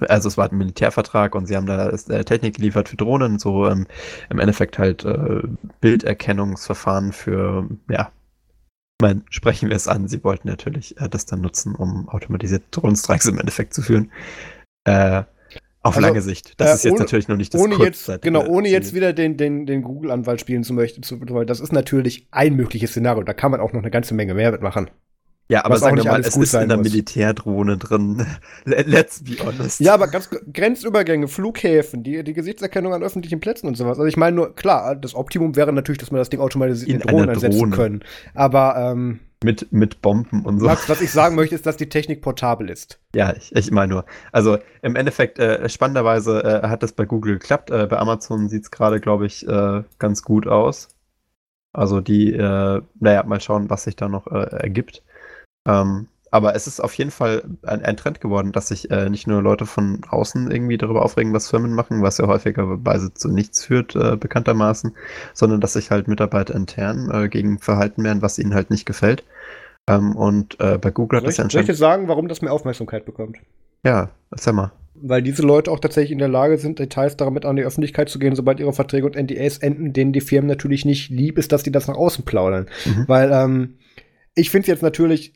[0.00, 3.68] also es war ein Militärvertrag und sie haben da äh, Technik geliefert für Drohnen, so
[3.68, 3.86] ähm,
[4.30, 5.42] im Endeffekt halt äh,
[5.80, 8.10] Bilderkennungsverfahren für, ja,
[9.00, 10.08] mein, sprechen wir es an.
[10.08, 14.10] Sie wollten natürlich äh, das dann nutzen, um automatisierte Drohnenstreiks im Endeffekt zu führen.
[14.84, 15.24] Äh,
[15.84, 16.58] auf also, lange Sicht.
[16.58, 19.12] Das äh, ist jetzt ohne, natürlich noch nicht das ohne jetzt, Genau, ohne jetzt wieder
[19.12, 23.22] den, den, den Google-Anwalt spielen zu möchten, zu, das ist natürlich ein mögliches Szenario.
[23.22, 24.88] Da kann man auch noch eine ganze Menge mehr mitmachen.
[25.46, 26.84] Ja, aber sagen wir mal, es ist in der muss.
[26.90, 28.26] Militärdrohne drin.
[28.64, 29.78] Let's be honest.
[29.78, 33.98] Ja, aber ganz Grenzübergänge, Flughäfen, die, die Gesichtserkennung an öffentlichen Plätzen und sowas.
[33.98, 37.00] Also ich meine nur, klar, das Optimum wäre natürlich, dass man das Ding automatisiert in,
[37.00, 38.00] in Drohnen einsetzen können.
[38.32, 40.66] Aber ähm, mit, mit Bomben und so.
[40.66, 42.98] Was, was ich sagen möchte, ist, dass die Technik portabel ist.
[43.14, 44.04] Ja, ich, ich meine nur.
[44.32, 47.70] Also im Endeffekt, äh, spannenderweise äh, hat das bei Google geklappt.
[47.70, 50.88] Äh, bei Amazon sieht es gerade, glaube ich, äh, ganz gut aus.
[51.72, 55.02] Also die, äh, naja, mal schauen, was sich da noch äh, ergibt.
[55.68, 59.28] Ähm, aber es ist auf jeden Fall ein, ein Trend geworden, dass sich äh, nicht
[59.28, 63.64] nur Leute von außen irgendwie darüber aufregen, was Firmen machen, was ja häufigerweise zu nichts
[63.64, 64.96] führt, äh, bekanntermaßen,
[65.32, 69.22] sondern dass sich halt Mitarbeiter intern äh, gegen Verhalten wehren, was ihnen halt nicht gefällt.
[69.86, 71.66] Ähm, und äh, bei Google hat das ja anscheinend.
[71.68, 73.36] Soll ich sagen, warum das mehr Aufmerksamkeit bekommt?
[73.84, 74.72] Ja, erzähl mal.
[74.96, 78.18] Weil diese Leute auch tatsächlich in der Lage sind, Details damit an die Öffentlichkeit zu
[78.18, 81.62] gehen, sobald ihre Verträge und NDAs enden, denen die Firmen natürlich nicht lieb ist, dass
[81.62, 82.66] die das nach außen plaudern.
[82.86, 83.04] Mhm.
[83.06, 83.74] Weil ähm,
[84.34, 85.32] ich finde es jetzt natürlich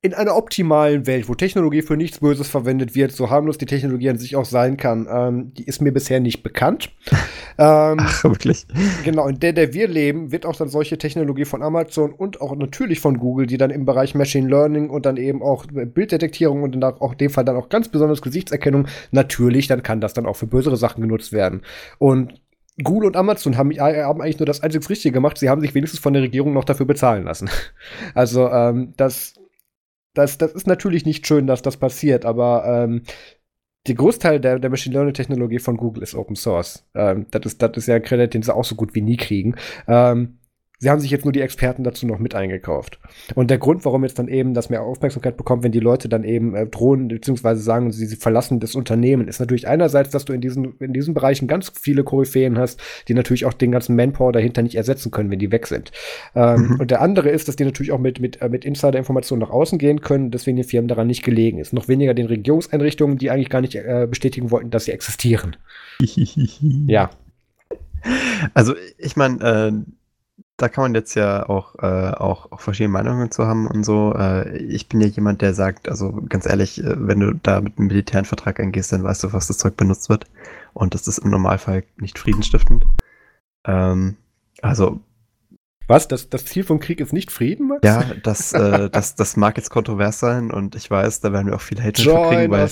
[0.00, 4.10] in einer optimalen Welt, wo Technologie für nichts Böses verwendet wird, so harmlos die Technologie
[4.10, 6.90] an sich auch sein kann, ähm, die ist mir bisher nicht bekannt.
[7.58, 8.66] ähm, Ach, wirklich?
[9.04, 12.54] Genau, in der, der wir leben, wird auch dann solche Technologie von Amazon und auch
[12.54, 16.80] natürlich von Google, die dann im Bereich Machine Learning und dann eben auch Bilddetektierung und
[16.80, 20.26] dann auch in dem Fall dann auch ganz besonders Gesichtserkennung, natürlich, dann kann das dann
[20.26, 21.62] auch für bösere Sachen genutzt werden.
[21.98, 22.40] Und
[22.84, 25.38] Google und Amazon haben, haben, eigentlich nur das einzig Richtige gemacht.
[25.38, 27.50] Sie haben sich wenigstens von der Regierung noch dafür bezahlen lassen.
[28.14, 29.34] Also ähm, das
[30.18, 33.02] das, das ist natürlich nicht schön, dass das passiert, aber ähm,
[33.86, 36.86] der Großteil der, der Machine Learning Technologie von Google ist Open Source.
[36.94, 39.16] Ähm, das, ist, das ist ja ein Kredit, den sie auch so gut wie nie
[39.16, 39.54] kriegen.
[39.86, 40.38] Ähm,
[40.80, 43.00] Sie haben sich jetzt nur die Experten dazu noch mit eingekauft.
[43.34, 46.22] Und der Grund, warum jetzt dann eben das mehr Aufmerksamkeit bekommt, wenn die Leute dann
[46.22, 50.32] eben äh, drohen, beziehungsweise sagen, sie, sie verlassen das Unternehmen, ist natürlich einerseits, dass du
[50.32, 54.30] in diesen, in diesen Bereichen ganz viele Koryphäen hast, die natürlich auch den ganzen Manpower
[54.30, 55.90] dahinter nicht ersetzen können, wenn die weg sind.
[56.36, 56.80] Ähm, mhm.
[56.80, 59.78] Und der andere ist, dass die natürlich auch mit, mit, äh, mit Insider-Informationen nach außen
[59.78, 61.72] gehen können, deswegen den Firmen daran nicht gelegen ist.
[61.72, 65.56] Noch weniger den Regierungseinrichtungen, die eigentlich gar nicht äh, bestätigen wollten, dass sie existieren.
[66.86, 67.10] ja.
[68.54, 69.72] Also, ich meine, äh,
[70.58, 74.12] da kann man jetzt ja auch, äh, auch, auch verschiedene Meinungen zu haben und so.
[74.14, 77.78] Äh, ich bin ja jemand, der sagt, also ganz ehrlich, äh, wenn du da mit
[77.78, 80.26] einem militären Vertrag eingehst, dann weißt du, was das Zeug benutzt wird.
[80.74, 82.84] Und das ist im Normalfall nicht friedensstiftend.
[83.66, 84.16] Ähm,
[84.60, 85.00] also.
[85.86, 86.08] Was?
[86.08, 87.80] Das, das Ziel vom Krieg ist nicht Frieden, Max?
[87.84, 91.54] Ja, das, äh, das, das mag jetzt kontrovers sein und ich weiß, da werden wir
[91.54, 92.68] auch viel Hate kriegen, weil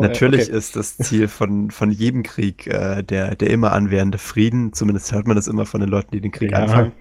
[0.00, 0.56] natürlich okay.
[0.58, 4.72] ist das Ziel von, von jedem Krieg äh, der, der immer anwährende Frieden.
[4.72, 6.58] Zumindest hört man das immer von den Leuten, die den Krieg ja.
[6.58, 6.92] anfangen.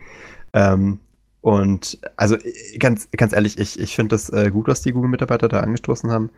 [0.58, 1.00] Ähm,
[1.42, 2.36] und also
[2.80, 6.32] ganz, ganz ehrlich, ich, ich finde das äh, gut, was die Google-Mitarbeiter da angestoßen haben.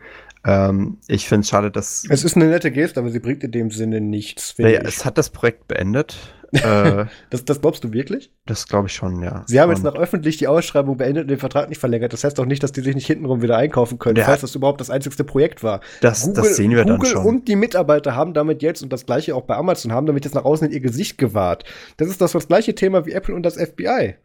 [0.44, 2.04] Ähm, ich finde es schade, dass.
[2.08, 4.54] Es ist eine nette Geste, aber sie bringt in dem Sinne nichts.
[4.58, 6.16] Naja, es hat das Projekt beendet.
[6.52, 8.32] Äh, das, das glaubst du wirklich?
[8.46, 9.44] Das glaube ich schon, ja.
[9.46, 12.12] Sie haben jetzt noch öffentlich die Ausschreibung beendet und den Vertrag nicht verlängert.
[12.12, 14.24] Das heißt doch nicht, dass die sich nicht hintenrum wieder einkaufen können, ja.
[14.24, 15.80] falls das überhaupt das einzigste Projekt war.
[16.00, 17.26] Das, Google, das sehen wir Google dann schon.
[17.26, 20.34] und die Mitarbeiter haben damit jetzt, und das gleiche auch bei Amazon, haben damit jetzt
[20.34, 21.64] nach außen in ihr Gesicht gewahrt.
[21.96, 24.16] Das ist das, das gleiche Thema wie Apple und das FBI.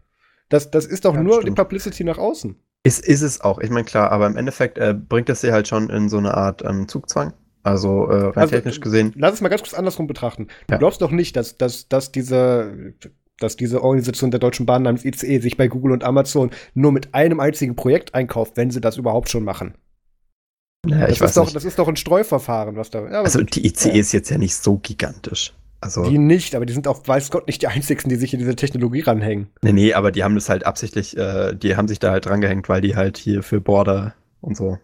[0.49, 2.55] Das, das ist doch ja, nur die Publicity nach außen.
[2.83, 5.67] Ist, ist es auch, ich meine, klar, aber im Endeffekt äh, bringt das sie halt
[5.67, 7.33] schon in so eine Art ähm, Zugzwang.
[7.65, 9.11] Also äh, rein also, technisch gesehen.
[9.15, 10.47] Lass es mal ganz kurz andersrum betrachten.
[10.67, 10.77] Du ja.
[10.77, 12.93] glaubst doch nicht, dass, dass, dass diese
[13.39, 17.13] dass diese Organisation der Deutschen Bahn namens ICE sich bei Google und Amazon nur mit
[17.13, 19.73] einem einzigen Projekt einkauft, wenn sie das überhaupt schon machen.
[20.85, 23.09] Naja, das, ist doch, das ist doch ein Streuverfahren, was da.
[23.09, 23.95] Ja, also die ICE ja.
[23.95, 25.53] ist jetzt ja nicht so gigantisch.
[25.81, 28.39] Also, die nicht, aber die sind auch, weiß Gott, nicht die einzigen, die sich in
[28.39, 29.47] diese Technologie ranhängen.
[29.63, 32.69] Nee, nee, aber die haben das halt absichtlich, äh, die haben sich da halt drangehängt,
[32.69, 34.77] weil die halt hier für Border und so.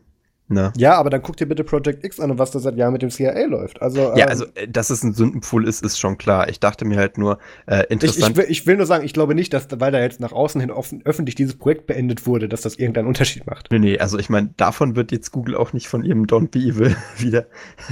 [0.51, 0.73] Ne?
[0.77, 3.01] Ja, aber dann guck dir bitte Project X an und was da seit Jahren mit
[3.01, 3.81] dem CIA läuft.
[3.81, 6.49] Also, ja, ähm, also, äh, dass es ein Sündenpfuhl ist, ist schon klar.
[6.49, 8.17] Ich dachte mir halt nur, äh, interessant.
[8.17, 10.33] Ich, ich, will, ich, will, nur sagen, ich glaube nicht, dass, weil da jetzt nach
[10.33, 13.71] außen hin offen, öffentlich dieses Projekt beendet wurde, dass das irgendeinen Unterschied macht.
[13.71, 16.59] Nee, nee, also ich meine, davon wird jetzt Google auch nicht von ihrem Don't Be
[16.59, 17.45] Evil wieder,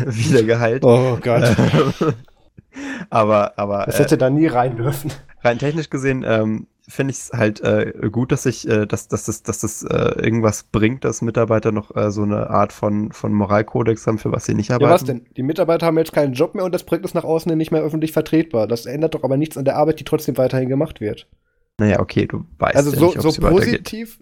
[0.05, 0.83] wieder geheilt.
[0.83, 1.55] Oh Gott.
[3.09, 3.83] aber, aber.
[3.85, 5.11] Das hätte äh, da nie rein dürfen.
[5.41, 9.25] Rein technisch gesehen ähm, finde ich es halt äh, gut, dass ich, äh, dass, dass
[9.25, 13.31] das, dass das äh, irgendwas bringt, dass Mitarbeiter noch äh, so eine Art von, von
[13.31, 14.89] Moralkodex haben, für was sie nicht arbeiten.
[14.89, 15.25] Ja, was denn?
[15.37, 17.81] Die Mitarbeiter haben jetzt keinen Job mehr und das Projekt ist nach außen nicht mehr
[17.81, 18.67] öffentlich vertretbar.
[18.67, 21.27] Das ändert doch aber nichts an der Arbeit, die trotzdem weiterhin gemacht wird.
[21.77, 24.19] Naja, okay, du weißt also ja so, nicht, so positiv,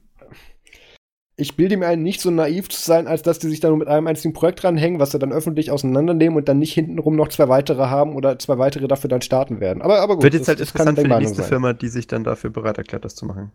[1.40, 3.78] ich bilde mir ein, nicht so naiv zu sein, als dass die sich da nur
[3.78, 7.28] mit einem einzigen Projekt dranhängen, was sie dann öffentlich auseinandernehmen und dann nicht hintenrum noch
[7.28, 9.84] zwei weitere haben oder zwei weitere dafür dann starten werden.
[9.84, 10.24] Aber, aber gut.
[10.24, 11.46] Wird jetzt halt das, interessant für die nächste sein.
[11.46, 13.52] Firma, die sich dann dafür bereit erklärt, das zu machen.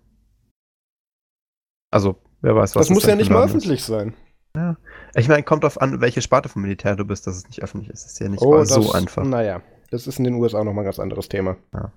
[1.90, 3.86] Also, wer weiß, was das muss ja nicht mal öffentlich ist.
[3.86, 4.14] sein.
[4.54, 4.76] Ja.
[5.16, 7.90] Ich meine, kommt auf an, welche Sparte vom Militär du bist, dass es nicht öffentlich
[7.90, 8.04] ist.
[8.04, 9.24] Das ist ja nicht oh, das, so einfach.
[9.24, 9.60] Naja,
[9.90, 11.56] das ist in den USA nochmal ein ganz anderes Thema.
[11.74, 11.92] Ja.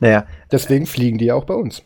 [0.00, 0.26] Naja.
[0.50, 1.84] Deswegen fliegen die ja auch bei uns.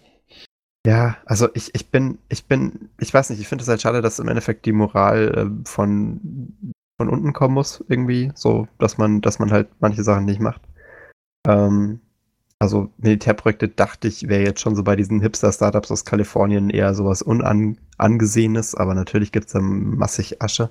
[0.86, 4.00] Ja, also ich, ich bin, ich bin, ich weiß nicht, ich finde es halt schade,
[4.00, 6.56] dass im Endeffekt die Moral äh, von,
[6.98, 10.62] von unten kommen muss, irgendwie, so, dass man, dass man halt manche Sachen nicht macht.
[11.46, 12.00] Ähm,
[12.58, 17.22] also Militärprojekte dachte ich, wäre jetzt schon so bei diesen Hipster-Startups aus Kalifornien eher sowas
[17.22, 20.70] Unangesehenes, aber natürlich gibt es da massig Asche.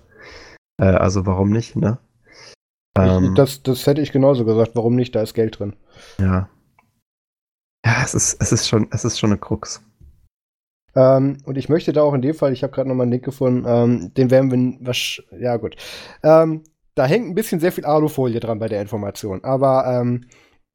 [0.80, 2.00] Äh, also warum nicht, ne?
[2.96, 5.76] Ähm, das, das hätte ich genauso gesagt, warum nicht, da ist Geld drin.
[6.20, 6.50] Ja.
[7.86, 9.82] Ja, es ist, es ist schon, es ist schon eine Krux.
[10.96, 13.12] Ähm, und ich möchte da auch in dem Fall, ich habe gerade noch mal einen
[13.12, 15.76] Link gefunden, ähm, den werden wir, was, ja gut.
[16.24, 16.64] Ähm,
[16.96, 19.44] da hängt ein bisschen sehr viel Alufolie dran bei der Information.
[19.44, 20.26] Aber ähm,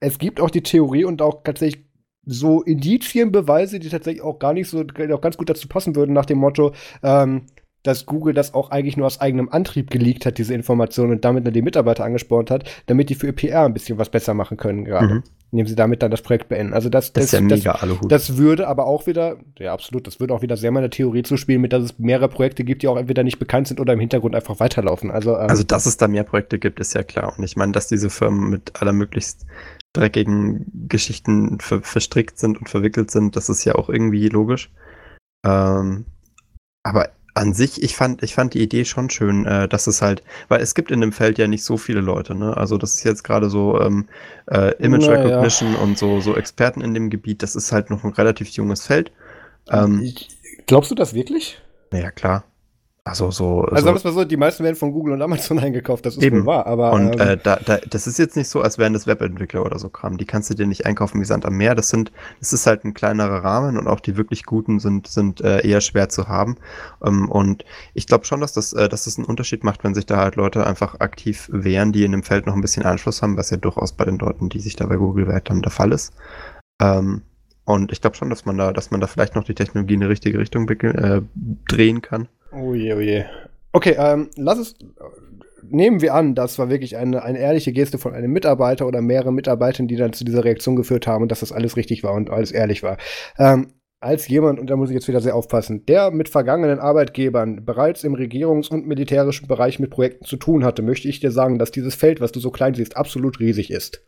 [0.01, 1.85] es gibt auch die Theorie und auch tatsächlich
[2.27, 6.25] so Indizienbeweise, die tatsächlich auch gar nicht so, auch ganz gut dazu passen würden, nach
[6.25, 6.73] dem Motto,
[7.03, 7.47] ähm,
[7.85, 11.47] dass Google das auch eigentlich nur aus eigenem Antrieb geleakt hat, diese Informationen, und damit
[11.47, 14.57] dann die Mitarbeiter angespornt hat, damit die für ihr PR ein bisschen was besser machen
[14.57, 15.07] können gerade.
[15.07, 15.23] Mhm.
[15.53, 16.73] Indem sie damit dann das Projekt beenden.
[16.73, 18.11] Also das, das, das, ist ja mega das, Aluhut.
[18.11, 21.61] das würde aber auch wieder, ja absolut, das würde auch wieder sehr meiner Theorie zuspielen,
[21.61, 24.35] mit dass es mehrere Projekte gibt, die auch entweder nicht bekannt sind oder im Hintergrund
[24.35, 25.13] einfach weiterlaufen.
[25.13, 27.35] Also, ähm, also dass es da mehr Projekte gibt, ist ja klar.
[27.37, 29.47] Und ich meine, dass diese Firmen mit allermöglichst
[29.93, 34.73] dreckigen Geschichten ver verstrickt sind und verwickelt sind, das ist ja auch irgendwie logisch.
[35.47, 36.07] Ähm,
[36.83, 40.23] aber an sich, ich fand, ich fand die Idee schon schön, äh, dass es halt,
[40.49, 42.57] weil es gibt in dem Feld ja nicht so viele Leute, ne?
[42.57, 44.09] Also das ist jetzt gerade so ähm,
[44.51, 48.05] äh, Image Na, Recognition und so, so Experten in dem Gebiet, das ist halt noch
[48.05, 49.11] ein relativ junges Feld.
[49.69, 50.13] Ähm,
[50.67, 51.61] Glaubst du das wirklich?
[51.93, 52.45] Ja, klar.
[53.07, 53.61] Also so.
[53.61, 56.23] Also sagen wir mal so, die meisten werden von Google und Amazon eingekauft, das ist
[56.23, 56.47] eben.
[56.47, 56.93] wahr, aber.
[56.93, 59.79] Und ähm, äh, da, da, das ist jetzt nicht so, als wären das Webentwickler oder
[59.79, 60.17] so Kram.
[60.17, 61.75] Die kannst du dir nicht einkaufen wie Sand am Meer.
[61.75, 65.43] Das sind, das ist halt ein kleinerer Rahmen und auch die wirklich guten sind, sind
[65.43, 66.57] äh, eher schwer zu haben.
[67.05, 70.07] Ähm, und ich glaube schon, dass das, äh, dass das einen Unterschied macht, wenn sich
[70.07, 73.37] da halt Leute einfach aktiv wehren, die in dem Feld noch ein bisschen Einfluss haben,
[73.37, 75.93] was ja durchaus bei den Leuten, die sich da bei Google wehrt haben, der Fall
[75.93, 76.15] ist.
[76.81, 77.21] Ähm,
[77.67, 80.01] und ich glaube schon, dass man da, dass man da vielleicht noch die Technologie in
[80.01, 81.21] die richtige Richtung äh,
[81.69, 82.29] drehen kann.
[82.57, 83.25] Oh je, oh je.
[83.73, 84.75] Okay, ähm, lass es.
[85.69, 89.35] Nehmen wir an, das war wirklich eine, eine ehrliche Geste von einem Mitarbeiter oder mehreren
[89.35, 92.31] Mitarbeitern, die dann zu dieser Reaktion geführt haben und dass das alles richtig war und
[92.31, 92.99] alles ehrlich war.
[93.39, 93.73] Ähm,
[94.05, 98.05] als jemand, und da muss ich jetzt wieder sehr aufpassen, der mit vergangenen Arbeitgebern bereits
[98.05, 101.71] im Regierungs- und militärischen Bereich mit Projekten zu tun hatte, möchte ich dir sagen, dass
[101.71, 104.05] dieses Feld, was du so klein siehst, absolut riesig ist.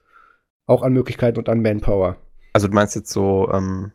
[0.66, 2.18] Auch an Möglichkeiten und an Manpower.
[2.52, 3.93] Also du meinst jetzt so, ähm,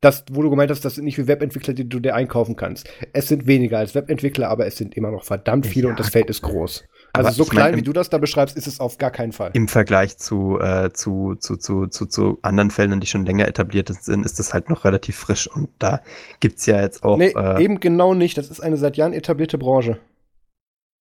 [0.00, 2.88] das, wo du gemeint hast, das sind nicht wie Webentwickler, die du dir einkaufen kannst.
[3.12, 6.10] Es sind weniger als Webentwickler, aber es sind immer noch verdammt viele ja, und das
[6.10, 6.84] Feld ist groß.
[7.12, 9.50] Also so klein, mein, wie du das da beschreibst, ist es auf gar keinen Fall.
[9.54, 13.88] Im Vergleich zu, äh, zu, zu, zu, zu, zu anderen Feldern, die schon länger etabliert
[13.88, 15.46] sind, ist das halt noch relativ frisch.
[15.46, 16.02] Und da
[16.40, 17.16] gibt es ja jetzt auch.
[17.16, 18.36] Nee, äh, eben genau nicht.
[18.36, 19.98] Das ist eine seit Jahren etablierte Branche.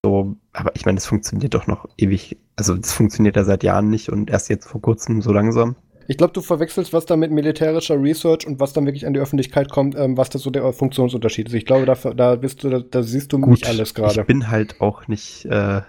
[0.05, 2.37] So, aber ich meine, es funktioniert doch noch ewig.
[2.55, 5.75] Also, es funktioniert ja seit Jahren nicht und erst jetzt vor kurzem so langsam.
[6.07, 9.19] Ich glaube, du verwechselst, was da mit militärischer Research und was dann wirklich an die
[9.19, 11.53] Öffentlichkeit kommt, ähm, was das so der Funktionsunterschied ist.
[11.53, 14.21] Ich glaube, da, da bist du, da, da siehst du Gut, nicht alles gerade.
[14.21, 15.81] Ich bin halt auch nicht äh,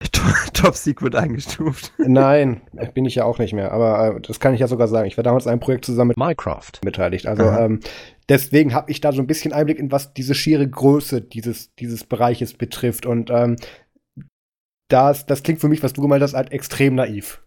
[0.54, 1.92] Top Secret eingestuft.
[1.98, 2.62] Nein,
[2.94, 3.72] bin ich ja auch nicht mehr.
[3.72, 5.06] Aber äh, das kann ich ja sogar sagen.
[5.06, 7.26] Ich war damals an einem Projekt zusammen mit Minecraft beteiligt.
[7.26, 7.80] Also ähm,
[8.28, 12.04] deswegen habe ich da so ein bisschen Einblick in was diese schiere Größe dieses dieses
[12.04, 13.06] Bereiches betrifft.
[13.06, 13.56] Und ähm,
[14.88, 17.42] das, das klingt für mich, was du gemeint hast, halt extrem naiv.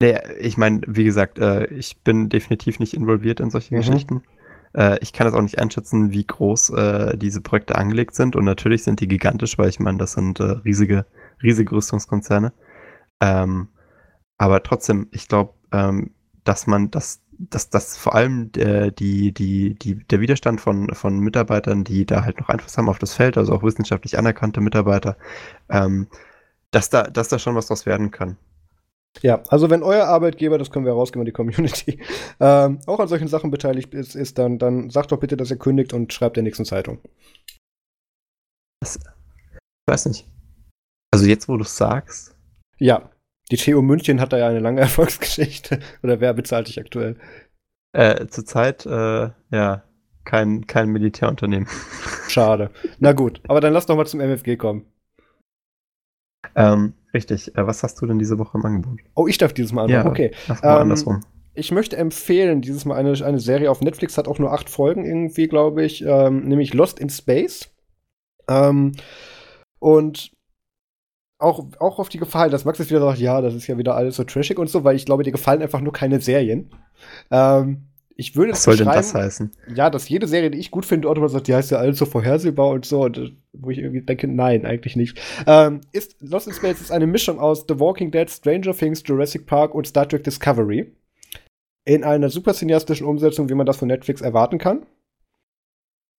[0.00, 3.78] Nee, ich meine, wie gesagt, äh, ich bin definitiv nicht involviert in solche mhm.
[3.78, 4.22] Geschichten.
[4.74, 8.36] Äh, ich kann es auch nicht einschätzen, wie groß äh, diese Projekte angelegt sind.
[8.36, 11.06] Und natürlich sind die gigantisch, weil ich meine, das sind äh, riesige,
[11.42, 12.52] riesige Rüstungskonzerne.
[13.20, 13.68] Ähm,
[14.38, 16.10] aber trotzdem, ich glaube, ähm,
[16.44, 21.18] dass man das, dass das vor allem der, die, die, die, der Widerstand von, von
[21.20, 25.16] Mitarbeitern, die da halt noch Einfluss haben auf das Feld, also auch wissenschaftlich anerkannte Mitarbeiter,
[25.70, 26.08] ähm,
[26.70, 28.36] dass da, dass da schon was draus werden kann.
[29.22, 32.00] Ja, also wenn euer Arbeitgeber, das können wir herausgeben an die Community,
[32.40, 35.56] ähm, auch an solchen Sachen beteiligt ist, ist dann, dann sagt doch bitte, dass er
[35.56, 36.98] kündigt und schreibt der nächsten Zeitung.
[38.80, 40.26] Das, ich weiß nicht.
[41.12, 42.36] Also jetzt, wo du es sagst.
[42.78, 43.10] Ja,
[43.50, 45.80] die TU München hat da ja eine lange Erfolgsgeschichte.
[46.02, 47.16] Oder wer bezahlt dich aktuell?
[47.92, 49.82] Äh, zurzeit, äh, ja,
[50.24, 51.68] kein, kein Militärunternehmen.
[52.28, 52.70] Schade.
[52.98, 54.84] Na gut, aber dann lass doch mal zum MFG kommen.
[56.54, 57.56] Ähm, richtig.
[57.56, 59.00] Äh, was hast du denn diese Woche im Angebot?
[59.14, 60.04] Oh, ich darf dieses Mal anfangen.
[60.04, 60.30] Ja, okay.
[60.46, 61.20] Mach mal ähm, andersrum.
[61.54, 65.06] Ich möchte empfehlen, dieses Mal eine, eine Serie auf Netflix, hat auch nur acht Folgen
[65.06, 67.70] irgendwie, glaube ich, ähm, nämlich Lost in Space.
[68.48, 68.92] Ähm,
[69.78, 70.30] und
[71.38, 73.94] auch, auch auf die gefallen, dass Max jetzt wieder sagt, ja, das ist ja wieder
[73.94, 76.70] alles so trashig und so, weil ich glaube, dir gefallen einfach nur keine Serien.
[77.30, 77.88] Ähm,
[78.18, 79.50] ich würde Was soll denn das heißen?
[79.74, 82.06] Ja, dass jede Serie, die ich gut finde, automatisch sagt, die heißt ja alles so
[82.06, 83.02] vorhersehbar und so.
[83.02, 85.20] Und, äh, wo ich irgendwie denke, nein, eigentlich nicht.
[85.46, 89.46] Ähm, ist, Lost in Space ist eine Mischung aus The Walking Dead, Stranger Things, Jurassic
[89.46, 90.92] Park und Star Trek Discovery.
[91.84, 94.86] In einer super cineastischen Umsetzung, wie man das von Netflix erwarten kann.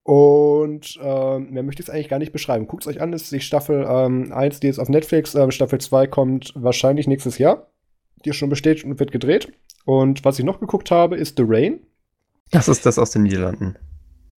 [0.04, 2.68] Und ähm, mehr möchte ich es eigentlich gar nicht beschreiben.
[2.68, 5.36] Guckt es euch an, das ist die Staffel ähm, 1, die ist auf Netflix.
[5.36, 7.68] Ähm, Staffel 2 kommt wahrscheinlich nächstes Jahr.
[8.24, 9.52] Die ist schon bestätigt und wird gedreht.
[9.84, 11.82] Und was ich noch geguckt habe, ist The Rain.
[12.52, 13.76] Das ist das aus den Niederlanden.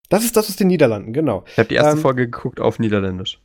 [0.09, 1.43] Das ist das aus den Niederlanden, genau.
[1.47, 3.39] Ich habe die erste ähm, Folge geguckt auf Niederländisch.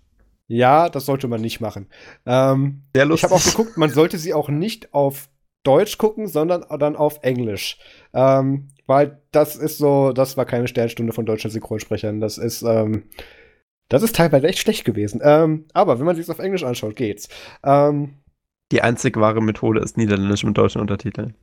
[0.47, 1.89] Ja, das sollte man nicht machen.
[2.27, 3.29] Ähm, Sehr lustig.
[3.29, 5.29] Ich habe auch geguckt, man sollte sie auch nicht auf
[5.63, 7.79] Deutsch gucken, sondern dann auf Englisch.
[8.13, 12.21] Ähm, weil das ist so, das war keine Sternstunde von deutschen Synchronsprechern.
[12.21, 13.05] Das ist, ähm,
[13.89, 15.21] das ist teilweise echt schlecht gewesen.
[15.25, 17.29] Ähm, aber wenn man sich auf Englisch anschaut, geht's.
[17.63, 18.19] Ähm,
[18.73, 21.35] die einzig wahre Methode ist Niederländisch mit deutschen Untertiteln.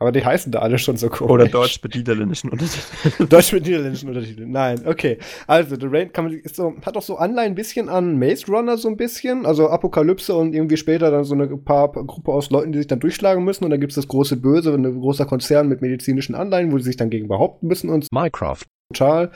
[0.00, 1.30] Aber die heißen da alle schon so komisch.
[1.30, 3.28] Oder Deutsch mit niederländischen Untertiteln.
[3.28, 4.50] Deutsch mit niederländischen Untertiteln.
[4.50, 5.18] Nein, okay.
[5.46, 8.46] Also, The Rain kann man, ist so, hat auch so Anleihen ein bisschen an Maze
[8.46, 9.44] Runner so ein bisschen.
[9.44, 13.00] Also Apokalypse und irgendwie später dann so eine paar Gruppe aus Leuten, die sich dann
[13.00, 13.64] durchschlagen müssen.
[13.64, 16.84] Und dann gibt es das große Böse, ein großer Konzern mit medizinischen Anleihen, wo sie
[16.84, 18.64] sich dann gegen behaupten müssen und Minecraft.
[18.94, 19.30] Total.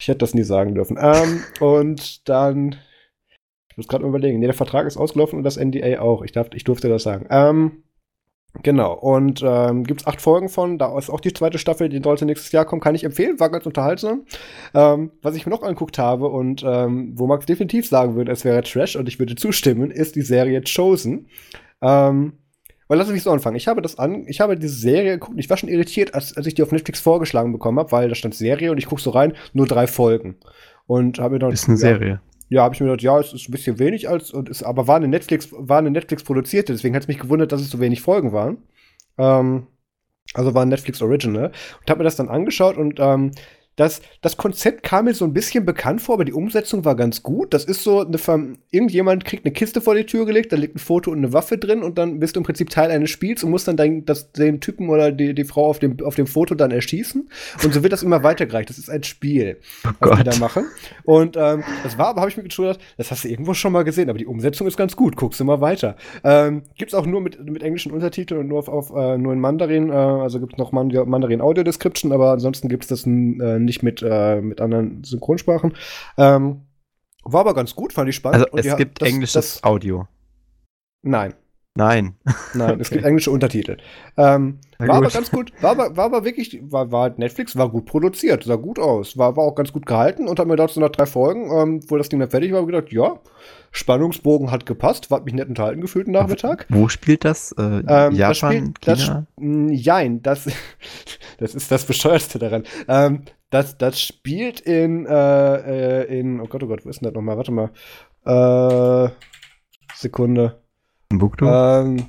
[0.00, 0.96] Ich hätte das nie sagen dürfen.
[1.00, 2.76] Ähm, und dann
[3.72, 4.38] ich muss gerade überlegen.
[4.38, 6.22] Nee, der Vertrag ist ausgelaufen und das NDA auch.
[6.22, 7.26] Ich, darf, ich durfte das sagen.
[7.30, 7.82] Ähm,
[8.62, 8.94] genau.
[8.94, 10.78] Und ähm, gibt es acht Folgen von.
[10.78, 12.80] Da ist auch die zweite Staffel, die sollte nächstes Jahr kommen.
[12.80, 13.40] Kann ich empfehlen.
[13.40, 14.24] War ganz unterhaltsam.
[14.74, 18.44] Ähm, was ich mir noch angeguckt habe und ähm, wo Max definitiv sagen würde, es
[18.44, 21.28] wäre Trash und ich würde zustimmen, ist die Serie Chosen.
[21.80, 22.34] Ähm,
[22.88, 23.56] weil lass mich so anfangen.
[23.56, 25.38] Ich habe das an, ich habe diese Serie geguckt.
[25.38, 28.14] Ich war schon irritiert, als, als ich die auf Netflix vorgeschlagen bekommen habe, weil da
[28.14, 30.36] stand Serie und ich gucke so rein, nur drei Folgen.
[30.86, 31.52] Und habe mir dann.
[31.52, 34.08] Ist eine ja, Serie ja, habe ich mir gedacht, ja, es ist ein bisschen wenig
[34.08, 37.18] als und ist, aber war eine Netflix, war eine Netflix produzierte, deswegen hat es mich
[37.18, 38.58] gewundert, dass es so wenig Folgen waren.
[39.18, 39.66] Ähm,
[40.34, 41.46] also war ein Netflix Original
[41.80, 43.32] und habe mir das dann angeschaut und ähm,
[43.76, 47.22] das, das Konzept kam mir so ein bisschen bekannt vor, aber die Umsetzung war ganz
[47.22, 47.54] gut.
[47.54, 50.78] Das ist so, eine irgendjemand kriegt eine Kiste vor die Tür gelegt, da liegt ein
[50.78, 53.50] Foto und eine Waffe drin und dann bist du im Prinzip Teil eines Spiels und
[53.50, 56.54] musst dann dein, das, den Typen oder die, die Frau auf dem, auf dem Foto
[56.54, 57.28] dann erschießen.
[57.64, 58.68] Und so wird das immer weitergereicht.
[58.68, 60.18] Das ist ein Spiel, oh was Gott.
[60.20, 60.66] die da machen.
[61.04, 63.84] Und ähm, das war, aber habe ich mir gedacht, das hast du irgendwo schon mal
[63.84, 65.16] gesehen, aber die Umsetzung ist ganz gut.
[65.16, 65.96] Guckst du mal weiter.
[66.24, 69.40] Ähm, gibt's auch nur mit, mit englischen Untertiteln und nur auf, auf äh, nur in
[69.40, 69.88] Mandarin.
[69.88, 74.40] Äh, also gibt's noch Mandarin Audio Description, aber ansonsten gibt's das äh, nicht mit, äh,
[74.40, 75.74] mit anderen Synchronsprachen.
[76.16, 76.62] Ähm,
[77.24, 78.52] war aber ganz gut, fand ich spannend.
[78.52, 80.06] Also es gibt das, englisches das, Audio.
[81.02, 81.34] Nein.
[81.74, 82.16] Nein.
[82.52, 83.78] Nein, es gibt englische Untertitel.
[84.18, 87.86] Ähm, war aber ganz gut, war aber, war aber wirklich, war, war Netflix, war gut
[87.86, 90.90] produziert, sah gut aus, war, war auch ganz gut gehalten und hat mir dazu nach
[90.90, 93.18] drei Folgen, ähm, wo das Ding dann fertig war, gedacht, ja,
[93.70, 96.66] Spannungsbogen hat gepasst, war mich nett unterhalten gefühlt den Nachmittag.
[96.68, 97.52] Wo spielt das?
[97.52, 99.26] Äh, ähm, Japan, das spielt, China?
[99.36, 100.48] Das, jein, das,
[101.38, 102.64] das ist das Bescheuerste daran.
[102.86, 103.22] Ähm,
[103.52, 107.14] das, das spielt in, äh, äh, in, oh Gott, oh Gott, wo ist denn das
[107.14, 107.36] nochmal?
[107.36, 107.70] Warte mal.
[108.24, 109.10] Äh,
[109.94, 110.62] Sekunde.
[111.10, 111.44] Timbuktu?
[111.46, 112.06] Ähm,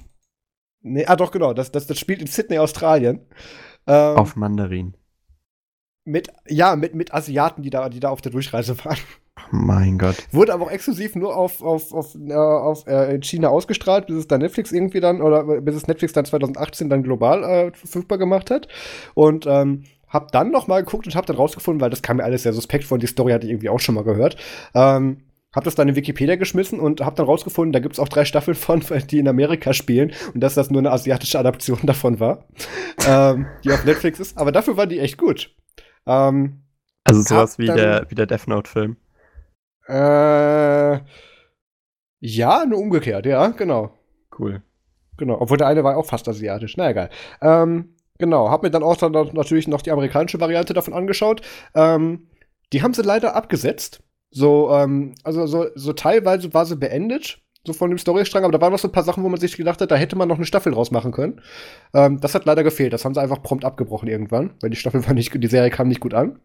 [0.82, 1.54] nee, ah, doch, genau.
[1.54, 3.26] Das, das, das spielt in Sydney, Australien.
[3.86, 4.96] Ähm, auf Mandarin.
[6.06, 8.98] Mit, ja, mit, mit Asiaten, die da, die da auf der Durchreise waren.
[9.52, 10.16] Mein Gott.
[10.32, 14.16] Wurde aber auch exklusiv nur auf, auf, auf, äh, auf äh, in China ausgestrahlt, bis
[14.16, 18.18] es dann Netflix irgendwie dann, oder bis es Netflix dann 2018 dann global äh, verfügbar
[18.18, 18.70] gemacht hat.
[19.14, 19.84] Und ähm,
[20.14, 22.54] hab dann noch mal geguckt und hab dann rausgefunden, weil das kam mir alles sehr
[22.54, 24.38] suspekt vor, die Story hatte ich irgendwie auch schon mal gehört.
[24.76, 28.26] Ähm, hab das dann in Wikipedia geschmissen und hab dann rausgefunden, da gibt's auch drei
[28.26, 28.82] Staffeln von,
[29.12, 32.46] die in Amerika spielen und dass das nur eine asiatische Adaption davon war,
[33.08, 34.38] ähm, die auf Netflix ist.
[34.38, 35.54] Aber dafür war die echt gut.
[36.06, 36.64] Ähm,
[37.04, 38.98] also sowas wie dann, der, wie der Death Note-Film.
[39.88, 41.00] Äh,
[42.20, 43.98] ja, nur umgekehrt, ja, genau.
[44.38, 44.62] Cool.
[45.18, 46.78] Genau, obwohl der eine war auch fast asiatisch.
[46.78, 47.10] Na egal.
[47.42, 51.42] Ähm, genau, hab mir dann auch dann natürlich noch die amerikanische Variante davon angeschaut.
[51.76, 52.30] Ähm,
[52.72, 54.02] die haben sie leider abgesetzt.
[54.32, 58.62] So, ähm, also so, so teilweise war sie beendet, so von dem Storystrang, aber da
[58.62, 60.38] waren noch so ein paar Sachen, wo man sich gedacht hat, da hätte man noch
[60.38, 61.42] eine Staffel draus machen können.
[61.94, 62.94] Ähm, das hat leider gefehlt.
[62.94, 65.90] Das haben sie einfach prompt abgebrochen irgendwann, weil die Staffel war nicht, die Serie kam
[65.90, 66.40] nicht gut an.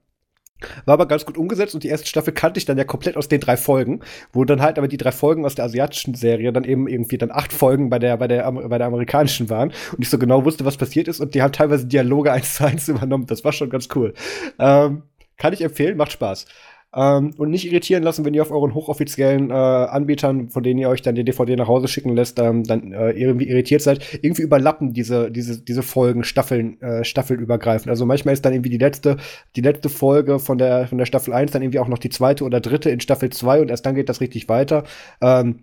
[0.84, 3.28] War aber ganz gut umgesetzt und die erste Staffel kannte ich dann ja komplett aus
[3.28, 4.00] den drei Folgen,
[4.32, 7.30] wo dann halt aber die drei Folgen aus der asiatischen Serie dann eben irgendwie dann
[7.30, 10.64] acht Folgen bei der, bei der, bei der amerikanischen waren und ich so genau wusste,
[10.64, 13.26] was passiert ist und die haben teilweise Dialoge eins zu eins übernommen.
[13.26, 14.14] Das war schon ganz cool.
[14.58, 15.02] Ähm,
[15.36, 16.46] kann ich empfehlen, macht Spaß.
[16.94, 20.88] Ähm, und nicht irritieren lassen, wenn ihr auf euren hochoffiziellen äh, Anbietern, von denen ihr
[20.88, 24.18] euch dann die DVD nach Hause schicken lässt, ähm, dann äh, irgendwie irritiert seid.
[24.22, 27.90] Irgendwie überlappen diese, diese, diese Folgen Staffeln, äh, staffelübergreifend.
[27.90, 29.18] Also manchmal ist dann irgendwie die letzte,
[29.54, 32.44] die letzte Folge von der, von der Staffel 1 dann irgendwie auch noch die zweite
[32.44, 34.84] oder dritte in Staffel 2 und erst dann geht das richtig weiter.
[35.20, 35.60] Ähm,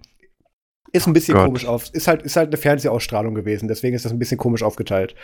[0.92, 1.46] ist ein bisschen Gott.
[1.46, 1.90] komisch auf.
[1.92, 5.16] Ist halt, ist halt eine Fernsehausstrahlung gewesen, deswegen ist das ein bisschen komisch aufgeteilt.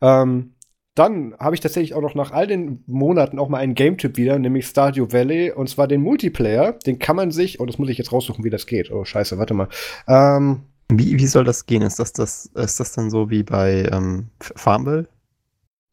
[0.00, 0.54] Ähm,
[0.98, 4.38] dann habe ich tatsächlich auch noch nach all den Monaten auch mal einen Game-Tipp wieder,
[4.38, 6.72] nämlich Stardew Valley, und zwar den Multiplayer.
[6.72, 8.90] Den kann man sich, oh, das muss ich jetzt raussuchen, wie das geht.
[8.90, 9.68] Oh, scheiße, warte mal.
[10.06, 11.82] Ähm, wie, wie soll das gehen?
[11.82, 15.06] Ist das, das, ist das dann so wie bei ähm, Farmville?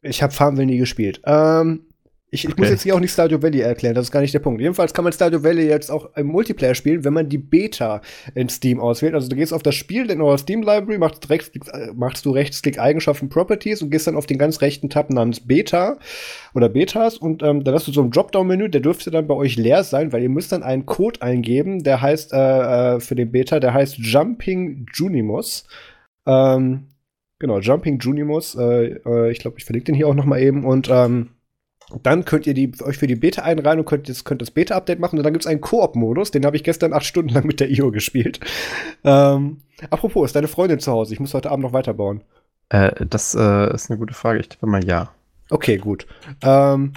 [0.02, 1.20] Ich habe Farmville nie gespielt.
[1.24, 1.86] Ähm,
[2.36, 2.60] ich, ich okay.
[2.60, 4.60] muss jetzt hier auch nicht Stardew Valley erklären, das ist gar nicht der Punkt.
[4.60, 8.00] Jedenfalls kann man Stardew Valley jetzt auch im Multiplayer spielen, wenn man die Beta
[8.34, 9.14] in Steam auswählt.
[9.14, 11.50] Also du gehst auf das Spiel in eurer Steam Library, machst, rechts,
[11.94, 15.98] machst du Rechtsklick Eigenschaften Properties und gehst dann auf den ganz rechten Tab namens Beta
[16.54, 19.56] oder Betas und ähm, dann hast du so ein Dropdown-Menü, der dürfte dann bei euch
[19.56, 23.32] leer sein, weil ihr müsst dann einen Code eingeben, der heißt äh, äh für den
[23.32, 25.66] Beta, der heißt Jumping Junimus.
[26.26, 26.88] Ähm,
[27.38, 28.54] genau, Jumping Junimus.
[28.54, 31.30] Äh, äh, ich glaube, ich verlinke den hier auch noch mal eben und ähm,
[32.02, 34.98] dann könnt ihr die, euch für die Beta einreihen und könnt, das, könnt das Beta-Update
[34.98, 35.18] machen.
[35.18, 37.70] Und dann gibt es einen Koop-Modus, den habe ich gestern acht Stunden lang mit der
[37.70, 38.40] IO gespielt.
[39.04, 39.58] Ähm,
[39.90, 41.14] apropos, ist deine Freundin zu Hause?
[41.14, 42.22] Ich muss heute Abend noch weiterbauen.
[42.68, 44.40] Äh, das äh, ist eine gute Frage.
[44.40, 45.10] Ich tippe mal ja.
[45.50, 46.06] Okay, gut.
[46.42, 46.94] Ähm,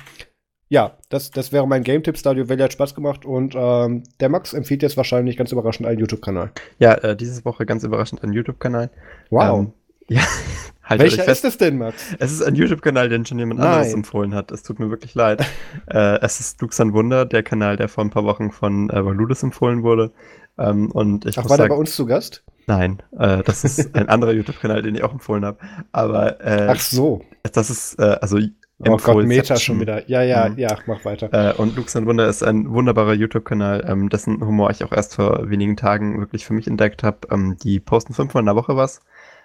[0.70, 4.30] ja, das, das wäre mein Game Tip Stadio Valley hat Spaß gemacht und ähm, der
[4.30, 6.52] Max empfiehlt jetzt wahrscheinlich ganz überraschend einen YouTube-Kanal.
[6.78, 8.92] Ja, äh, diese Woche ganz überraschend einen YouTube-Kanal.
[9.32, 9.60] Wow.
[9.60, 9.74] Ähm,
[10.10, 10.22] ja,
[10.84, 12.16] halt Welcher ist es denn, Max?
[12.20, 13.70] Es ist ein YouTube-Kanal, den schon jemand Nein.
[13.70, 14.52] anderes empfohlen hat.
[14.52, 15.46] Es tut mir wirklich leid.
[15.88, 19.44] äh, es ist Luxan Wunder, der Kanal, der vor ein paar Wochen von äh, Valulis
[19.44, 20.12] empfohlen wurde.
[20.58, 22.44] Ähm, und ich Ach, war der bei uns zu Gast?
[22.68, 25.60] Nein, äh, das ist ein anderer YouTube-Kanal, den ich auch empfohlen habe.
[25.92, 27.22] Aber äh, Ach so.
[27.54, 28.40] Das ist, äh, also
[28.88, 30.08] Oh Gott, Meta schon wieder.
[30.10, 30.58] Ja, ja, mhm.
[30.58, 31.30] ja, mach weiter.
[31.34, 35.16] Äh, und Lux und Wunder ist ein wunderbarer YouTube-Kanal, ähm, dessen Humor ich auch erst
[35.16, 37.28] vor wenigen Tagen wirklich für mich entdeckt habe.
[37.30, 39.02] Ähm, die posten fünfmal in der Woche was.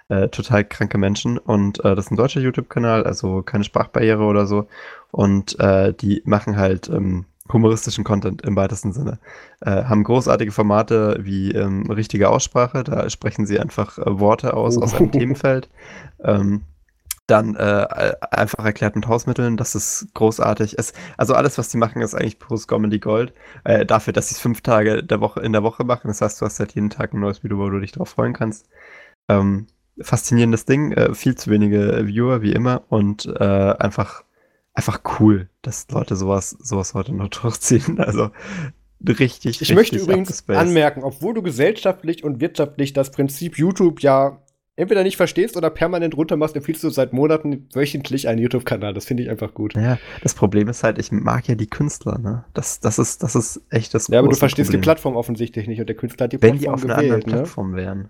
[0.08, 1.38] Äh, total kranke Menschen.
[1.38, 4.66] Und äh, das ist ein deutscher YouTube-Kanal, also keine Sprachbarriere oder so.
[5.10, 9.18] Und äh, die machen halt ähm, humoristischen Content im weitesten Sinne.
[9.60, 14.78] Äh, haben großartige Formate wie ähm, richtige Aussprache, da sprechen sie einfach äh, Worte aus,
[14.78, 15.68] aus einem Themenfeld.
[16.22, 16.62] Ähm,
[17.26, 20.78] dann äh, einfach erklärt mit Hausmitteln, das ist großartig.
[20.78, 23.32] Es, also alles, was die machen, ist eigentlich pures Comedy Gold.
[23.64, 26.08] Äh, dafür, dass sie es fünf Tage der Woche, in der Woche machen.
[26.08, 28.34] Das heißt, du hast halt jeden Tag ein neues Video, wo du dich drauf freuen
[28.34, 28.68] kannst.
[29.30, 29.68] Ähm,
[30.00, 34.24] faszinierendes Ding, äh, viel zu wenige Viewer, wie immer, und äh, einfach,
[34.72, 38.00] einfach cool, dass Leute sowas, sowas heute noch durchziehen.
[38.00, 38.30] Also
[39.06, 39.60] richtig.
[39.60, 44.40] Ich richtig möchte übrigens anmerken, obwohl du gesellschaftlich und wirtschaftlich das Prinzip YouTube ja
[44.76, 48.92] entweder nicht verstehst oder permanent runter machst, empfiehlst du seit Monaten wöchentlich einen YouTube-Kanal.
[48.92, 49.74] Das finde ich einfach gut.
[49.74, 52.44] Ja, das Problem ist halt, ich mag ja die Künstler, ne?
[52.54, 54.80] Das, das, ist, das ist echt das Ja, aber du verstehst Problem.
[54.80, 56.98] die Plattform offensichtlich nicht und der Künstler hat die Wenn Plattform Wenn die auf gewählt,
[56.98, 57.36] einer anderen ne?
[57.36, 58.08] Plattform wären.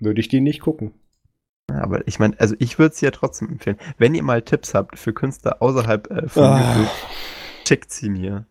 [0.00, 0.94] Würde ich die nicht gucken.
[1.70, 3.78] Ja, aber ich meine, also ich würde sie ja trotzdem empfehlen.
[3.98, 6.76] Wenn ihr mal Tipps habt für Künstler außerhalb äh, von ah.
[6.76, 6.90] YouTube,
[7.66, 8.46] schickt sie mir.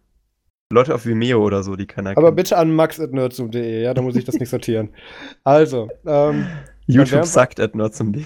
[0.71, 2.37] Leute auf Vimeo oder so, die keiner Aber kennt.
[2.37, 4.95] bitte an max.nerdsum.de, ja, da muss ich das nicht sortieren.
[5.43, 6.47] Also, ähm,
[6.87, 8.23] YouTube sagt at nerdsum.de.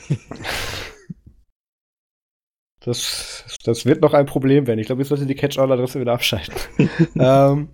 [2.85, 4.79] Das, das wird noch ein Problem werden.
[4.79, 6.53] Ich glaube, ich sollte die Catch-all-Adresse wieder abschalten.
[7.19, 7.69] ähm,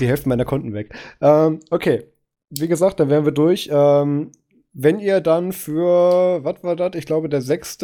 [0.00, 0.92] die Hälfte meiner Konten weg.
[1.20, 2.08] Ähm, okay.
[2.50, 3.68] Wie gesagt, dann wären wir durch.
[3.72, 4.32] Ähm,
[4.78, 6.94] wenn ihr dann für, was war das?
[6.96, 7.78] Ich glaube, der 6.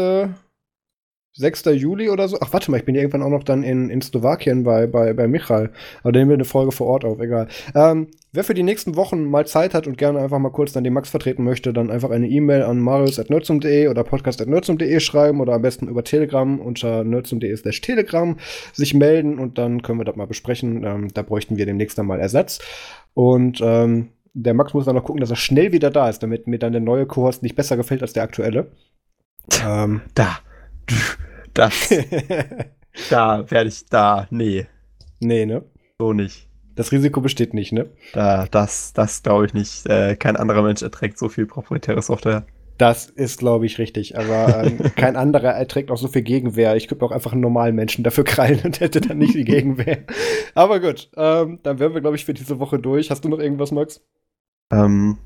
[1.35, 1.65] 6.
[1.77, 2.37] Juli oder so.
[2.43, 5.15] Ach, warte mal, ich bin ja irgendwann auch noch dann in, in Slowakien bei, bei,
[5.15, 5.71] bei Michael.
[6.03, 7.49] Aber da nehmen wir eine Folge vor Ort auf, egal.
[7.75, 10.85] Ähm, wer für die nächsten Wochen mal Zeit hat und gerne einfach mal kurz dann
[10.85, 15.63] den Max vertreten möchte, dann einfach eine E-Mail an marius.nerdsum.de oder podcast.nerdsum.de schreiben oder am
[15.63, 18.37] besten über Telegram unter nerdsum.de slash Telegram
[18.75, 20.85] sich melden und dann können wir das mal besprechen.
[20.85, 22.59] Ähm, da bräuchten wir demnächst dann mal Ersatz.
[23.15, 26.47] Und ähm, der Max muss dann noch gucken, dass er schnell wieder da ist, damit
[26.47, 28.71] mir dann der neue Co-Host nicht besser gefällt als der aktuelle.
[29.65, 30.39] Ähm, da.
[31.55, 31.91] Das.
[33.11, 34.27] da werde ich da.
[34.31, 34.69] Nee.
[35.21, 35.63] Nee, ne?
[35.99, 36.49] So nicht.
[36.77, 37.91] Das Risiko besteht nicht, ne?
[38.15, 39.87] Da, das, das glaube ich nicht.
[39.87, 42.47] Äh, kein anderer Mensch erträgt so viel proprietäre Software.
[42.79, 44.19] Das ist, glaube ich, richtig.
[44.19, 46.75] Aber ähm, kein anderer erträgt auch so viel Gegenwehr.
[46.75, 49.99] Ich könnte auch einfach einen normalen Menschen dafür krallen und hätte dann nicht die Gegenwehr.
[50.55, 53.11] Aber gut, ähm, dann wären wir, glaube ich, für diese Woche durch.
[53.11, 54.01] Hast du noch irgendwas, Max?
[54.73, 55.19] Ähm,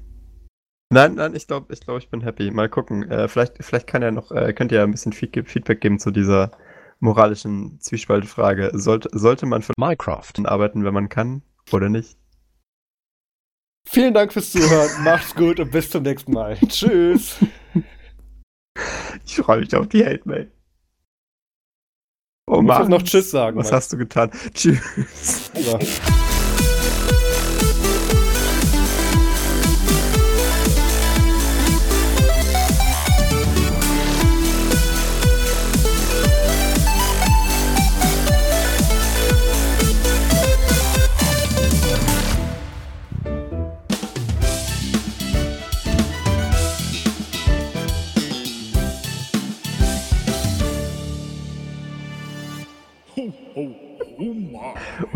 [0.91, 2.51] nein, nein, ich glaube, ich, glaub, ich bin happy.
[2.51, 3.09] Mal gucken.
[3.11, 6.11] Äh, vielleicht, vielleicht kann ja noch, äh, könnt ihr ja ein bisschen Feedback geben zu
[6.11, 6.51] dieser
[6.99, 8.71] moralischen Zwiespaltfrage.
[8.75, 11.43] Sollte, sollte man für Minecraft arbeiten, wenn man kann,
[11.73, 12.19] oder nicht?
[13.89, 14.91] Vielen Dank fürs Zuhören.
[15.05, 16.59] Macht's gut und bis zum nächsten Mal.
[16.67, 17.37] Tschüss.
[19.25, 20.51] Ich freue mich auf die Hate-Mail.
[22.49, 22.89] Oh Mann.
[22.89, 23.57] noch Tschüss sagen.
[23.57, 23.77] Was Mann.
[23.77, 24.31] hast du getan?
[24.53, 25.51] Tschüss.
[25.55, 25.79] Ja.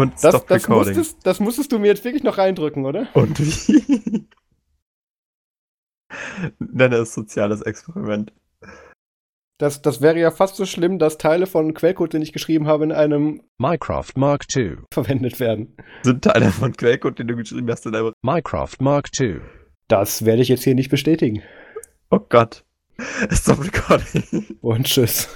[0.00, 0.96] Und das, Stop das Recording.
[0.96, 3.06] Musstest, das musstest du mir jetzt wirklich noch reindrücken, oder?
[3.14, 4.26] Und wie?
[6.58, 8.32] Nenne es soziales Experiment.
[9.58, 12.84] Das, das wäre ja fast so schlimm, dass Teile von Quellcode, den ich geschrieben habe,
[12.84, 15.76] in einem Minecraft Mark II verwendet werden.
[16.02, 19.42] Sind Teile von Quellcode, den du geschrieben hast, in einem Minecraft Mark II?
[19.86, 21.42] Das werde ich jetzt hier nicht bestätigen.
[22.10, 22.64] Oh Gott.
[23.30, 24.56] Stop recording.
[24.62, 25.28] Und tschüss.